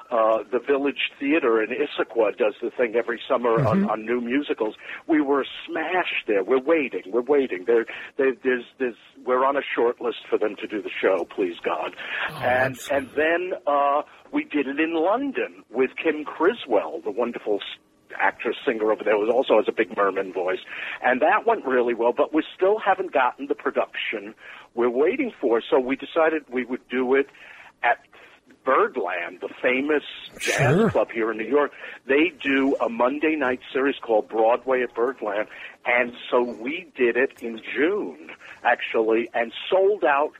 Uh, 0.09 0.43
the 0.51 0.59
Village 0.59 1.11
Theater 1.19 1.61
in 1.61 1.69
Issaquah 1.69 2.37
does 2.37 2.53
the 2.61 2.71
thing 2.71 2.95
every 2.95 3.19
summer 3.27 3.65
on, 3.65 3.89
on 3.89 4.05
new 4.05 4.21
musicals. 4.21 4.75
We 5.07 5.21
were 5.21 5.45
smashed 5.67 6.27
there. 6.27 6.43
We're 6.43 6.61
waiting. 6.61 7.03
We're 7.07 7.21
waiting. 7.21 7.65
There, 7.65 7.85
there, 8.17 8.33
there's, 8.43 8.63
there's, 8.79 8.95
we're 9.25 9.45
on 9.45 9.57
a 9.57 9.61
short 9.75 9.99
list 9.99 10.19
for 10.29 10.37
them 10.37 10.55
to 10.61 10.67
do 10.67 10.81
the 10.81 10.89
show. 11.01 11.27
Please 11.35 11.55
God. 11.63 11.95
and 12.41 12.79
and 12.91 13.09
then 13.15 13.53
uh, 13.65 14.03
we 14.31 14.43
did 14.43 14.67
it 14.67 14.79
in 14.79 14.93
London 14.93 15.63
with 15.69 15.91
Kim 16.01 16.23
Criswell, 16.23 17.01
the 17.03 17.11
wonderful 17.11 17.59
actress 18.19 18.55
singer 18.65 18.91
over 18.91 19.03
there, 19.03 19.13
who 19.13 19.29
also 19.31 19.57
has 19.57 19.65
a 19.67 19.71
big 19.71 19.95
merman 19.95 20.33
voice, 20.33 20.59
and 21.03 21.21
that 21.21 21.45
went 21.45 21.65
really 21.65 21.93
well. 21.93 22.13
But 22.15 22.33
we 22.33 22.43
still 22.55 22.79
haven't 22.79 23.13
gotten 23.13 23.47
the 23.47 23.55
production 23.55 24.33
we're 24.73 24.89
waiting 24.89 25.31
for. 25.39 25.61
So 25.69 25.79
we 25.79 25.95
decided 25.95 26.43
we 26.51 26.65
would 26.65 26.87
do 26.89 27.15
it 27.15 27.27
at 27.83 27.99
Birdland, 28.71 29.39
the 29.39 29.47
famous 29.61 30.03
jazz 30.41 30.75
Sure. 30.75 30.89
club 30.89 31.07
here 31.13 31.31
in 31.31 31.37
New 31.37 31.47
York. 31.47 31.71
They 32.05 32.33
do 32.43 32.75
a 32.81 32.89
Monday 32.89 33.37
night 33.37 33.61
series 33.71 33.95
called 34.01 34.27
Broadway 34.27 34.81
at 34.83 34.93
Birdland, 34.93 35.47
and 35.85 36.11
so 36.29 36.43
we 36.43 36.85
did 36.97 37.15
it 37.15 37.31
in 37.41 37.61
June 37.73 38.29
actually, 38.65 39.29
and 39.33 39.53
sold 39.69 40.03
out 40.03 40.31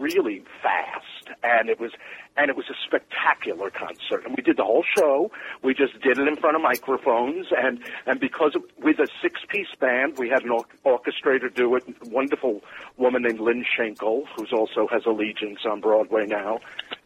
really 0.00 0.42
fast, 0.62 1.30
and 1.44 1.68
it 1.68 1.78
was 1.78 1.92
and 2.38 2.50
it 2.50 2.56
was 2.56 2.66
a 2.68 2.74
spectacular 2.86 3.70
concert. 3.70 4.26
And 4.26 4.34
we 4.36 4.42
did 4.42 4.58
the 4.58 4.64
whole 4.64 4.84
show. 4.98 5.30
We 5.62 5.72
just 5.72 5.94
did 6.02 6.18
it 6.18 6.28
in 6.28 6.36
front 6.36 6.54
of 6.56 6.62
microphones, 6.62 7.46
and 7.56 7.78
and 8.06 8.18
because 8.18 8.56
of, 8.56 8.64
with 8.82 8.98
a 8.98 9.06
six 9.22 9.40
piece 9.48 9.72
band, 9.78 10.18
we 10.18 10.28
had 10.28 10.42
an 10.42 10.50
or- 10.50 10.66
orchestrator 10.84 11.54
do 11.54 11.76
it. 11.76 11.84
A 12.04 12.08
wonderful 12.10 12.62
woman 12.96 13.22
named 13.22 13.38
Lynne 13.40 13.64
Shankel, 13.78 14.24
who's 14.36 14.52
also 14.52 14.88
has 14.90 15.06
Allegiance 15.06 15.60
on 15.64 15.80
Broadway 15.80 16.26
now, 16.26 16.58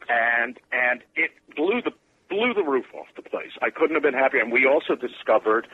and 0.09 0.59
and 0.73 1.03
it 1.15 1.31
blew 1.57 1.81
the 1.83 1.93
blew 2.31 2.55
the 2.55 2.63
roof 2.63 2.87
off 2.95 3.09
the 3.17 3.23
place. 3.23 3.51
I 3.61 3.71
couldn't 3.71 3.97
have 3.97 4.05
been 4.05 4.15
happier. 4.15 4.41
And 4.41 4.53
we 4.53 4.65
also 4.65 4.95
discovered 4.95 5.67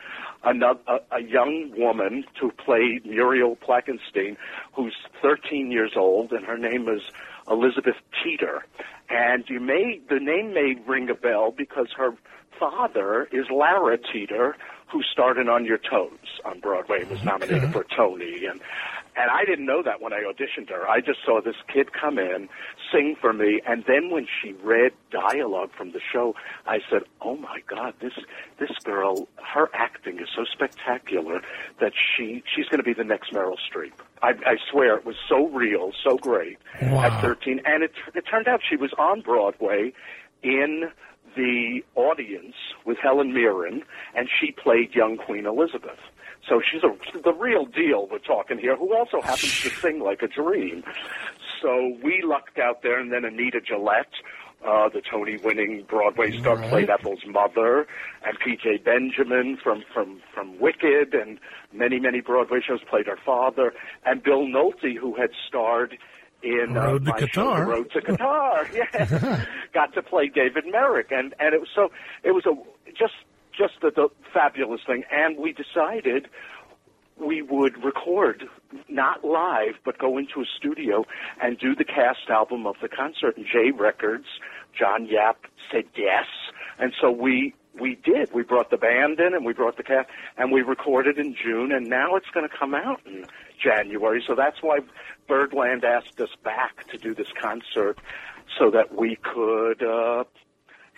another 0.43 0.79
a, 0.87 1.17
a 1.17 1.21
young 1.21 1.71
woman 1.77 2.25
to 2.41 2.51
play 2.51 2.99
Muriel 3.05 3.55
Plackenstein, 3.55 4.37
who's 4.73 4.95
13 5.21 5.71
years 5.71 5.91
old, 5.95 6.31
and 6.31 6.43
her 6.45 6.57
name 6.57 6.89
is 6.89 7.01
Elizabeth 7.49 7.95
Teeter. 8.23 8.65
And 9.09 9.45
you 9.47 9.59
may 9.59 10.01
the 10.09 10.19
name 10.19 10.53
may 10.53 10.75
ring 10.87 11.09
a 11.09 11.15
bell 11.15 11.53
because 11.55 11.87
her 11.95 12.15
father 12.59 13.29
is 13.31 13.45
Lara 13.51 13.97
Teeter, 13.97 14.57
who 14.87 15.03
starred 15.03 15.37
in 15.37 15.49
On 15.49 15.65
Your 15.65 15.77
Toes 15.77 16.39
on 16.45 16.59
Broadway 16.59 17.03
was 17.05 17.23
nominated 17.23 17.71
for 17.73 17.85
Tony. 17.95 18.45
And 18.45 18.61
and 19.17 19.31
I 19.31 19.45
didn't 19.45 19.65
know 19.65 19.81
that 19.81 19.99
when 19.99 20.13
I 20.13 20.21
auditioned 20.21 20.69
her. 20.69 20.87
I 20.87 21.01
just 21.01 21.19
saw 21.25 21.41
this 21.41 21.55
kid 21.73 21.91
come 21.91 22.19
in, 22.19 22.47
sing 22.91 23.15
for 23.19 23.33
me, 23.33 23.61
and 23.65 23.83
then 23.87 24.11
when 24.11 24.27
she 24.27 24.53
read 24.61 24.91
dialogue 25.09 25.71
from 25.75 25.91
the 25.91 25.99
show, 25.99 26.35
I 26.67 26.79
said, 26.87 27.01
"Oh 27.21 27.35
my 27.35 27.61
God, 27.67 27.95
this 27.99 28.13
this 28.59 28.71
girl, 28.83 29.27
her 29.43 29.69
acting 29.73 30.19
is 30.19 30.29
so 30.35 30.45
spectacular 30.45 31.41
that 31.79 31.93
she 31.95 32.43
she's 32.55 32.67
going 32.67 32.77
to 32.79 32.83
be 32.83 32.93
the 32.93 33.03
next 33.03 33.33
Meryl 33.33 33.57
Streep." 33.57 33.93
I, 34.21 34.29
I 34.45 34.57
swear, 34.71 34.97
it 34.97 35.05
was 35.05 35.15
so 35.27 35.47
real, 35.47 35.91
so 36.03 36.17
great 36.17 36.57
at 36.79 37.21
13, 37.21 37.61
and 37.65 37.83
it 37.83 37.93
it 38.13 38.21
turned 38.29 38.47
out 38.47 38.61
she 38.67 38.75
was 38.75 38.93
on 38.99 39.21
Broadway 39.21 39.93
in 40.43 40.91
the 41.37 41.83
audience 41.95 42.55
with 42.85 42.97
Helen 42.97 43.33
Mirren, 43.33 43.83
and 44.15 44.27
she 44.27 44.51
played 44.51 44.93
young 44.95 45.15
Queen 45.17 45.45
Elizabeth. 45.45 45.99
So 46.49 46.61
she's 46.69 46.81
a, 46.83 47.19
the 47.19 47.33
real 47.33 47.65
deal 47.65 48.07
we're 48.11 48.19
talking 48.19 48.57
here, 48.57 48.75
who 48.75 48.95
also 48.95 49.21
happens 49.21 49.61
to 49.61 49.69
sing 49.81 49.99
like 49.99 50.21
a 50.21 50.27
dream. 50.27 50.83
So 51.61 51.97
we 52.03 52.21
lucked 52.23 52.57
out 52.59 52.81
there, 52.83 52.99
and 52.99 53.11
then 53.11 53.25
Anita 53.25 53.59
Gillette, 53.61 54.13
uh, 54.65 54.89
the 54.89 55.01
Tony-winning 55.01 55.85
Broadway 55.87 56.31
star, 56.39 56.55
Right. 56.57 56.69
played 56.69 56.89
Ethel's 56.89 57.25
mother, 57.27 57.87
and 58.25 58.37
P.J. 58.43 58.77
Benjamin 58.83 59.57
from 59.63 59.83
from 59.93 60.21
from 60.33 60.59
Wicked, 60.59 61.13
and 61.13 61.39
many 61.73 61.99
many 61.99 62.21
Broadway 62.21 62.59
shows 62.65 62.79
played 62.89 63.05
her 63.07 63.19
father, 63.23 63.73
and 64.05 64.23
Bill 64.23 64.45
Nolte, 64.47 64.97
who 64.97 65.15
had 65.15 65.29
starred 65.47 65.97
in 66.43 66.73
Road 66.73 67.05
to 67.05 67.13
uh, 67.13 67.19
show, 67.19 67.25
Qatar. 67.27 67.57
The 67.57 67.65
Road 67.65 67.91
to 67.91 68.01
Qatar. 68.01 68.73
yeah, 68.73 69.45
got 69.73 69.93
to 69.93 70.01
play 70.01 70.27
David 70.27 70.65
Merrick, 70.69 71.11
and 71.11 71.33
and 71.39 71.53
it 71.53 71.59
was 71.59 71.69
so 71.75 71.89
it 72.23 72.31
was 72.31 72.45
a 72.45 72.53
just 72.91 73.13
just 73.57 73.83
a, 73.83 73.91
the 73.91 74.09
fabulous 74.33 74.81
thing, 74.85 75.03
and 75.11 75.37
we 75.37 75.53
decided 75.53 76.27
we 77.19 77.41
would 77.41 77.83
record 77.83 78.43
not 78.87 79.23
live 79.23 79.73
but 79.83 79.97
go 79.97 80.17
into 80.17 80.41
a 80.41 80.45
studio 80.57 81.03
and 81.41 81.57
do 81.57 81.73
the 81.73 81.83
cast 81.83 82.29
album 82.29 82.67
of 82.67 82.75
the 82.81 82.87
concert 82.87 83.35
and 83.37 83.45
JAY 83.45 83.71
Records 83.71 84.25
John 84.77 85.07
Yap 85.07 85.37
said 85.71 85.85
yes 85.95 86.25
and 86.77 86.93
so 87.01 87.09
we 87.09 87.55
we 87.79 87.95
did. 87.95 88.33
We 88.33 88.43
brought 88.43 88.69
the 88.69 88.77
band 88.77 89.19
in 89.19 89.33
and 89.33 89.45
we 89.45 89.53
brought 89.53 89.77
the 89.77 89.83
cast 89.83 90.09
and 90.37 90.51
we 90.51 90.61
recorded 90.61 91.17
in 91.17 91.35
June 91.35 91.71
and 91.71 91.87
now 91.87 92.15
it's 92.15 92.29
going 92.33 92.47
to 92.47 92.55
come 92.55 92.73
out 92.73 93.01
in 93.05 93.25
January. 93.61 94.23
So 94.25 94.35
that's 94.35 94.61
why 94.61 94.79
Birdland 95.27 95.83
asked 95.83 96.19
us 96.19 96.29
back 96.43 96.87
to 96.89 96.97
do 96.97 97.13
this 97.13 97.27
concert 97.39 97.99
so 98.57 98.71
that 98.71 98.95
we 98.95 99.17
could 99.17 99.83
uh 99.83 100.23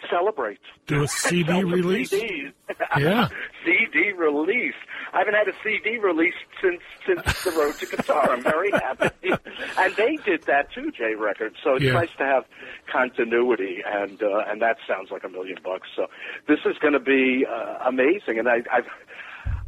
celebrate 0.10 0.60
Do 0.88 1.04
a 1.04 1.08
CD 1.28 1.64
release? 1.64 2.12
CDs. 2.12 2.54
Yeah. 2.98 3.30
CD 3.66 4.12
release. 4.12 4.76
I 5.14 5.20
haven't 5.20 5.34
had 5.34 5.48
a 5.48 5.54
CD 5.64 5.98
release 5.98 6.36
since 6.62 6.82
since 7.06 7.44
the 7.44 7.52
road 7.52 7.74
to 7.80 7.86
Qatar. 7.88 8.30
I'm 8.30 8.44
very 8.44 8.70
happy, 8.72 9.10
and 9.78 9.96
they 9.96 10.18
did 10.18 10.44
that 10.44 10.72
too, 10.72 10.92
JAY 10.92 11.16
Records. 11.16 11.56
So 11.64 11.76
it's 11.76 11.84
Yeah. 11.86 11.94
nice 11.94 12.10
to 12.20 12.26
have 12.26 12.46
continuity, 12.92 13.82
and 13.86 14.22
uh, 14.22 14.44
and 14.48 14.62
that 14.62 14.78
sounds 14.88 15.10
like 15.12 15.24
a 15.24 15.30
million 15.30 15.58
bucks. 15.64 15.88
So 15.96 16.08
this 16.48 16.60
is 16.66 16.78
going 16.78 16.94
to 16.94 17.00
be 17.00 17.46
uh, 17.50 17.78
amazing, 17.88 18.38
and 18.40 18.48
I, 18.48 18.58
I've. 18.72 18.88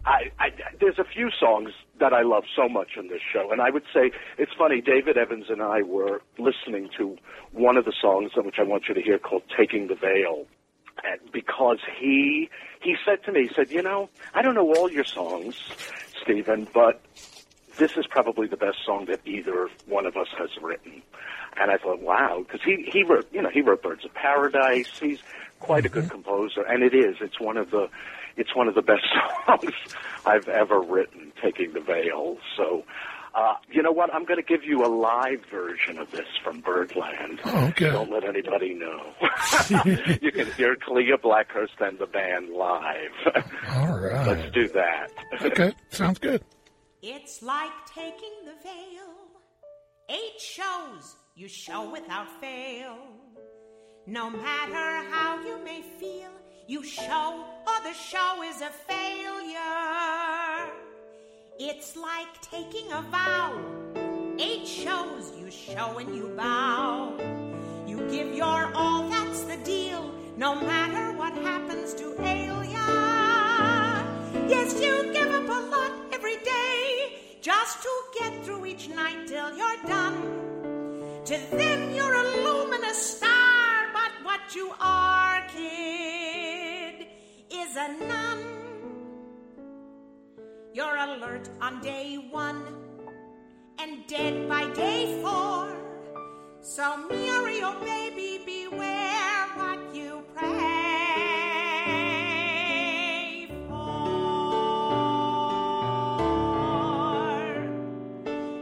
I, 0.04 0.32
I, 0.40 0.50
there's 0.80 0.98
a 0.98 1.04
few 1.04 1.30
songs 1.40 1.70
that 2.02 2.14
I 2.14 2.24
love 2.24 2.44
so 2.54 2.68
much 2.68 2.98
in 2.98 3.08
this 3.08 3.22
show, 3.32 3.52
and 3.52 3.62
I 3.62 3.70
would 3.70 3.86
say 3.94 4.12
it's 4.38 4.52
funny. 4.58 4.82
David 4.82 5.18
Evans 5.18 5.46
and 5.50 5.62
I 5.62 5.84
were 5.84 6.22
listening 6.38 6.90
to 6.98 7.18
one 7.52 7.78
of 7.78 7.86
the 7.86 7.94
songs, 8.02 8.32
which 8.36 8.60
I 8.60 8.64
want 8.64 8.90
you 8.90 8.94
to 8.96 9.02
hear, 9.02 9.18
called 9.18 9.44
"Taking 9.56 9.88
the 9.88 9.96
Veil," 9.96 10.46
and 11.04 11.32
because 11.32 11.80
he 12.00 12.50
he 12.82 12.96
said 13.06 13.24
to 13.26 13.32
me, 13.32 13.48
he 13.48 13.54
said, 13.56 13.72
"You 13.72 13.84
know, 13.84 14.10
I 14.34 14.42
don't 14.42 14.56
know 14.56 14.74
all 14.74 14.92
your 14.92 15.06
songs, 15.06 15.56
Stephen, 16.22 16.68
but 16.74 17.02
this 17.78 17.96
is 17.96 18.06
probably 18.08 18.48
the 18.48 18.58
best 18.58 18.78
song 18.86 19.06
that 19.06 19.22
either 19.26 19.70
one 19.86 20.06
of 20.06 20.18
us 20.18 20.28
has 20.38 20.50
written." 20.62 21.02
And 21.58 21.70
I 21.70 21.78
thought, 21.78 22.00
wow, 22.00 22.44
because 22.46 22.62
he 22.64 22.90
he 22.92 23.04
wrote, 23.04 23.28
you 23.32 23.42
know, 23.42 23.50
he 23.50 23.62
wrote 23.62 23.84
"Birds 23.84 24.04
of 24.06 24.14
Paradise." 24.14 24.90
He's 25.00 25.20
quite 25.60 25.86
a 25.86 25.90
good 25.90 26.06
mm-hmm. 26.06 26.24
composer, 26.24 26.64
and 26.64 26.82
it 26.84 26.96
is. 26.96 27.18
It's 27.22 27.40
one 27.40 27.58
of 27.58 27.72
the 27.72 27.90
it's 28.38 28.56
one 28.56 28.68
of 28.68 28.76
the 28.76 28.82
best 28.82 29.06
songs 29.46 29.74
I've 30.26 30.48
ever 30.48 30.80
written, 30.80 31.31
"Taking 31.42 31.74
the 31.74 31.82
Veil." 31.82 32.38
So. 32.58 32.84
Uh, 33.34 33.54
you 33.72 33.82
know 33.82 33.94
what? 33.94 34.14
I'm 34.14 34.26
going 34.26 34.42
to 34.42 34.46
give 34.46 34.66
you 34.66 34.84
a 34.84 34.92
live 34.94 35.40
version 35.50 35.98
of 35.98 36.12
this 36.12 36.28
from 36.44 36.60
Birdland. 36.60 37.40
Oh, 37.46 37.68
okay. 37.68 37.90
Don't 37.90 38.12
let 38.12 38.26
anybody 38.26 38.74
know. 38.74 39.14
you 40.22 40.34
can 40.34 40.52
hear 40.52 40.76
Klea 40.76 41.16
Blackhurst 41.18 41.80
and 41.80 41.98
the 41.98 42.08
band 42.08 42.50
live. 42.50 43.46
All 43.70 43.98
right. 44.02 44.28
Let's 44.28 44.52
do 44.52 44.68
that. 44.68 45.12
Okay, 45.42 45.72
sounds 45.92 46.20
good. 46.20 46.44
It's 47.02 47.42
like 47.42 47.72
taking 47.96 48.34
the 48.44 48.52
veil. 48.62 49.14
Eight 50.10 50.42
shows 50.42 51.16
you 51.34 51.48
show 51.48 51.90
without 51.90 52.28
fail. 52.42 52.98
No 54.08 54.30
matter 54.30 55.08
how 55.10 55.42
you 55.46 55.58
may 55.64 55.82
feel, 56.02 56.32
you 56.68 56.84
show 56.84 57.46
or 57.66 57.82
the 57.84 57.94
show 57.94 58.44
is 58.44 58.62
a 58.62 58.70
failure. 58.70 59.58
It's 61.60 61.96
like 61.96 62.42
taking 62.42 62.92
a 62.92 63.02
vow. 63.02 63.54
Eight 64.40 64.66
shows 64.66 65.34
you 65.38 65.52
show 65.52 65.98
and 66.00 66.16
you 66.16 66.34
bow. 66.36 67.14
You 67.86 67.98
give 68.10 68.34
your 68.34 68.72
all, 68.74 69.10
that's 69.10 69.42
the 69.44 69.58
deal. 69.58 70.12
No 70.38 70.56
matter 70.56 71.16
what 71.18 71.34
happens 71.34 71.94
to 71.96 72.16
ail 72.24 72.64
ya. 72.64 74.04
Yes, 74.48 74.82
you 74.82 75.12
give 75.14 75.28
up 75.28 75.50
a 75.50 75.62
lot 75.70 75.92
every 76.14 76.38
day 76.38 77.20
just 77.42 77.84
to 77.84 77.90
get 78.18 78.44
through 78.44 78.66
each 78.66 78.90
night 78.90 79.28
till 79.28 79.56
you're 79.56 79.84
done. 79.88 80.18
To 81.26 81.38
them, 81.52 81.94
you're 81.94 82.16
a 82.16 82.44
luminous 82.44 83.18
star, 83.18 83.88
but 83.94 84.12
what 84.24 84.56
you 84.56 84.74
are, 84.80 85.46
kid, 85.50 87.08
is 87.52 87.76
a 87.76 87.88
nun. 88.08 88.61
You're 90.74 90.96
alert 90.96 91.50
on 91.60 91.82
day 91.82 92.16
one 92.16 92.64
and 93.78 94.08
dead 94.08 94.48
by 94.48 94.72
day 94.72 95.22
four. 95.22 95.68
So, 96.62 96.96
Muriel, 97.10 97.76
baby, 97.82 98.40
beware 98.46 99.48
what 99.56 99.94
you 99.94 100.24
pray 100.34 100.48
for. 103.68 103.76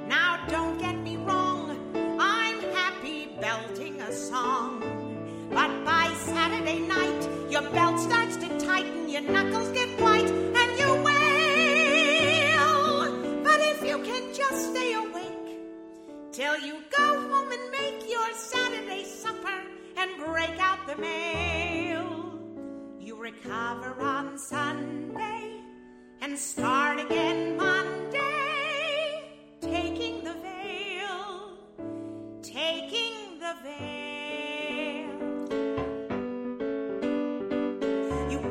Now, 0.07 0.43
don't 0.47 0.80
get 0.80 0.97
me 0.97 1.18
wrong, 1.18 1.78
I'm 2.20 2.60
happy 2.74 3.28
belting 3.39 4.01
a 4.01 4.12
song. 4.12 4.82
But 5.51 5.86
by 5.86 6.12
Saturday 6.26 6.80
night, 6.80 7.30
your 7.51 7.70
belt 7.70 7.99
starts 7.99 8.36
to 8.38 8.47
tighten, 8.57 9.10
your 9.10 9.22
knuckles 9.22 9.70
get 9.70 9.89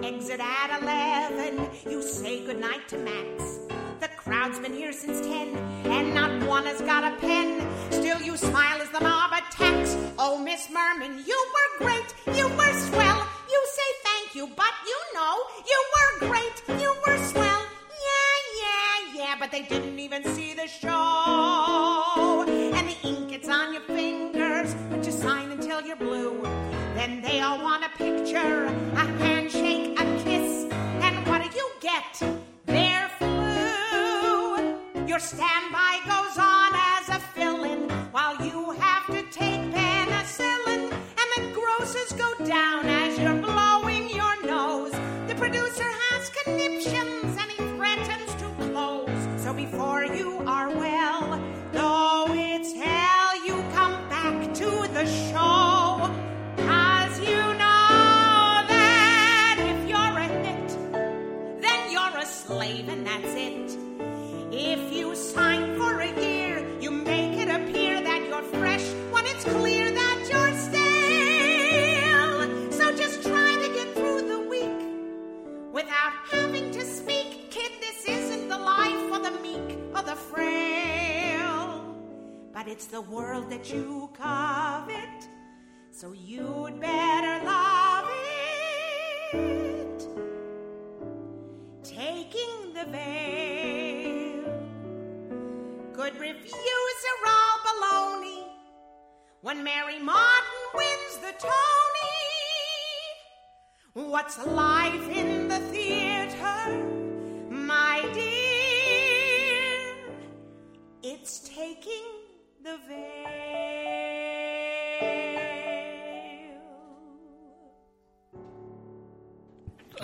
exit 0.09 0.41
at 0.41 0.81
11, 0.81 1.69
you 1.91 2.01
say 2.03 2.43
goodnight 2.47 2.89
to 2.89 2.97
Max. 2.97 3.59
The 4.01 4.09
crowd's 4.17 4.59
been 4.59 4.73
here 4.73 4.91
since 4.91 5.21
10, 5.21 5.55
and 5.85 6.15
not 6.15 6.49
one 6.49 6.65
has 6.65 6.81
got 6.81 7.05
a 7.05 7.15
pen. 7.19 7.61
Still, 7.91 8.19
you 8.23 8.35
smile 8.39 8.81
as 8.81 8.89
the 8.89 9.01
mob 9.01 9.33
attacks. 9.33 9.97
Oh, 10.19 10.39
Miss 10.39 10.71
Merman, 10.71 11.23
you 11.27 11.48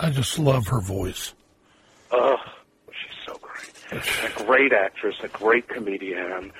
I 0.05 0.11
just 0.11 0.37
love 0.37 0.67
her 0.67 0.81
voice. 0.81 1.33
Oh, 2.11 2.37
she's 2.91 3.17
so 3.25 3.39
great. 3.41 4.03
A 4.23 4.43
great 4.45 4.71
actress, 4.71 5.15
a 5.23 5.27
great 5.29 5.67
comedian, 5.67 6.51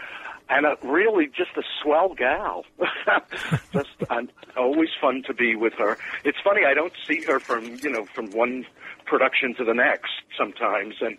and 0.50 0.66
a 0.66 0.76
really 0.82 1.28
just 1.28 1.52
a 1.56 1.62
swell 1.80 2.16
gal. 2.16 2.66
just 3.72 3.90
and 4.10 4.32
always 4.58 4.90
fun 5.00 5.22
to 5.28 5.34
be 5.36 5.56
with 5.56 5.74
her. 5.74 5.96
It's 6.24 6.40
funny 6.44 6.62
I 6.66 6.74
don't 6.74 6.94
see 7.08 7.22
her 7.26 7.40
from 7.40 7.66
you 7.84 7.92
know 7.92 8.06
from 8.06 8.32
one 8.32 8.66
production 9.06 9.54
to 9.60 9.64
the 9.64 9.76
next 9.76 10.14
sometimes, 10.36 10.96
and 11.02 11.16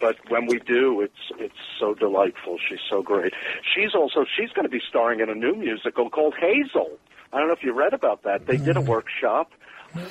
but 0.00 0.16
when 0.30 0.46
we 0.46 0.60
do, 0.60 1.02
it's 1.02 1.30
it's 1.38 1.60
so 1.78 1.92
delightful. 1.92 2.56
She's 2.66 2.80
so 2.88 3.02
great. 3.02 3.34
She's 3.74 3.94
also 3.94 4.24
she's 4.24 4.48
going 4.52 4.64
to 4.64 4.70
be 4.70 4.80
starring 4.88 5.20
in 5.20 5.28
a 5.28 5.34
new 5.34 5.54
musical 5.54 6.08
called 6.08 6.36
Hazel. 6.40 6.98
I 7.34 7.38
don't 7.38 7.48
know 7.48 7.54
if 7.54 7.62
you 7.62 7.74
read 7.74 7.92
about 7.92 8.22
that. 8.22 8.46
They 8.46 8.56
did 8.56 8.78
a 8.78 8.80
mm-hmm. 8.80 8.88
workshop. 8.88 9.52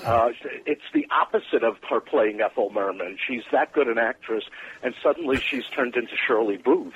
Uh, 0.06 0.30
it's 0.66 0.82
the 0.94 1.06
opposite 1.12 1.64
of 1.64 1.76
her 1.90 2.00
playing 2.00 2.42
Ethel 2.42 2.70
Merman. 2.72 3.18
She's 3.28 3.44
that 3.52 3.74
good 3.74 3.88
an 3.88 3.98
actress, 3.98 4.44
and 4.84 4.94
suddenly 5.04 5.38
she's 5.40 5.66
turned 5.76 5.96
into 5.96 6.14
Shirley 6.28 6.58
Booth. 6.58 6.94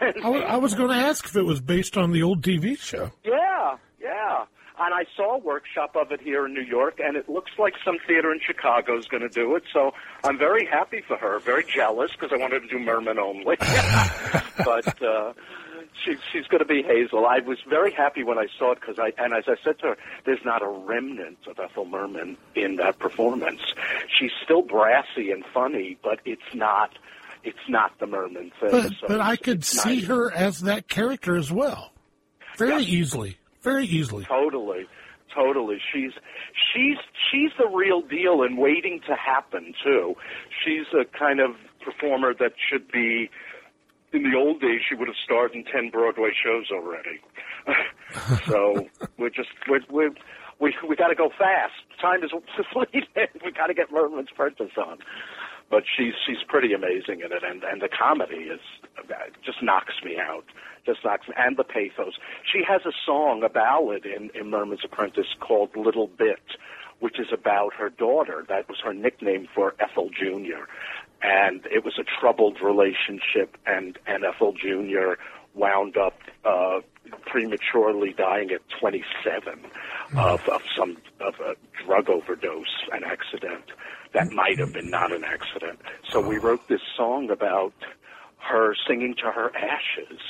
I, 0.00 0.44
I 0.46 0.56
was 0.56 0.74
going 0.74 0.90
to 0.90 0.96
ask 0.96 1.24
if 1.26 1.36
it 1.36 1.44
was 1.44 1.60
based 1.60 1.96
on 1.96 2.12
the 2.12 2.22
old 2.22 2.42
TV 2.42 2.78
show. 2.78 3.10
Yeah, 3.24 3.76
yeah. 4.00 4.44
And 4.82 4.94
I 4.94 5.04
saw 5.14 5.34
a 5.34 5.38
workshop 5.38 5.94
of 5.94 6.10
it 6.10 6.22
here 6.22 6.46
in 6.46 6.54
New 6.54 6.62
York, 6.62 7.00
and 7.04 7.14
it 7.14 7.28
looks 7.28 7.50
like 7.58 7.74
some 7.84 7.98
theater 8.06 8.32
in 8.32 8.40
Chicago 8.40 8.98
is 8.98 9.06
going 9.08 9.22
to 9.22 9.28
do 9.28 9.54
it. 9.54 9.62
So 9.74 9.92
I'm 10.24 10.38
very 10.38 10.64
happy 10.64 11.02
for 11.06 11.18
her. 11.18 11.38
Very 11.38 11.64
jealous 11.64 12.10
because 12.12 12.30
I 12.32 12.38
wanted 12.38 12.60
to 12.60 12.68
do 12.68 12.78
Merman 12.78 13.18
only. 13.18 13.56
but 14.64 15.02
uh, 15.02 15.34
she, 16.04 16.16
she's 16.32 16.46
going 16.46 16.60
to 16.60 16.64
be 16.64 16.82
Hazel. 16.82 17.26
I 17.26 17.40
was 17.40 17.58
very 17.68 17.92
happy 17.92 18.22
when 18.22 18.38
I 18.38 18.46
saw 18.58 18.72
it 18.72 18.80
because 18.80 18.98
I, 18.98 19.12
and 19.22 19.32
as 19.34 19.44
I 19.46 19.56
said 19.62 19.78
to 19.80 19.88
her, 19.88 19.96
there's 20.24 20.44
not 20.44 20.62
a 20.62 20.68
remnant 20.68 21.38
of 21.46 21.58
Ethel 21.58 21.84
Merman 21.84 22.36
in 22.54 22.76
that 22.76 22.98
performance. 22.98 23.60
She's 24.18 24.32
still 24.44 24.62
brassy 24.62 25.30
and 25.30 25.44
funny, 25.52 25.98
but 26.02 26.20
it's 26.24 26.54
not. 26.54 26.90
It's 27.42 27.58
not 27.70 27.98
the 27.98 28.06
Merman 28.06 28.52
thing. 28.60 28.70
But, 28.70 28.92
so 29.00 29.08
but 29.08 29.20
I 29.20 29.36
could 29.36 29.64
see 29.64 29.96
nice. 29.96 30.04
her 30.08 30.30
as 30.30 30.60
that 30.60 30.88
character 30.88 31.36
as 31.36 31.50
well. 31.50 31.90
Very 32.58 32.84
easily. 32.84 33.38
Very 33.62 33.86
easily. 33.86 34.24
Totally, 34.24 34.86
totally. 35.34 35.78
She's 35.92 36.12
she's 36.52 36.98
she's 37.30 37.50
the 37.58 37.66
real 37.66 38.02
deal 38.02 38.42
and 38.42 38.58
waiting 38.58 39.00
to 39.06 39.14
happen 39.14 39.72
too. 39.82 40.16
She's 40.64 40.86
a 40.92 41.04
kind 41.18 41.40
of 41.40 41.52
performer 41.82 42.34
that 42.34 42.52
should 42.70 42.90
be. 42.92 43.30
In 44.12 44.24
the 44.24 44.36
old 44.36 44.60
days, 44.60 44.80
she 44.88 44.94
would 44.94 45.08
have 45.08 45.16
starred 45.22 45.52
in 45.52 45.64
ten 45.64 45.90
Broadway 45.90 46.30
shows 46.32 46.66
already. 46.72 47.20
so 48.46 48.88
we're 49.18 49.30
just 49.30 49.50
we're, 49.68 49.80
we're, 49.88 50.10
we 50.58 50.74
we 50.88 50.96
got 50.96 51.08
to 51.08 51.14
go 51.14 51.30
fast. 51.30 51.74
Time 52.00 52.22
is 52.24 52.30
fleeting. 52.72 53.06
we 53.44 53.52
got 53.52 53.68
to 53.68 53.74
get 53.74 53.92
Merman's 53.92 54.28
Apprentice 54.32 54.72
on. 54.76 54.98
But 55.70 55.84
she's 55.96 56.14
she's 56.26 56.42
pretty 56.48 56.72
amazing 56.72 57.20
in 57.20 57.32
it, 57.32 57.44
and 57.48 57.62
and 57.62 57.80
the 57.80 57.88
comedy 57.88 58.50
is 58.50 58.60
just 59.44 59.62
knocks 59.62 59.94
me 60.04 60.18
out. 60.20 60.44
Just 60.84 61.04
knocks 61.04 61.28
me, 61.28 61.34
and 61.38 61.56
the 61.56 61.64
pathos. 61.64 62.14
She 62.50 62.62
has 62.66 62.82
a 62.84 62.92
song, 63.06 63.42
a 63.44 63.48
ballad 63.48 64.04
in 64.04 64.30
in 64.34 64.50
Merman's 64.50 64.84
Apprentice 64.84 65.34
called 65.38 65.76
"Little 65.76 66.08
Bit," 66.08 66.56
which 66.98 67.18
is 67.20 67.28
about 67.32 67.74
her 67.74 67.88
daughter. 67.88 68.44
That 68.48 68.68
was 68.68 68.78
her 68.84 68.92
nickname 68.92 69.48
for 69.54 69.74
Ethel 69.78 70.10
Jr. 70.10 70.66
And 71.22 71.66
it 71.66 71.84
was 71.84 71.98
a 71.98 72.04
troubled 72.20 72.58
relationship, 72.62 73.56
and 73.66 73.98
and 74.06 74.24
Ethel 74.24 74.52
Jr. 74.52 75.20
wound 75.54 75.96
up 75.96 76.18
uh, 76.44 76.80
prematurely 77.26 78.12
dying 78.12 78.50
at 78.50 78.60
27 78.80 79.60
of, 80.16 80.48
of 80.48 80.62
some 80.76 80.96
of 81.20 81.34
a 81.40 81.54
drug 81.84 82.08
overdose, 82.08 82.84
an 82.92 83.04
accident. 83.04 83.64
that 84.12 84.32
might 84.32 84.58
have 84.58 84.72
been 84.72 84.90
not 84.90 85.12
an 85.12 85.24
accident. 85.24 85.80
So 86.08 86.20
we 86.20 86.38
wrote 86.38 86.66
this 86.68 86.80
song 86.96 87.30
about 87.30 87.74
her 88.38 88.74
singing 88.86 89.14
to 89.16 89.30
her 89.30 89.54
ashes. 89.56 90.20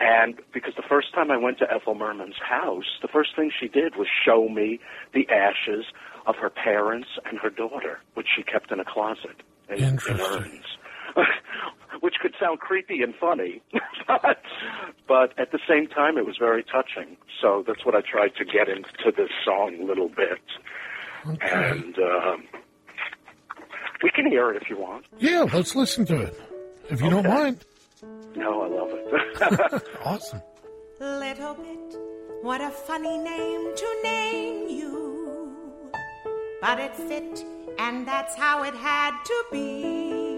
And 0.00 0.40
because 0.52 0.74
the 0.74 0.82
first 0.82 1.14
time 1.14 1.30
I 1.30 1.36
went 1.36 1.58
to 1.58 1.72
Ethel 1.72 1.94
Merman's 1.94 2.38
house, 2.42 2.98
the 3.02 3.08
first 3.08 3.36
thing 3.36 3.52
she 3.56 3.68
did 3.68 3.94
was 3.96 4.08
show 4.24 4.48
me 4.48 4.80
the 5.14 5.28
ashes 5.28 5.84
of 6.26 6.36
her 6.36 6.50
parents 6.50 7.08
and 7.24 7.38
her 7.38 7.50
daughter, 7.50 8.00
which 8.14 8.26
she 8.34 8.42
kept 8.42 8.72
in 8.72 8.80
a 8.80 8.84
closet 8.84 9.42
in, 9.78 9.98
in 10.08 10.20
urns. 10.20 10.64
which 12.00 12.14
could 12.20 12.34
sound 12.40 12.58
creepy 12.58 13.02
and 13.02 13.14
funny, 13.14 13.62
but, 14.06 14.42
but 15.08 15.38
at 15.38 15.52
the 15.52 15.60
same 15.68 15.86
time, 15.86 16.18
it 16.18 16.26
was 16.26 16.36
very 16.38 16.64
touching. 16.64 17.16
So 17.40 17.62
that's 17.66 17.84
what 17.84 17.94
I 17.94 18.00
tried 18.00 18.34
to 18.36 18.44
get 18.44 18.68
into 18.68 19.12
this 19.16 19.30
song 19.44 19.78
a 19.80 19.84
little 19.84 20.08
bit. 20.08 20.42
Okay. 21.26 21.70
And 21.70 21.96
um, 21.98 22.44
we 24.02 24.10
can 24.10 24.26
hear 24.26 24.50
it 24.50 24.60
if 24.60 24.68
you 24.68 24.78
want. 24.78 25.06
Yeah, 25.18 25.46
let's 25.52 25.76
listen 25.76 26.04
to 26.06 26.22
it. 26.22 26.40
If 26.90 27.00
you 27.00 27.10
don't 27.10 27.26
mind. 27.26 27.64
No, 28.34 28.62
I 28.62 28.68
love 28.68 28.90
it. 28.92 29.82
awesome. 30.04 30.42
Little 30.98 31.54
bit, 31.54 31.98
what 32.42 32.60
a 32.60 32.70
funny 32.70 33.18
name 33.18 33.74
to 33.76 34.00
name 34.02 34.68
you. 34.68 35.52
But 36.60 36.80
it 36.80 36.94
fit, 36.94 37.44
and 37.78 38.06
that's 38.06 38.34
how 38.36 38.62
it 38.64 38.74
had 38.74 39.12
to 39.24 39.44
be. 39.50 40.36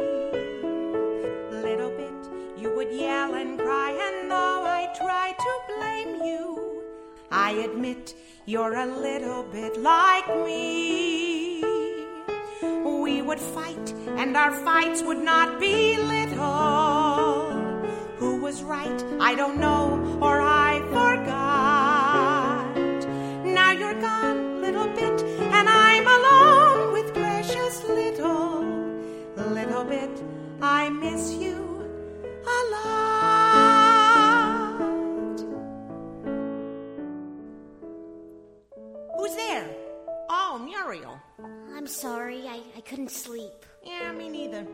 Little 1.51 1.91
bit, 1.91 2.29
you 2.57 2.75
would 2.75 2.93
yell 2.93 3.35
and 3.35 3.59
cry, 3.59 3.91
and 3.91 4.31
though 4.31 4.65
I 4.65 4.89
try 4.97 5.33
to 5.33 5.53
blame 5.77 6.23
you, 6.23 6.83
I 7.31 7.53
admit 7.53 8.15
you're 8.47 8.75
a 8.75 8.87
little 8.87 9.43
bit 9.43 9.81
like 9.81 10.29
me. 10.45 11.63
We 12.85 13.23
would 13.23 13.41
fight, 13.41 13.95
and 14.17 14.37
our 14.37 14.53
fights 14.53 15.03
would 15.03 15.19
not 15.19 15.59
be 15.59 15.97
little. 15.97 17.53
Who 18.19 18.41
was 18.41 18.63
right? 18.63 19.05
I 19.21 19.35
don't 19.35 19.59
know, 19.59 20.19
or 20.21 20.41
miss 31.05 31.35
you 31.35 31.57
a 32.47 32.59
lot. 32.75 33.91
Who's 39.19 39.35
there? 39.35 39.69
Oh, 40.31 40.59
Muriel. 40.65 41.21
I'm 41.77 41.87
sorry, 41.87 42.49
I, 42.49 42.63
I 42.77 42.81
couldn't 42.81 43.11
sleep. 43.11 43.67
Yeah, 43.83 44.13
me 44.13 44.31
neither. 44.31 44.67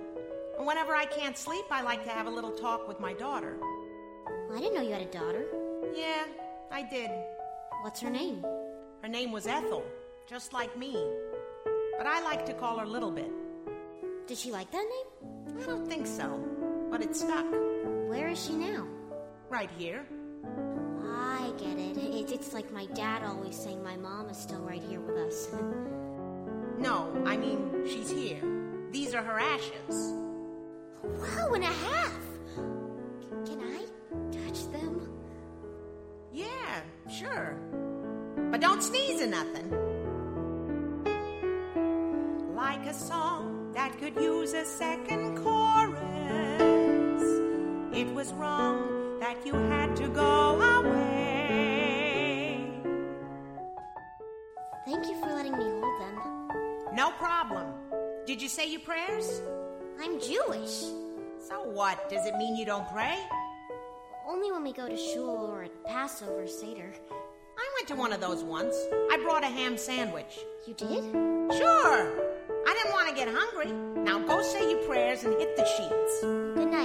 Whenever 0.59 0.95
I 0.95 1.07
can't 1.07 1.37
sleep, 1.37 1.65
I 1.71 1.83
like 1.83 2.05
to 2.05 2.11
have 2.11 2.27
a 2.27 2.31
little 2.31 2.53
talk 2.53 2.87
with 2.87 3.01
my 3.01 3.13
daughter. 3.15 3.57
I 4.55 4.61
didn't 4.61 4.75
know 4.75 4.83
you 4.83 4.93
had 4.93 5.03
a 5.03 5.07
daughter. 5.07 5.47
Yeah, 5.97 6.27
I 6.71 6.83
did. 6.89 7.11
What's 7.83 8.01
her 8.03 8.11
name? 8.11 8.45
Her 9.03 9.09
name 9.09 9.33
was 9.33 9.49
Ethel, 9.49 9.85
just 10.29 10.53
like 10.53 10.77
me. 10.79 10.93
But 11.99 12.07
I 12.07 12.23
like 12.23 12.47
to 12.47 12.53
call 12.53 12.79
her 12.79 12.87
Little 12.87 13.11
Bit. 13.11 13.33
Did 14.27 14.39
she 14.39 14.51
like 14.53 14.71
that 14.71 14.87
name? 14.89 15.61
I 15.63 15.67
don't 15.67 15.89
think 15.89 16.07
so, 16.07 16.41
but 16.91 17.03
it 17.03 17.17
stuck. 17.17 17.47
Where 18.09 18.29
is 18.29 18.45
she 18.45 18.53
now? 18.53 18.87
Right 19.49 19.71
here. 19.77 20.07
I 21.05 21.53
get 21.59 21.79
it. 21.79 21.97
it. 21.97 22.33
It's 22.33 22.53
like 22.53 22.73
my 22.73 22.87
dad 22.87 23.23
always 23.25 23.57
saying 23.57 23.83
my 23.83 23.97
mom 23.97 24.29
is 24.31 24.37
still 24.37 24.61
right 24.61 24.83
here 24.83 25.01
with 25.01 25.17
us. 25.17 25.49
no, 26.79 27.13
I 27.27 27.37
mean, 27.37 27.85
she's 27.87 28.11
here. 28.11 28.41
These 28.91 29.15
are 29.15 29.23
her 29.23 29.39
ashes. 29.39 30.15
Wow, 31.03 31.53
and 31.55 31.65
a 31.65 31.67
half! 31.67 32.19
Can 33.47 33.61
I 33.61 33.87
touch 34.31 34.71
them? 34.71 35.13
Yeah, 36.33 36.81
sure. 37.11 37.57
But 38.51 38.61
don't 38.61 38.83
sneeze 38.83 39.23
or 39.23 39.27
nothing. 39.27 39.71
Like 42.55 42.87
a 42.87 42.95
song 42.95 43.50
that 43.81 43.99
could 43.99 44.15
use 44.17 44.53
a 44.53 44.67
second 44.67 45.39
chorus. 45.43 45.97
It 47.97 48.13
was 48.13 48.31
wrong 48.35 49.19
that 49.21 49.47
you 49.47 49.55
had 49.55 49.97
to 49.97 50.09
go 50.09 50.61
away. 50.81 52.61
Thank 54.85 55.07
you 55.07 55.19
for 55.19 55.29
letting 55.29 55.57
me 55.57 55.65
hold 55.65 55.99
them. 56.03 56.17
No 56.95 57.11
problem. 57.13 57.73
Did 58.27 58.43
you 58.43 58.51
say 58.51 58.71
your 58.71 58.83
prayers? 58.83 59.41
I'm 59.99 60.21
Jewish. 60.21 60.81
So 61.49 61.63
what? 61.73 62.11
Does 62.11 62.27
it 62.27 62.37
mean 62.37 62.57
you 62.57 62.67
don't 62.67 62.87
pray? 62.91 63.19
Only 64.29 64.53
when 64.53 64.63
we 64.63 64.75
go 64.75 64.89
to 64.91 64.97
shul 64.99 65.47
or 65.51 65.63
at 65.63 65.85
Passover 65.87 66.47
Seder. 66.47 66.93
I 67.59 67.67
went 67.77 67.89
to 67.89 67.95
one 67.95 68.13
of 68.13 68.21
those 68.21 68.45
once. 68.45 68.77
I 69.11 69.17
brought 69.23 69.43
a 69.43 69.47
ham 69.47 69.79
sandwich. 69.79 70.39
You 70.67 70.75
did? 70.75 71.03
Sure. 71.57 72.40
Get 73.25 73.35
hungry. 73.35 73.71
Now 74.03 74.19
go 74.19 74.41
say 74.43 74.71
your 74.71 74.83
prayers 74.85 75.25
and 75.25 75.35
hit 75.35 75.55
the 75.55 75.67
sheets. 75.67 76.21
Good 76.57 76.71
night. 76.71 76.80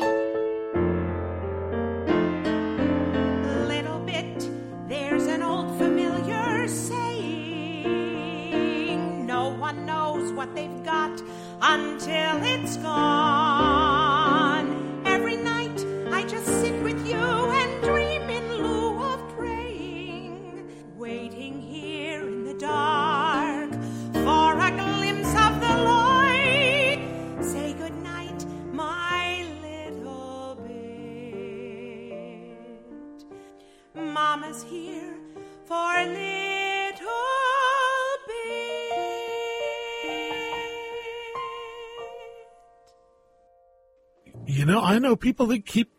Know, 45.16 45.18
people 45.18 45.48
that 45.48 45.66
keep 45.66 45.90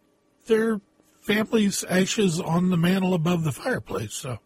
their 0.46 0.80
family's 1.20 1.84
ashes 1.84 2.40
on 2.40 2.70
the 2.70 2.76
mantle 2.76 3.14
above 3.14 3.44
the 3.44 3.52
fireplace. 3.52 4.12
So, 4.14 4.38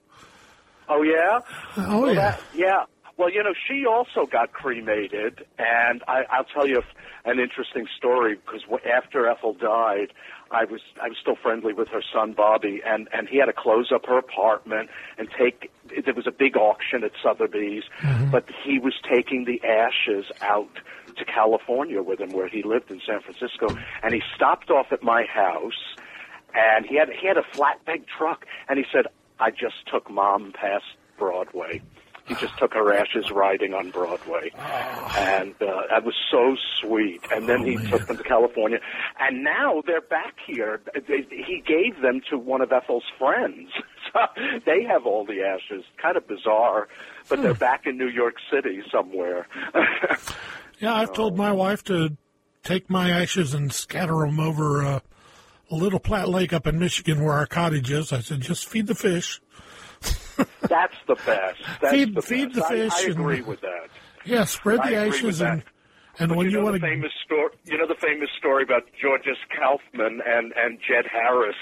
Oh 0.88 1.02
yeah. 1.02 1.40
oh 1.76 2.02
Well, 2.02 2.14
yeah, 2.14 2.14
that- 2.14 2.40
yeah. 2.54 2.84
Well, 3.16 3.30
you 3.30 3.42
know, 3.42 3.52
she 3.68 3.84
also 3.84 4.24
got 4.24 4.54
cremated, 4.54 5.44
and 5.58 6.02
I, 6.08 6.22
I'll 6.30 6.44
tell 6.44 6.66
you 6.66 6.80
an 7.26 7.38
interesting 7.38 7.86
story 7.94 8.36
because 8.36 8.62
after 8.90 9.28
Ethel 9.28 9.52
died, 9.52 10.14
I 10.50 10.64
was 10.64 10.80
I 11.02 11.08
was 11.08 11.18
still 11.20 11.36
friendly 11.36 11.74
with 11.74 11.88
her 11.88 12.02
son 12.14 12.32
Bobby, 12.32 12.80
and 12.84 13.08
and 13.12 13.28
he 13.28 13.36
had 13.36 13.44
to 13.46 13.52
close 13.52 13.92
up 13.92 14.06
her 14.06 14.16
apartment 14.16 14.88
and 15.18 15.28
take. 15.38 15.70
There 16.02 16.14
was 16.14 16.26
a 16.26 16.30
big 16.32 16.56
auction 16.56 17.04
at 17.04 17.12
Sotheby's, 17.22 17.84
mm-hmm. 18.00 18.30
but 18.30 18.46
he 18.64 18.78
was 18.78 18.94
taking 19.06 19.44
the 19.44 19.60
ashes 19.68 20.24
out 20.40 20.70
to 21.20 21.24
California 21.24 22.02
with 22.02 22.20
him, 22.20 22.30
where 22.30 22.48
he 22.48 22.62
lived 22.62 22.90
in 22.90 23.00
San 23.06 23.20
Francisco, 23.20 23.68
and 24.02 24.12
he 24.12 24.22
stopped 24.34 24.70
off 24.70 24.86
at 24.90 25.02
my 25.02 25.24
house, 25.24 25.96
and 26.54 26.84
he 26.84 26.96
had 26.96 27.08
he 27.10 27.26
had 27.26 27.36
a 27.36 27.44
flatbed 27.56 28.06
truck, 28.06 28.46
and 28.68 28.78
he 28.78 28.84
said, 28.92 29.06
"I 29.38 29.50
just 29.50 29.86
took 29.90 30.10
mom 30.10 30.52
past 30.52 30.84
Broadway." 31.18 31.82
He 32.30 32.36
just 32.36 32.56
took 32.58 32.74
her 32.74 32.92
ashes 32.94 33.32
riding 33.32 33.74
on 33.74 33.90
Broadway, 33.90 34.52
and 35.18 35.52
uh, 35.60 35.82
that 35.90 36.04
was 36.04 36.14
so 36.30 36.56
sweet. 36.80 37.20
And 37.32 37.48
then 37.48 37.64
he 37.64 37.76
took 37.88 38.06
them 38.06 38.18
to 38.18 38.22
California, 38.22 38.78
and 39.18 39.42
now 39.42 39.82
they're 39.84 40.00
back 40.00 40.36
here. 40.46 40.80
They, 40.94 41.26
he 41.28 41.60
gave 41.66 42.00
them 42.02 42.20
to 42.30 42.38
one 42.38 42.60
of 42.60 42.70
Ethel's 42.70 43.02
friends, 43.18 43.70
so 44.12 44.20
they 44.64 44.84
have 44.84 45.06
all 45.06 45.24
the 45.24 45.42
ashes. 45.42 45.82
Kind 46.00 46.16
of 46.16 46.28
bizarre, 46.28 46.86
but 47.28 47.42
they're 47.42 47.52
back 47.52 47.86
in 47.86 47.98
New 47.98 48.08
York 48.08 48.36
City 48.48 48.80
somewhere. 48.92 49.48
yeah. 50.80 50.94
I've 50.94 51.12
told 51.12 51.36
my 51.36 51.52
wife 51.52 51.84
to 51.84 52.16
take 52.64 52.90
my 52.90 53.10
ashes 53.10 53.54
and 53.54 53.72
scatter 53.72 54.18
them 54.18 54.40
over 54.40 54.82
uh, 54.84 55.00
a 55.70 55.74
little 55.74 56.00
Platte 56.00 56.28
Lake 56.28 56.52
up 56.52 56.66
in 56.66 56.78
Michigan 56.78 57.22
where 57.22 57.34
our 57.34 57.46
cottage 57.46 57.90
is. 57.90 58.12
I 58.12 58.20
said, 58.20 58.40
just 58.40 58.68
feed 58.68 58.86
the 58.88 58.94
fish. 58.94 59.40
That's 60.62 60.94
the 61.06 61.14
best. 61.26 61.60
That's 61.82 61.94
Feed- 61.94 62.14
the 62.14 62.22
feed 62.22 62.52
best. 62.54 62.68
the 62.68 62.74
fish 62.74 62.92
I, 62.94 63.00
I 63.00 63.02
and- 63.04 63.12
agree 63.12 63.40
with 63.42 63.60
that. 63.60 63.88
Yeah, 64.24 64.44
spread 64.44 64.80
I 64.80 64.90
the 64.90 64.96
ashes 64.96 65.40
and 65.40 65.62
and 66.18 66.28
But 66.28 66.36
when 66.38 66.46
you 66.46 66.52
you 66.52 66.58
know 66.58 66.64
want 66.64 66.74
the 66.74 66.80
to 66.80 66.86
famous 66.86 67.12
story, 67.24 67.50
you 67.64 67.78
know 67.78 67.86
the 67.86 67.94
famous 67.94 68.28
story 68.36 68.62
about 68.64 68.82
George 69.00 69.22
S. 69.26 69.36
Kaufman 69.58 70.20
and 70.26 70.52
and 70.56 70.78
Jed 70.86 71.06
Harris. 71.10 71.56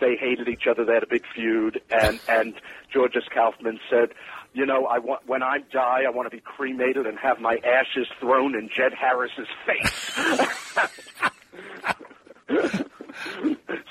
They 0.00 0.14
hated 0.14 0.48
each 0.48 0.68
other. 0.70 0.84
They 0.84 0.94
had 0.94 1.02
a 1.02 1.08
big 1.08 1.24
feud, 1.34 1.80
and 1.90 2.20
and 2.28 2.54
George 2.92 3.16
S. 3.16 3.24
Kaufman 3.34 3.80
said, 3.90 4.10
You 4.54 4.66
know, 4.66 4.86
I 4.86 4.98
want 4.98 5.26
when 5.26 5.42
I 5.42 5.58
die, 5.72 6.02
I 6.06 6.10
want 6.10 6.30
to 6.30 6.36
be 6.36 6.42
cremated 6.42 7.06
and 7.06 7.18
have 7.18 7.40
my 7.40 7.58
ashes 7.64 8.06
thrown 8.18 8.54
in 8.54 8.68
Jed 8.74 8.92
Harris's 8.94 9.46
face. 9.66 10.10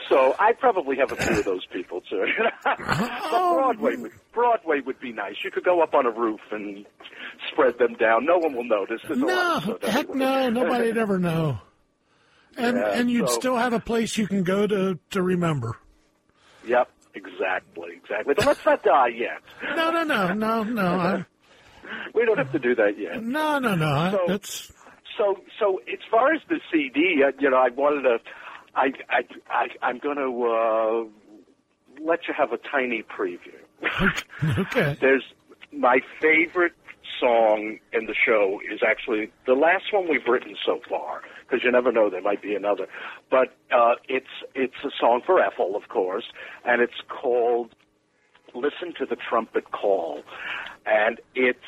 so 0.09 0.35
I 0.39 0.53
probably 0.53 0.97
have 0.97 1.11
a 1.11 1.15
few 1.15 1.39
of 1.39 1.45
those 1.45 1.65
people 1.67 2.01
too. 2.01 2.25
but 2.63 2.77
Broadway, 2.77 3.95
would, 3.97 4.11
Broadway 4.33 4.81
would 4.81 4.99
be 4.99 5.11
nice. 5.11 5.35
You 5.43 5.51
could 5.51 5.63
go 5.63 5.81
up 5.81 5.93
on 5.93 6.05
a 6.05 6.11
roof 6.11 6.41
and 6.51 6.85
spread 7.51 7.77
them 7.77 7.93
down. 7.95 8.25
No 8.25 8.37
one 8.37 8.55
will 8.55 8.63
notice. 8.63 9.01
There's 9.07 9.19
No, 9.19 9.77
heck 9.83 10.13
no, 10.13 10.49
nobody'd 10.49 10.97
ever 10.97 11.19
know. 11.19 11.59
And 12.57 12.77
Yeah, 12.77 12.91
and 12.93 13.11
you'd 13.11 13.29
so- 13.29 13.35
still 13.35 13.57
have 13.57 13.73
a 13.73 13.79
place 13.79 14.17
you 14.17 14.27
can 14.27 14.43
go 14.43 14.65
to 14.65 14.97
to 15.11 15.21
remember. 15.21 15.77
Yep, 16.65 16.89
exactly, 17.18 17.89
exactly. 17.95 18.34
But 18.36 18.45
let's 18.45 18.65
not 18.65 18.84
die 18.84 19.09
yet. 19.09 19.41
No, 19.76 19.91
no, 19.91 20.03
no, 20.03 20.34
no, 20.34 20.63
no. 20.63 20.82
I, 20.99 21.26
We 22.13 22.26
don't 22.26 22.38
have 22.38 22.51
to 22.53 22.59
do 22.59 22.76
that 22.76 22.97
yet. 22.97 23.24
no, 23.24 23.59
no, 23.59 23.76
no. 23.76 24.11
So- 24.11 24.26
That's 24.28 24.72
So, 25.18 25.38
so 25.59 25.82
as 25.91 25.99
far 26.11 26.34
as 26.34 26.41
the 26.47 26.59
CD, 26.72 27.24
uh, 27.26 27.32
you 27.39 27.49
know, 27.49 27.57
I 27.57 27.70
wanted 27.70 28.03
to, 28.03 28.18
I, 28.76 28.91
I, 29.09 29.22
I 29.49 29.68
I'm 29.82 29.97
going 29.99 30.18
to 30.18 30.32
uh, 30.45 32.03
let 32.05 32.28
you 32.28 32.34
have 32.38 32.51
a 32.53 32.57
tiny 32.57 33.03
preview. 33.03 33.57
okay. 34.59 34.95
There's 35.01 35.24
my 35.74 35.99
favorite 36.22 36.74
song 37.20 37.80
in 37.93 38.05
the 38.05 38.13
show 38.26 38.59
is 38.72 38.82
actually 38.88 39.32
the 39.47 39.53
last 39.53 39.86
one 39.91 40.07
we've 40.09 40.26
written 40.28 40.55
so 40.65 40.80
far 40.89 41.22
because 41.47 41.63
you 41.63 41.71
never 41.71 41.91
know 41.91 42.09
there 42.09 42.21
might 42.21 42.41
be 42.41 42.55
another. 42.55 42.87
But 43.29 43.55
uh, 43.71 43.95
it's 44.07 44.27
it's 44.55 44.75
a 44.83 44.89
song 44.99 45.21
for 45.25 45.41
Ethel, 45.41 45.75
of 45.75 45.89
course, 45.89 46.25
and 46.65 46.81
it's 46.81 47.01
called 47.07 47.73
"Listen 48.53 48.93
to 48.99 49.05
the 49.05 49.15
Trumpet 49.15 49.71
Call," 49.71 50.23
and 50.85 51.19
it's. 51.35 51.59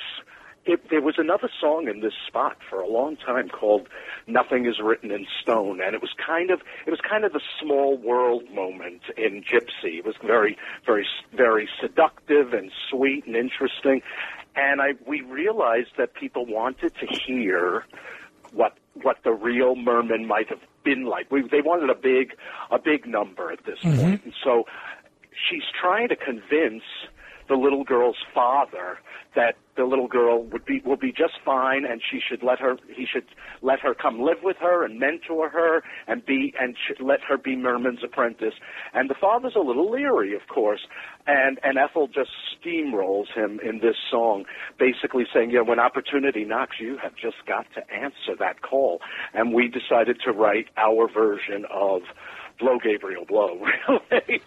It, 0.66 0.90
there 0.92 1.02
was 1.02 1.16
another 1.18 1.50
song 1.60 1.88
in 1.88 2.02
this 2.02 2.14
spot 2.28 2.58
for 2.70 2.82
a 2.82 2.88
long 2.88 3.16
time 3.16 3.48
called 3.48 3.88
"Nothing 4.28 4.68
Is 4.68 4.76
Written 4.84 5.10
in 5.10 5.26
Stone," 5.42 5.80
and 5.82 5.96
it 5.96 6.02
was 6.02 6.12
kind 6.24 6.52
of 6.52 6.60
it 6.86 6.92
was 6.92 7.00
kind 7.00 7.24
of 7.24 7.32
the 7.32 7.42
small 7.60 7.98
world 7.98 8.44
moment 8.54 9.02
in 9.18 9.42
Gypsy. 9.42 9.98
It 9.98 10.06
was 10.06 10.16
very, 10.24 10.58
very, 10.86 11.08
very 11.34 11.68
seductive 11.82 12.54
and 12.54 12.72
sweet 12.90 13.26
and 13.26 13.36
interesting, 13.38 14.02
and 14.56 14.82
I 14.82 14.90
we 15.08 15.22
realized 15.22 15.92
that 15.98 16.14
people 16.14 16.46
wanted 16.46 16.94
to 16.96 17.08
hear 17.08 17.86
what 18.54 18.78
what 19.02 19.18
the 19.24 19.32
real 19.32 19.76
Merman 19.76 20.26
might 20.28 20.50
have 20.50 20.60
been 20.84 21.06
like. 21.06 21.32
We, 21.32 21.42
they 21.50 21.62
wanted 21.62 21.90
a 21.90 21.96
big 21.96 22.34
a 22.72 22.80
big 22.80 23.06
number 23.08 23.52
at 23.52 23.64
this 23.66 23.80
Mhm. 23.84 23.98
point. 24.02 24.22
and 24.26 24.34
so 24.44 24.66
she's 25.50 25.64
trying 25.80 26.10
to 26.10 26.16
convince 26.16 26.84
the 27.48 27.56
little 27.56 27.84
girl's 27.84 28.18
father 28.34 29.00
that 29.36 29.56
the 29.78 29.86
little 29.86 30.08
girl 30.08 30.44
would 30.44 30.66
be 30.66 30.82
will 30.86 30.98
be 30.98 31.12
just 31.12 31.36
fine 31.46 31.86
and 31.86 32.02
she 32.02 32.20
should 32.20 32.44
let 32.44 32.60
her 32.60 32.76
he 32.94 33.06
should 33.06 33.26
let 33.62 33.80
her 33.80 33.94
come 33.94 34.20
live 34.20 34.40
with 34.44 34.58
her 34.60 34.84
and 34.84 35.00
mentor 35.00 35.50
her 35.50 35.82
and 36.08 36.26
be 36.26 36.54
and 36.60 36.76
sh- 36.76 37.00
let 37.00 37.22
her 37.28 37.38
be 37.38 37.56
Merman's 37.56 38.04
apprentice. 38.04 38.56
And 38.94 39.10
the 39.10 39.16
father's 39.20 39.56
a 39.56 39.62
little 39.62 39.90
leery 39.90 40.36
of 40.36 40.42
course 40.54 40.82
and 41.28 41.60
and 41.64 41.78
Ethel 41.78 42.08
just 42.08 42.32
steamrolls 42.60 43.32
him 43.34 43.60
in 43.64 43.80
this 43.80 43.96
song 44.12 44.46
basically 44.78 45.26
saying 45.34 45.52
yeah 45.52 45.62
when 45.62 45.80
opportunity 45.80 46.44
knocks 46.44 46.78
you 46.80 46.98
have 47.02 47.16
just 47.16 47.38
got 47.48 47.66
to 47.76 47.94
answer 47.94 48.36
that 48.38 48.62
call. 48.62 49.00
And 49.34 49.54
we 49.54 49.70
decided 49.70 50.20
to 50.26 50.32
write 50.32 50.68
our 50.76 51.08
version 51.08 51.66
of 51.72 52.02
blow 52.60 52.78
Gabriel 52.84 53.26
blow 53.26 53.58
really. 54.12 54.42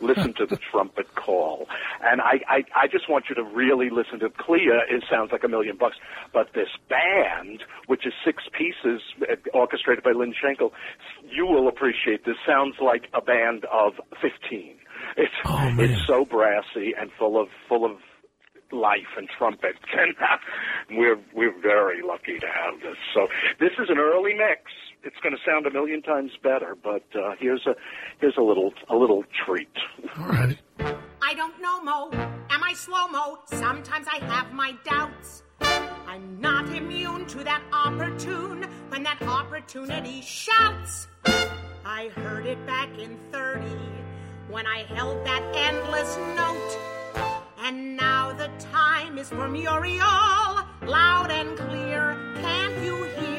Listen 0.00 0.34
to 0.34 0.46
the 0.46 0.58
trumpet 0.70 1.14
call. 1.14 1.68
And 2.02 2.20
I, 2.20 2.40
I 2.48 2.64
I 2.74 2.86
just 2.88 3.08
want 3.08 3.26
you 3.28 3.34
to 3.34 3.44
really 3.44 3.90
listen 3.90 4.18
to 4.20 4.28
Klea 4.30 4.80
it 4.88 5.04
sounds 5.10 5.32
like 5.32 5.44
a 5.44 5.48
million 5.48 5.76
bucks 5.76 5.96
but 6.32 6.48
this 6.54 6.68
band 6.88 7.62
which 7.86 8.06
is 8.06 8.12
six 8.24 8.44
pieces 8.56 9.02
uh, 9.22 9.36
orchestrated 9.54 10.02
by 10.02 10.12
Lynne 10.12 10.34
Shankel 10.34 10.70
you 11.30 11.46
will 11.46 11.68
appreciate 11.68 12.24
this. 12.24 12.36
Sounds 12.46 12.76
like 12.80 13.08
a 13.14 13.20
band 13.20 13.64
of 13.72 13.94
15 14.20 14.76
it's 15.16 15.32
it's 15.78 16.06
so 16.06 16.24
brassy 16.24 16.94
and 16.98 17.10
full 17.18 17.40
of 17.40 17.48
full 17.68 17.84
of 17.84 17.98
life 18.72 19.16
and 19.16 19.28
trumpet. 19.28 19.76
And 20.88 20.98
we're 20.98 21.18
we're 21.34 21.58
very 21.60 22.02
lucky 22.02 22.38
to 22.38 22.46
have 22.46 22.80
this. 22.80 22.96
So 23.14 23.28
this 23.60 23.72
is 23.78 23.88
an 23.88 23.98
early 23.98 24.34
mix 24.34 24.70
it's 25.04 25.16
going 25.22 25.34
to 25.34 25.40
sound 25.44 25.66
a 25.66 25.70
million 25.70 26.02
times 26.02 26.30
better 26.42 26.76
but 26.82 27.04
uh, 27.14 27.32
here's 27.38 27.66
a 27.66 27.74
here's 28.20 28.36
a 28.36 28.42
little 28.42 28.72
a 28.88 28.96
little 28.96 29.24
treat 29.44 29.68
All 30.18 30.26
right. 30.26 30.58
I 31.32 31.34
don't 31.34 31.62
know, 31.62 31.80
Mo. 31.82 32.10
Am 32.50 32.62
I 32.62 32.74
slow 32.74 33.08
mo? 33.08 33.38
Sometimes 33.46 34.06
I 34.06 34.22
have 34.26 34.52
my 34.52 34.74
doubts. 34.84 35.44
I'm 36.06 36.38
not 36.40 36.66
immune 36.68 37.24
to 37.28 37.42
that 37.44 37.62
opportune 37.72 38.66
when 38.90 39.02
that 39.04 39.22
opportunity 39.22 40.20
shouts. 40.20 41.08
I 41.86 42.08
heard 42.16 42.44
it 42.44 42.64
back 42.66 42.90
in 42.98 43.16
30 43.30 43.64
when 44.50 44.66
I 44.66 44.82
held 44.82 45.24
that 45.24 45.42
endless 45.54 46.18
note. 46.36 46.78
And 47.60 47.96
now 47.96 48.32
the 48.32 48.50
time 48.58 49.16
is 49.16 49.30
for 49.30 49.48
Muriel, 49.48 50.66
loud 50.82 51.30
and 51.30 51.56
clear. 51.56 52.14
Can't 52.42 52.84
you 52.84 53.04
hear? 53.04 53.31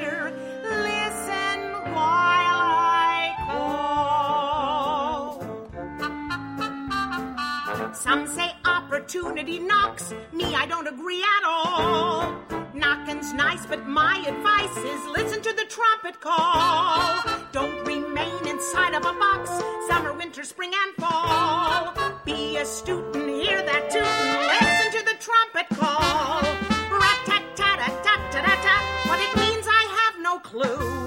Some 8.03 8.27
say 8.27 8.51
opportunity 8.65 9.59
knocks. 9.59 10.13
Me, 10.33 10.53
I 10.53 10.65
don't 10.65 10.89
agree 10.89 11.23
at 11.23 11.45
all. 11.45 12.35
Knocking's 12.73 13.31
nice, 13.31 13.65
but 13.65 13.87
my 13.87 14.21
advice 14.27 14.75
is 14.75 15.05
listen 15.07 15.41
to 15.41 15.53
the 15.53 15.63
trumpet 15.69 16.19
call. 16.19 17.23
Don't 17.53 17.87
remain 17.87 18.45
inside 18.45 18.93
of 18.93 19.05
a 19.05 19.13
box, 19.13 19.49
summer, 19.87 20.11
winter, 20.11 20.43
spring, 20.43 20.73
and 20.73 20.93
fall. 20.97 21.93
Be 22.25 22.57
a 22.57 22.65
student, 22.65 23.41
hear 23.41 23.63
that 23.63 23.89
tune. 23.89 24.03
Listen 24.51 24.91
to 24.99 25.05
the 25.05 25.15
trumpet 25.23 25.69
call. 25.79 26.41
Rat-tat-tat-tat-tat-tat. 26.99 28.83
What 29.07 29.21
it 29.21 29.33
means, 29.39 29.65
I 29.65 29.87
have 30.03 30.19
no 30.21 30.39
clue. 30.39 31.02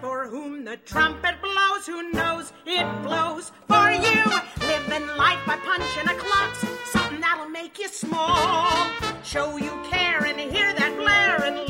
For 0.00 0.26
whom 0.28 0.64
the 0.64 0.76
trumpet 0.78 1.36
blows. 1.40 1.86
Who 1.86 2.10
knows 2.12 2.52
it 2.66 2.86
blows 3.02 3.50
for 3.66 3.90
you? 3.90 4.24
Living 4.60 5.06
life 5.16 5.40
by 5.46 5.56
punching 5.56 6.08
a 6.08 6.14
clock. 6.14 6.54
Something 6.86 7.20
that'll 7.20 7.48
make 7.48 7.78
you 7.78 7.88
small. 7.88 8.90
Show 9.24 9.56
you 9.56 9.72
care 9.90 10.24
and 10.24 10.38
hear 10.38 10.72
that 10.74 10.96
blare 10.96 11.44
and 11.44 11.68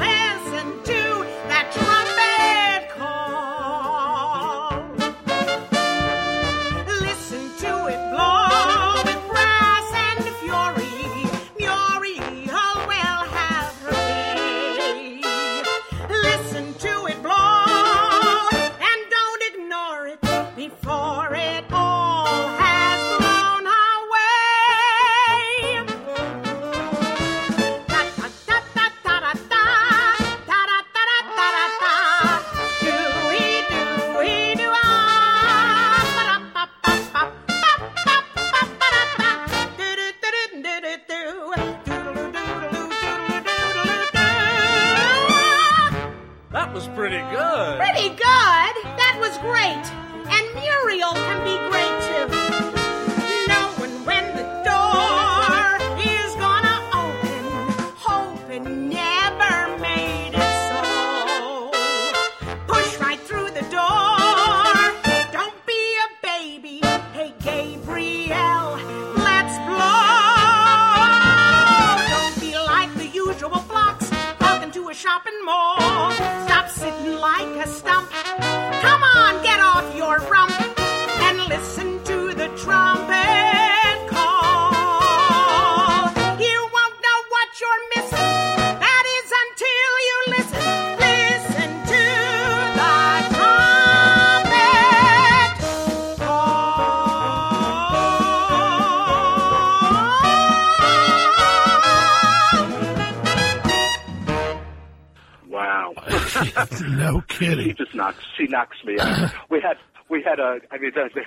kidding. 107.39 107.67
She 107.69 107.73
just 107.73 107.95
knocks. 107.95 108.25
She 108.37 108.47
knocks 108.47 108.77
me 108.85 108.99
out. 108.99 109.33
we 109.51 109.61
had 109.61 109.77
we 110.09 110.23
had 110.23 110.39
a. 110.39 110.61
I 110.71 110.79
mean, 110.79 110.93
the, 110.95 111.11
the, 111.15 111.23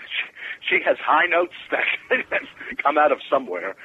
she 0.67 0.79
has 0.85 0.97
high 0.99 1.25
notes 1.27 1.53
that 1.71 1.83
come 2.83 2.97
out 2.97 3.11
of 3.11 3.19
somewhere. 3.29 3.75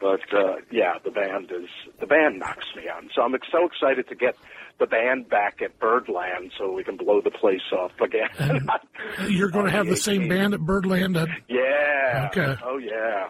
But 0.00 0.20
uh, 0.34 0.56
yeah, 0.70 0.98
the 1.04 1.10
band 1.10 1.50
is 1.50 1.68
the 2.00 2.06
band 2.06 2.38
knocks 2.38 2.66
me 2.76 2.88
out. 2.88 3.04
So 3.14 3.22
I'm 3.22 3.34
so 3.50 3.66
excited 3.66 4.08
to 4.08 4.14
get 4.14 4.36
the 4.78 4.86
band 4.86 5.28
back 5.28 5.62
at 5.62 5.78
Birdland 5.78 6.52
so 6.58 6.72
we 6.72 6.84
can 6.84 6.96
blow 6.96 7.20
the 7.20 7.30
place 7.30 7.62
off 7.72 7.92
again. 8.00 8.28
You're 9.28 9.50
going 9.50 9.66
to 9.66 9.70
have 9.70 9.86
the 9.86 9.96
same 9.96 10.28
band 10.28 10.54
at 10.54 10.60
Birdland. 10.60 11.16
At, 11.16 11.28
yeah. 11.48 12.28
Okay. 12.30 12.56
Oh 12.64 12.78
yeah. 12.78 13.28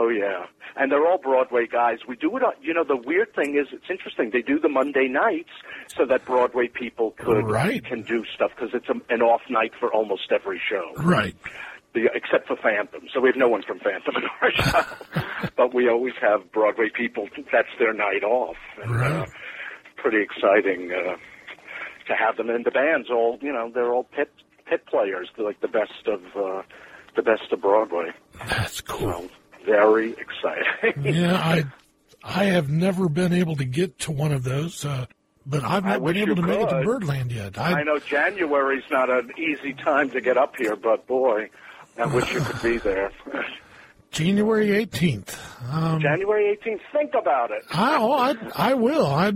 Oh 0.00 0.08
yeah. 0.08 0.46
And 0.76 0.92
they're 0.92 1.04
all 1.06 1.18
Broadway 1.18 1.66
guys. 1.66 1.98
We 2.06 2.14
do 2.14 2.36
it. 2.36 2.42
On, 2.44 2.52
you 2.62 2.72
know, 2.72 2.84
the 2.84 2.96
weird 2.96 3.34
thing 3.34 3.56
is, 3.58 3.66
it's 3.72 3.90
interesting. 3.90 4.30
They 4.32 4.42
do 4.42 4.60
the 4.60 4.68
Monday 4.68 5.08
nights 5.08 5.50
so 5.88 6.06
that 6.06 6.24
Broadway 6.24 6.68
people 6.68 7.12
could 7.18 7.44
Right. 7.50 7.84
can 7.84 8.02
do 8.02 8.24
stuff 8.32 8.52
because 8.54 8.70
it's 8.74 8.88
a, 8.88 8.94
an 9.12 9.20
off 9.22 9.40
night 9.50 9.72
for 9.80 9.92
almost 9.92 10.30
every 10.30 10.60
show. 10.70 10.92
right. 11.02 11.34
The, 11.94 12.08
except 12.14 12.46
for 12.46 12.54
Phantom. 12.56 13.08
So 13.12 13.20
we 13.20 13.28
have 13.30 13.36
no 13.36 13.48
one 13.48 13.62
from 13.62 13.80
Phantom 13.80 14.14
in 14.14 14.22
our 14.40 14.50
show. 15.42 15.50
but 15.56 15.74
we 15.74 15.88
always 15.88 16.12
have 16.20 16.52
Broadway 16.52 16.90
people. 16.94 17.28
That's 17.50 17.68
their 17.80 17.94
night 17.94 18.22
off. 18.22 18.56
And, 18.80 19.02
uh, 19.02 19.26
pretty 19.96 20.22
exciting 20.22 20.92
uh, 20.92 21.16
to 22.06 22.14
have 22.14 22.36
them 22.36 22.50
in 22.50 22.62
the 22.62 22.70
bands. 22.70 23.08
All 23.10 23.38
you 23.42 23.52
know, 23.52 23.70
they're 23.74 23.90
all 23.92 24.04
pit 24.04 24.30
pit 24.68 24.84
players. 24.86 25.28
They're 25.36 25.46
like 25.46 25.60
the 25.60 25.66
best 25.68 26.06
of 26.06 26.20
uh, 26.36 26.62
the 27.16 27.22
best 27.22 27.50
of 27.52 27.62
Broadway. 27.62 28.10
That's 28.46 28.80
cool. 28.82 29.10
So, 29.10 29.30
very 29.68 30.12
exciting. 30.12 31.14
yeah, 31.14 31.34
I 31.44 31.64
I 32.24 32.44
have 32.44 32.68
never 32.68 33.08
been 33.08 33.32
able 33.32 33.56
to 33.56 33.64
get 33.64 33.98
to 34.00 34.12
one 34.12 34.32
of 34.32 34.42
those, 34.44 34.84
uh, 34.84 35.06
but 35.46 35.64
I've 35.64 35.84
not 35.84 36.00
wish 36.00 36.14
been 36.14 36.24
able 36.24 36.36
to 36.36 36.42
make 36.42 36.60
it 36.60 36.68
to. 36.70 36.82
Birdland 36.82 37.32
yet. 37.32 37.58
I 37.58 37.82
know 37.82 37.98
January's 37.98 38.84
not 38.90 39.10
an 39.10 39.30
easy 39.38 39.74
time 39.74 40.10
to 40.10 40.20
get 40.20 40.36
up 40.36 40.56
here, 40.56 40.76
but 40.76 41.06
boy, 41.06 41.50
I 41.96 42.06
wish 42.06 42.32
you 42.32 42.40
could 42.40 42.62
be 42.62 42.78
there. 42.90 43.12
January 44.10 44.68
18th. 44.86 45.36
Um, 45.70 46.00
January 46.00 46.58
18th. 46.64 46.80
Think 46.92 47.12
about 47.14 47.50
it. 47.50 47.62
I, 47.70 47.96
oh, 47.98 48.12
I, 48.12 48.34
I 48.70 48.74
will. 48.74 49.06
I 49.06 49.32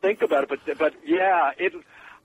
think 0.00 0.22
about 0.22 0.44
it, 0.44 0.48
but 0.48 0.78
but 0.78 0.94
yeah, 1.04 1.50
it. 1.58 1.72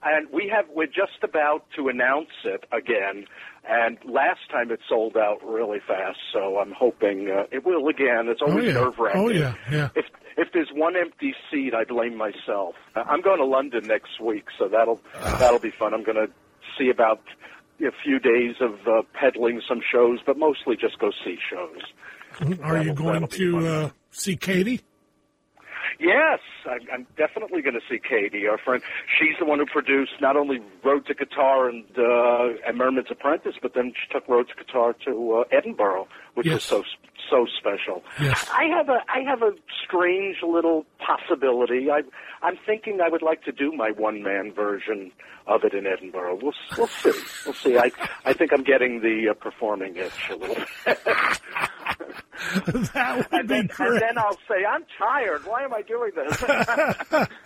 And 0.03 0.28
we 0.32 0.51
have 0.55 0.66
we're 0.70 0.86
just 0.86 1.24
about 1.24 1.66
to 1.76 1.88
announce 1.89 2.30
it 2.45 2.66
again. 2.72 3.26
And 3.70 3.97
last 4.05 4.39
time 4.49 4.72
it 4.72 4.80
sold 4.88 5.18
out 5.18 5.39
really 5.45 5.80
fast, 5.86 6.20
so 6.32 6.57
I'm 6.59 6.72
hoping 6.72 7.30
uh, 7.30 7.43
it 7.51 7.65
will 7.65 7.88
again. 7.89 8.28
It's 8.30 8.41
Oh 8.41 8.49
always 8.49 8.68
yeah. 8.68 8.74
nerve 8.74 8.97
wracking. 8.97 9.22
Oh 9.22 9.30
yeah. 9.30 9.55
Yeah. 9.72 9.89
If 9.95 10.05
if 10.38 10.47
there's 10.53 10.70
one 10.74 10.95
empty 10.95 11.34
seat, 11.51 11.74
I 11.74 11.84
blame 11.84 12.15
myself. 12.15 12.76
Uh, 12.95 13.03
I'm 13.07 13.22
going 13.22 13.39
to 13.39 13.45
London 13.45 13.86
next 13.86 14.22
week, 14.22 14.45
so 14.57 14.68
that'll 14.70 15.01
that'll 15.22 15.59
be 15.59 15.72
fun. 15.72 15.93
I'm 15.93 16.03
going 16.03 16.15
to 16.28 16.32
see 16.78 16.89
about 16.89 17.22
a 17.82 17.91
few 18.03 18.20
days 18.20 18.55
of 18.61 18.74
uh, 18.88 19.01
peddling 19.13 19.61
some 19.68 19.82
shows, 19.91 20.20
but 20.26 20.38
mostly 20.38 20.76
just 20.78 20.97
go 20.99 21.11
see 21.26 21.38
shows. 21.49 21.82
Are 22.63 22.78
you 22.78 22.93
That'll- 22.93 22.93
going 22.95 23.28
to 23.28 23.68
uh, 23.68 23.89
see 24.11 24.36
Katie? 24.38 24.82
Yes, 26.00 26.39
I'm, 26.66 26.82
I'm 26.93 27.08
definitely 27.18 27.62
going 27.62 27.74
to 27.74 27.82
see 27.89 28.00
Katie, 28.00 28.48
our 28.48 28.58
friend. 28.58 28.84
She's 29.18 29.36
the 29.39 29.45
one 29.45 29.60
who 29.60 29.66
produced 29.66 30.14
not 30.22 30.38
only 30.38 30.62
Road 30.84 31.06
to 31.08 31.16
Qatar 31.16 31.70
and 31.70 31.86
uh, 31.98 32.60
and 32.68 32.78
Merman's 32.78 33.08
Apprentice, 33.10 33.56
but 33.62 33.74
then 33.74 33.93
she 33.93 34.14
took 34.14 34.28
Road 34.28 34.48
to 34.50 34.64
Qatar 34.64 34.93
to 35.06 35.39
uh, 35.39 35.43
Edinburgh, 35.52 36.08
which 36.36 36.48
was 36.48 36.64
so 36.64 36.84
so 37.30 37.48
special. 37.58 38.04
Yes. 38.20 38.48
I 38.54 38.66
have 38.66 38.89
a 38.89 39.04
I 39.10 39.22
have 39.28 39.41
a 39.41 39.54
strange 39.86 40.38
little 40.43 40.86
possibility. 41.00 41.89
I 41.89 42.04
I'm 42.41 42.58
thinking 42.66 43.00
I 43.02 43.10
would 43.10 43.24
like 43.24 43.43
to 43.43 43.52
do 43.52 43.72
my 43.72 43.91
one 43.91 44.22
man 44.22 44.54
version 44.54 45.12
of 45.48 45.64
it 45.64 45.74
in 45.74 45.88
Edinburgh. 45.88 46.39
We'll 46.41 46.54
we'll 46.78 46.88
see. 46.88 47.12
We'll 47.45 47.56
see. 47.56 47.78
I 47.78 47.91
I 48.26 48.34
think 48.34 48.54
I'm 48.54 48.64
getting 48.64 49.02
the 49.02 49.30
uh, 49.30 49.34
performing 49.34 49.95
itch 49.95 50.30
a 50.30 50.36
little. 50.36 50.64
that 52.94 53.18
would 53.18 53.28
and 53.32 53.48
be 53.48 53.56
then, 53.56 53.68
great. 53.68 53.92
And 53.94 54.02
then 54.02 54.18
I'll 54.18 54.38
say, 54.48 54.66
I'm 54.68 54.86
tired. 54.98 55.46
Why 55.46 55.64
am 55.64 55.74
I 55.74 55.82
doing 55.82 56.12
this? 56.16 57.28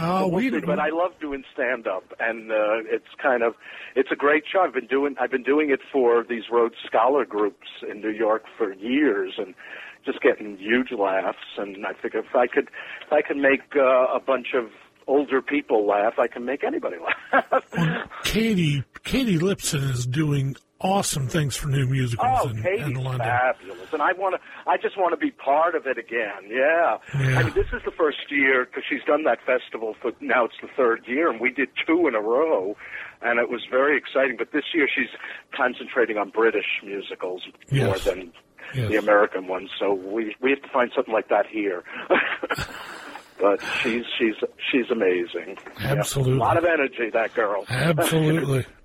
Oh, 0.00 0.28
We'll 0.28 0.30
we 0.30 0.50
see, 0.50 0.60
but 0.60 0.78
I 0.78 0.90
love 0.90 1.12
doing 1.20 1.44
stand 1.52 1.86
up, 1.88 2.04
and 2.20 2.50
uh, 2.52 2.84
it's 2.86 3.08
kind 3.20 3.42
of 3.42 3.54
it's 3.96 4.10
a 4.12 4.16
great 4.16 4.44
show. 4.50 4.60
I've 4.60 4.72
been 4.72 4.86
doing 4.86 5.16
I've 5.20 5.30
been 5.30 5.42
doing 5.42 5.70
it 5.70 5.80
for 5.92 6.24
these 6.28 6.44
Road 6.50 6.74
Scholar 6.86 7.24
groups 7.24 7.66
in 7.90 8.00
New 8.00 8.10
York 8.10 8.44
for 8.56 8.72
years, 8.74 9.34
and 9.38 9.54
just 10.06 10.20
getting 10.20 10.56
huge 10.58 10.92
laughs. 10.92 11.38
And 11.58 11.84
I 11.84 11.94
figure 12.00 12.20
if 12.20 12.34
I 12.34 12.46
could 12.46 12.68
if 13.06 13.12
I 13.12 13.22
could 13.22 13.36
make 13.36 13.62
uh, 13.76 14.14
a 14.14 14.20
bunch 14.20 14.48
of 14.54 14.70
older 15.06 15.42
people 15.42 15.86
laugh, 15.86 16.14
I 16.18 16.28
can 16.28 16.44
make 16.44 16.62
anybody 16.64 16.96
laugh. 17.32 17.64
Katie 18.24 18.84
Katie 19.02 19.38
Lipson 19.38 19.90
is 19.90 20.06
doing 20.06 20.56
awesome 20.84 21.26
things 21.26 21.56
for 21.56 21.66
new 21.68 21.86
musicals 21.86 22.38
Oh, 22.42 22.48
in, 22.50 22.62
Katie's 22.62 22.86
in 22.86 22.94
London. 22.94 23.20
fabulous, 23.26 23.92
and 23.92 24.02
I 24.02 24.12
want 24.12 24.36
to. 24.36 24.70
I 24.70 24.76
just 24.76 24.96
want 24.96 25.12
to 25.12 25.16
be 25.16 25.30
part 25.32 25.74
of 25.74 25.86
it 25.86 25.98
again. 25.98 26.44
Yeah. 26.48 26.98
Yeah. 27.18 27.38
I 27.38 27.42
mean, 27.42 27.54
this 27.54 27.66
is 27.72 27.82
the 27.84 27.90
first 27.90 28.18
year 28.30 28.66
because 28.66 28.84
she's 28.88 29.02
done 29.06 29.24
that 29.24 29.38
festival 29.44 29.96
for 30.00 30.12
now. 30.20 30.44
It's 30.44 30.54
the 30.62 30.68
third 30.76 31.02
year, 31.08 31.28
and 31.30 31.40
we 31.40 31.50
did 31.50 31.70
two 31.86 32.06
in 32.06 32.14
a 32.14 32.20
row, 32.20 32.76
and 33.22 33.40
it 33.40 33.48
was 33.50 33.62
very 33.70 33.96
exciting. 33.98 34.36
But 34.38 34.52
this 34.52 34.64
year, 34.74 34.86
she's 34.94 35.10
concentrating 35.56 36.18
on 36.18 36.30
British 36.30 36.66
musicals 36.84 37.42
more 37.72 37.98
than 37.98 38.32
Yes. 38.74 38.88
the 38.90 38.96
American 38.96 39.46
ones. 39.46 39.70
So 39.78 39.92
we 39.94 40.34
we 40.40 40.50
have 40.50 40.62
to 40.62 40.68
find 40.68 40.90
something 40.94 41.12
like 41.14 41.28
that 41.28 41.46
here. 41.46 41.82
but 43.40 43.60
she's 43.82 44.04
she's 44.18 44.34
she's 44.70 44.90
amazing. 44.90 45.56
Yeah. 45.80 45.94
Absolutely. 45.98 46.34
A 46.34 46.38
lot 46.38 46.56
of 46.56 46.64
energy, 46.64 47.10
that 47.12 47.34
girl. 47.34 47.64
Absolutely. 47.68 48.64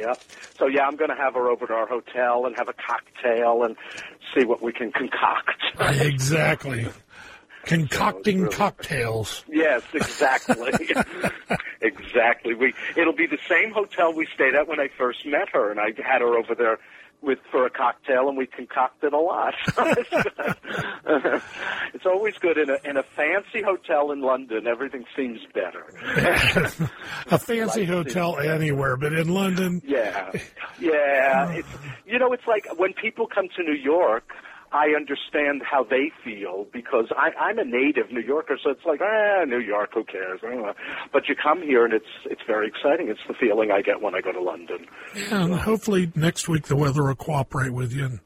Yeah. 0.00 0.14
So 0.58 0.66
yeah, 0.66 0.86
I'm 0.86 0.96
going 0.96 1.10
to 1.10 1.16
have 1.16 1.34
her 1.34 1.48
over 1.48 1.66
to 1.66 1.72
our 1.72 1.86
hotel 1.86 2.46
and 2.46 2.56
have 2.56 2.68
a 2.68 2.72
cocktail 2.72 3.62
and 3.64 3.76
see 4.34 4.44
what 4.44 4.62
we 4.62 4.72
can 4.72 4.92
concoct. 4.92 5.62
exactly. 6.00 6.88
Concocting 7.64 8.48
cocktails. 8.48 9.44
Yes, 9.46 9.82
exactly. 9.92 10.72
exactly. 11.82 12.54
We 12.54 12.72
it'll 12.96 13.12
be 13.12 13.26
the 13.26 13.38
same 13.48 13.72
hotel 13.72 14.14
we 14.14 14.26
stayed 14.34 14.54
at 14.54 14.66
when 14.66 14.80
I 14.80 14.88
first 14.88 15.26
met 15.26 15.50
her, 15.50 15.70
and 15.70 15.78
I 15.78 15.92
had 16.02 16.22
her 16.22 16.38
over 16.38 16.54
there 16.54 16.78
with 17.22 17.38
for 17.50 17.66
a 17.66 17.70
cocktail, 17.70 18.28
and 18.28 18.36
we 18.38 18.46
concocted 18.46 19.12
a 19.12 19.18
lot. 19.18 19.54
it's 21.94 22.06
always 22.06 22.34
good 22.38 22.56
in 22.58 22.70
a 22.70 22.78
in 22.84 22.96
a 22.96 23.02
fancy 23.02 23.62
hotel 23.62 24.10
in 24.12 24.20
London. 24.20 24.66
Everything 24.66 25.04
seems 25.16 25.40
better. 25.52 25.84
A 27.30 27.38
fancy 27.38 27.84
hotel 27.84 28.38
anywhere, 28.38 28.96
but 28.96 29.12
in 29.12 29.28
London, 29.28 29.82
Yeah, 29.84 30.32
yeah. 30.80 31.50
It's 31.60 31.68
you 32.06 32.18
know, 32.18 32.32
it's 32.32 32.46
like 32.46 32.66
when 32.78 32.92
people 32.94 33.26
come 33.26 33.48
to 33.56 33.62
New 33.62 33.74
York. 33.74 34.24
I 34.72 34.94
understand 34.96 35.62
how 35.68 35.82
they 35.82 36.12
feel 36.24 36.66
because 36.72 37.06
I, 37.16 37.30
I'm 37.40 37.58
a 37.58 37.64
native 37.64 38.12
New 38.12 38.20
Yorker, 38.20 38.56
so 38.62 38.70
it's 38.70 38.84
like, 38.84 39.00
ah, 39.02 39.44
New 39.44 39.58
York, 39.58 39.90
who 39.94 40.04
cares? 40.04 40.40
But 41.12 41.28
you 41.28 41.34
come 41.34 41.62
here 41.62 41.84
and 41.84 41.92
it's 41.92 42.06
it's 42.26 42.42
very 42.46 42.68
exciting. 42.68 43.08
It's 43.08 43.20
the 43.26 43.34
feeling 43.34 43.70
I 43.72 43.82
get 43.82 44.00
when 44.00 44.14
I 44.14 44.20
go 44.20 44.32
to 44.32 44.40
London. 44.40 44.86
and 45.30 45.54
hopefully 45.54 46.12
next 46.14 46.48
week 46.48 46.64
the 46.64 46.76
weather 46.76 47.02
will 47.02 47.14
cooperate 47.16 47.72
with 47.72 47.92
you. 47.92 48.04
And 48.04 48.20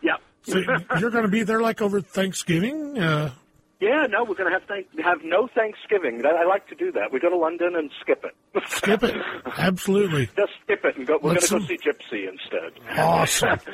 Yeah. 0.00 0.16
So 0.44 0.58
you're 0.98 1.10
going 1.10 1.24
to 1.24 1.30
be 1.30 1.42
there 1.42 1.60
like 1.60 1.82
over 1.82 2.00
Thanksgiving? 2.00 2.98
Uh, 2.98 3.32
yeah, 3.80 4.06
no, 4.08 4.24
we're 4.24 4.34
going 4.36 4.50
to 4.50 4.58
have 4.58 4.66
thank- 4.66 4.86
have 5.04 5.18
no 5.22 5.46
Thanksgiving. 5.54 6.22
I 6.24 6.44
like 6.44 6.66
to 6.68 6.74
do 6.74 6.92
that. 6.92 7.12
We 7.12 7.20
go 7.20 7.28
to 7.28 7.36
London 7.36 7.76
and 7.76 7.90
skip 8.00 8.24
it. 8.24 8.34
skip 8.68 9.02
it. 9.02 9.14
Absolutely. 9.58 10.26
Just 10.36 10.52
skip 10.62 10.82
it 10.84 10.96
and 10.96 11.06
go. 11.06 11.18
We're 11.20 11.34
going 11.34 11.40
to 11.40 11.58
go 11.58 11.66
see 11.66 11.76
Gypsy 11.76 12.28
instead. 12.28 12.72
Awesome. 12.98 13.58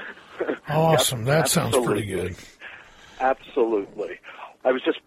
Awesome. 0.69 1.21
Yep, 1.21 1.27
that 1.27 1.49
sounds 1.49 1.77
pretty 1.85 2.07
good. 2.07 2.37
Absolutely. 3.21 4.19
I 4.65 4.73
was 4.73 4.83
just 4.85 4.99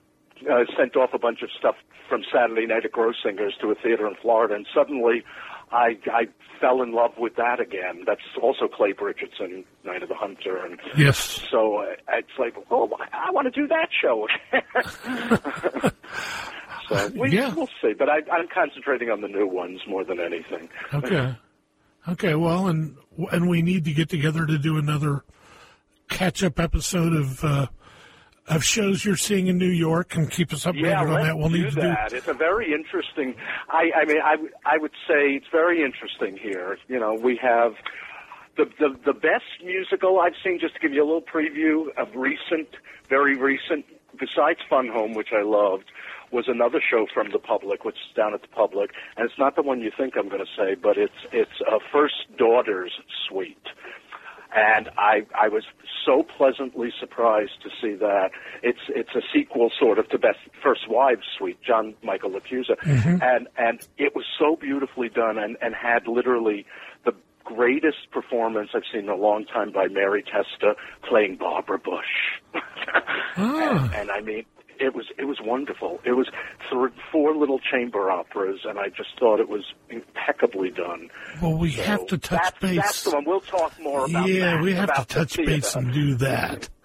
uh, 0.49 0.64
sent 0.77 0.95
off 0.95 1.14
a 1.14 1.19
bunch 1.19 1.41
of 1.41 1.49
stuff 1.57 1.76
from 2.10 2.23
Saturday 2.31 2.65
Night 2.65 2.85
at 2.85 2.91
Grossinger's 2.91 3.55
to 3.61 3.72
a 3.72 3.76
theater 3.76 4.07
in 4.07 4.15
Florida, 4.22 4.55
and 4.55 4.68
suddenly 4.73 5.23
I, 5.72 5.97
I 6.11 6.27
fell 6.60 6.81
in 6.84 6.91
love 6.91 7.11
with 7.18 7.35
that 7.38 7.60
again. 7.60 8.03
That's 8.05 8.22
also 8.41 8.68
Claibe 8.68 8.99
Richardson, 9.01 9.64
Night 9.84 10.03
of 10.03 10.10
the 10.10 10.15
Hunter, 10.15 10.57
and 10.65 10.80
Yes. 10.97 11.41
so 11.49 11.77
uh, 11.77 11.95
it's 12.14 12.27
like, 12.38 12.55
oh, 12.69 12.89
I, 12.99 13.27
I 13.30 13.31
want 13.31 13.51
to 13.53 13.61
do 13.61 13.68
that 13.68 13.88
show 13.91 14.27
again. 14.51 15.91
so 16.89 17.07
we, 17.15 17.31
Yeah. 17.31 17.53
we'll 17.53 17.69
see, 17.81 17.93
but 17.97 18.10
I, 18.10 18.18
I'm 18.31 18.47
concentrating 18.53 19.10
on 19.10 19.22
the 19.22 19.27
new 19.27 19.47
ones 19.47 19.81
more 19.88 20.03
than 20.03 20.19
anything. 20.19 20.69
Okay. 20.93 21.35
Okay. 22.10 22.35
Well, 22.35 22.68
and 22.68 22.95
and 23.31 23.49
we 23.49 23.61
need 23.61 23.85
to 23.85 23.94
get 23.94 24.10
together 24.10 24.45
to 24.45 24.57
do 24.57 24.77
another 24.77 25.23
catch-up 26.10 26.60
episode 26.60 27.14
of 27.14 27.44
uh, 27.44 27.68
of 28.48 28.64
shows 28.64 29.06
you're 29.06 29.15
seeing 29.15 29.48
in 29.48 29.57
New 29.57 29.69
York 29.69 30.15
and 30.15 30.30
keep 30.30 30.52
us 30.52 30.65
updated 30.65 30.81
Yeah, 30.84 31.02
on 31.03 31.23
that. 31.23 31.38
We'll 31.38 31.49
do 31.49 31.64
need 31.64 31.69
to 31.72 31.76
that. 31.81 32.11
It's 32.11 32.27
a 32.27 32.34
very 32.34 32.73
interesting. 32.73 33.35
I, 33.69 33.90
I 34.02 34.06
mean, 34.06 34.18
I, 34.23 34.31
w- 34.35 34.52
I 34.65 34.77
would 34.77 34.91
say 35.07 35.35
it's 35.35 35.48
very 35.52 35.81
interesting 35.84 36.35
here. 36.38 36.77
You 36.90 36.99
know, 36.99 37.14
we 37.14 37.38
have 37.41 37.73
the, 38.57 38.65
the 38.80 38.95
the 39.06 39.14
best 39.14 39.45
musical 39.64 40.19
I've 40.19 40.34
seen. 40.44 40.60
Just 40.60 40.73
to 40.76 40.80
give 40.81 40.91
you 40.91 41.02
a 41.03 41.07
little 41.07 41.22
preview 41.22 41.88
of 41.98 42.14
recent, 42.15 42.68
very 43.10 43.38
recent 43.38 43.85
besides 44.19 44.60
Fun 44.69 44.90
Home, 44.90 45.14
which 45.14 45.30
I 45.34 45.41
loved, 45.41 45.85
was 46.34 46.45
another 46.47 46.81
show 46.81 47.05
from 47.14 47.31
the 47.31 47.39
public, 47.39 47.85
which 47.85 47.95
is 47.95 48.15
down 48.15 48.34
at 48.34 48.41
the 48.41 48.47
public, 48.49 48.91
and 49.15 49.26
it's 49.30 49.38
not 49.39 49.55
the 49.55 49.61
one 49.61 49.80
you 49.81 49.91
think 49.95 50.15
I'm 50.18 50.27
going 50.30 50.43
to 50.45 50.51
say, 50.57 50.76
but 50.76 50.97
it's 50.97 51.14
it's 51.31 51.61
a 51.61 51.80
First 51.91 52.15
Daughters 52.38 52.91
Suite. 53.27 53.68
And 54.55 54.89
I 54.99 55.26
I 55.39 55.47
was 55.47 55.64
so 56.05 56.22
pleasantly 56.22 56.91
surprised 56.99 57.61
to 57.64 57.69
see 57.81 57.95
that 57.95 58.30
it's 58.61 58.81
it's 58.89 59.15
a 59.15 59.22
sequel 59.34 59.72
sort 59.80 59.97
of 59.97 60.10
to 60.10 60.19
Best 60.19 60.38
First 60.61 60.88
Wives 60.89 61.23
Suite, 61.38 61.60
John 61.64 61.95
Michael 62.03 62.30
LaChiusa, 62.31 62.77
Mhm. 62.81 63.22
and 63.23 63.47
and 63.57 63.80
it 63.97 64.15
was 64.15 64.26
so 64.38 64.55
beautifully 64.55 65.10
done 65.10 65.38
and 65.39 65.57
and 65.61 65.73
had 65.73 66.07
literally 66.07 66.65
the 67.03 67.14
greatest 67.43 68.11
performance 68.11 68.69
I've 68.76 68.84
seen 68.91 69.05
in 69.05 69.10
a 69.10 69.15
long 69.15 69.45
time 69.45 69.72
by 69.72 69.88
Mary 69.88 70.23
Testa 70.23 70.76
playing 71.10 71.38
Barbara 71.38 71.80
Bush. 71.80 72.14
Ah. 73.35 73.85
and, 73.85 73.95
and 73.95 74.11
I 74.11 74.22
mean, 74.22 74.45
it 74.84 74.93
was 74.95 75.05
it 75.18 75.26
was 75.26 75.39
wonderful. 75.41 75.99
It 76.05 76.11
was 76.14 76.27
th- 76.69 76.91
four 77.11 77.35
little 77.35 77.60
chamber 77.60 78.10
operas, 78.11 78.61
and 78.65 78.77
I 78.80 78.89
just 78.89 79.10
thought 79.19 79.39
it 79.39 79.49
was 79.49 79.73
impeccably 79.89 80.69
done. 80.69 81.10
Well, 81.41 81.57
we 81.57 81.72
So 81.72 81.84
have 81.84 82.07
to 82.07 82.18
touch 82.18 82.41
that's, 82.41 82.60
base. 82.60 82.81
That's 82.81 83.03
the 83.03 83.11
one. 83.11 83.26
We'll 83.26 83.41
talk 83.41 83.80
more 83.80 84.05
about 84.05 84.27
yeah, 84.27 84.55
that, 84.55 84.64
we 84.64 84.73
have 84.73 84.93
to 84.93 85.01
the 85.01 85.14
touch 85.14 85.38
base 85.38 85.76
and 85.76 85.93
do 85.93 86.15
that. 86.15 86.69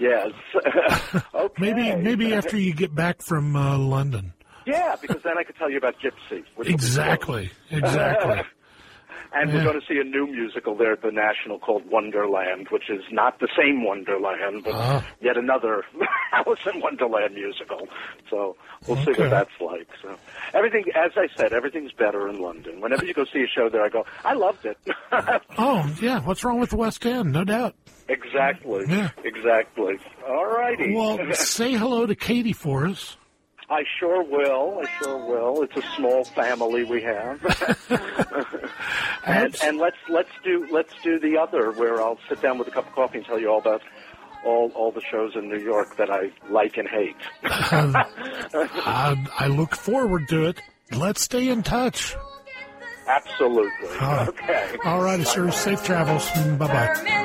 Yes. 0.00 0.28
okay. 1.34 1.54
Maybe 1.58 1.94
maybe 1.94 2.32
after 2.32 2.56
you 2.56 2.72
get 2.72 2.94
back 2.94 3.20
from 3.20 3.54
uh, 3.54 3.76
London. 3.76 4.32
Yeah, 4.66 4.96
because 4.98 5.22
then 5.22 5.36
I 5.36 5.42
could 5.44 5.56
tell 5.56 5.68
you 5.70 5.76
about 5.76 5.96
Gypsy. 6.00 6.14
which 6.30 6.46
will 6.56 6.64
be 6.64 6.72
Exactly. 6.72 7.50
Exactly. 7.70 8.40
And 9.32 9.50
Yeah. 9.50 9.56
we're 9.58 9.64
going 9.64 9.80
to 9.80 9.86
see 9.86 9.98
a 10.00 10.04
new 10.04 10.26
musical 10.26 10.74
there 10.76 10.92
at 10.92 11.02
the 11.02 11.12
National 11.12 11.58
called 11.58 11.88
Wonderland, 11.88 12.66
which 12.70 12.90
is 12.90 13.02
not 13.12 13.38
the 13.38 13.48
same 13.56 13.84
Wonderland, 13.84 14.64
but 14.64 14.74
Ah. 14.74 15.06
yet 15.20 15.36
another 15.36 15.84
Alice 16.32 16.60
in 16.72 16.80
Wonderland 16.80 17.34
musical. 17.34 17.88
So 18.28 18.56
we'll 18.86 18.96
see 19.04 19.12
what 19.12 19.30
that's 19.30 19.50
like. 19.60 19.88
So 20.02 20.16
everything, 20.52 20.84
as 20.96 21.12
I 21.16 21.28
said, 21.36 21.52
everything's 21.52 21.92
better 21.92 22.28
in 22.28 22.40
London. 22.40 22.80
Whenever 22.80 23.04
you 23.04 23.14
go 23.14 23.24
see 23.24 23.42
a 23.42 23.46
show 23.48 23.68
there, 23.68 23.84
I 23.84 23.88
go, 23.88 24.04
I 24.24 24.34
loved 24.34 24.66
it. 24.66 24.78
Oh 25.58 25.88
yeah, 26.00 26.20
what's 26.20 26.42
wrong 26.44 26.58
with 26.60 26.70
the 26.70 26.76
West 26.76 27.04
End? 27.04 27.32
No 27.32 27.44
doubt. 27.44 27.74
exactly. 28.08 28.84
Yeah. 28.88 29.10
Exactly. 29.24 29.98
All 30.28 30.46
righty. 30.46 30.94
Well, 30.94 31.18
say 31.34 31.72
hello 31.74 32.06
to 32.06 32.14
Katie 32.14 32.52
for 32.52 32.86
us. 32.86 33.16
I 33.70 33.84
sure 34.00 34.24
will. 34.24 34.80
I 34.82 35.02
sure 35.02 35.16
will. 35.16 35.62
It's 35.62 35.76
a 35.76 35.82
small 35.96 36.24
family 36.24 36.82
we 36.82 37.02
have. 37.02 37.40
and 39.24 39.56
and 39.62 39.78
let's 39.78 39.96
let's 40.08 40.30
do 40.42 40.66
let's 40.72 40.92
do 41.04 41.20
the 41.20 41.38
other 41.38 41.70
where 41.72 42.02
I'll 42.02 42.18
sit 42.28 42.42
down 42.42 42.58
with 42.58 42.66
a 42.66 42.72
cup 42.72 42.88
of 42.88 42.94
coffee 42.94 43.18
and 43.18 43.26
tell 43.26 43.38
you 43.38 43.48
all 43.48 43.60
about 43.60 43.82
all 44.44 44.72
all 44.74 44.90
the 44.90 45.02
shows 45.02 45.36
in 45.36 45.48
New 45.48 45.60
York 45.60 45.96
that 45.98 46.10
I 46.10 46.32
like 46.50 46.78
and 46.78 46.88
hate. 46.88 47.16
I, 47.44 49.16
I 49.38 49.46
look 49.46 49.76
forward 49.76 50.28
to 50.30 50.46
it. 50.46 50.60
Let's 50.90 51.22
stay 51.22 51.48
in 51.48 51.62
touch. 51.62 52.16
Absolutely. 53.06 53.88
Ah. 54.00 54.26
Okay. 54.28 54.76
All 54.84 55.00
right, 55.02 55.24
sir. 55.26 55.50
Safe 55.52 55.84
travels. 55.84 56.28
Bye 56.58 56.66
bye. 56.66 57.20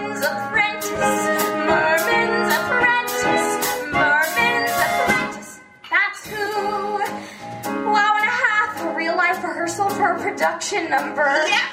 Production 10.66 10.90
number. 10.90 11.48
Yeah, 11.48 11.68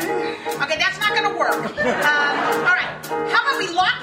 Okay, 0.00 0.78
that's 0.78 0.98
not 1.00 1.10
going 1.14 1.30
to 1.30 1.36
work. 1.38 1.52
Um, 1.52 2.34
all 2.64 2.72
right. 2.72 2.88
How 3.04 3.42
about 3.42 3.58
we 3.58 3.68
lock 3.68 4.00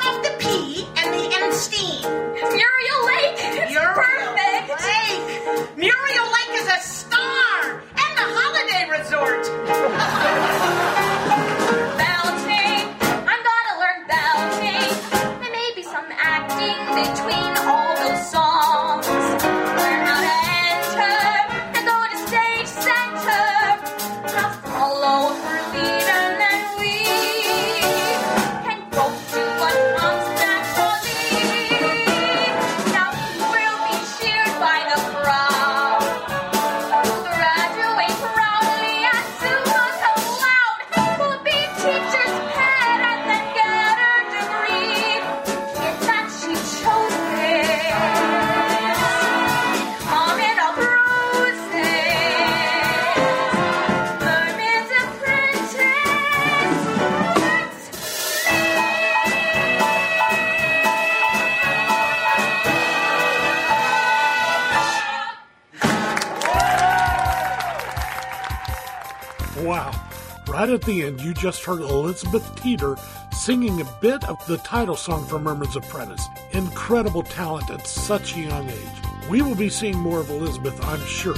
at 70.79 70.85
the 70.85 71.03
end, 71.03 71.19
you 71.19 71.33
just 71.33 71.65
heard 71.65 71.81
Elizabeth 71.81 72.55
Teeter 72.55 72.95
singing 73.33 73.81
a 73.81 73.85
bit 73.99 74.23
of 74.29 74.37
the 74.47 74.55
title 74.59 74.95
song 74.95 75.25
for 75.25 75.37
Merman's 75.37 75.75
Apprentice. 75.75 76.25
Incredible 76.51 77.21
talent 77.21 77.69
at 77.69 77.85
such 77.85 78.37
a 78.37 78.39
young 78.39 78.69
age. 78.69 78.87
We 79.29 79.41
will 79.41 79.55
be 79.55 79.67
seeing 79.67 79.97
more 79.97 80.21
of 80.21 80.29
Elizabeth, 80.29 80.81
I'm 80.85 81.05
sure. 81.05 81.35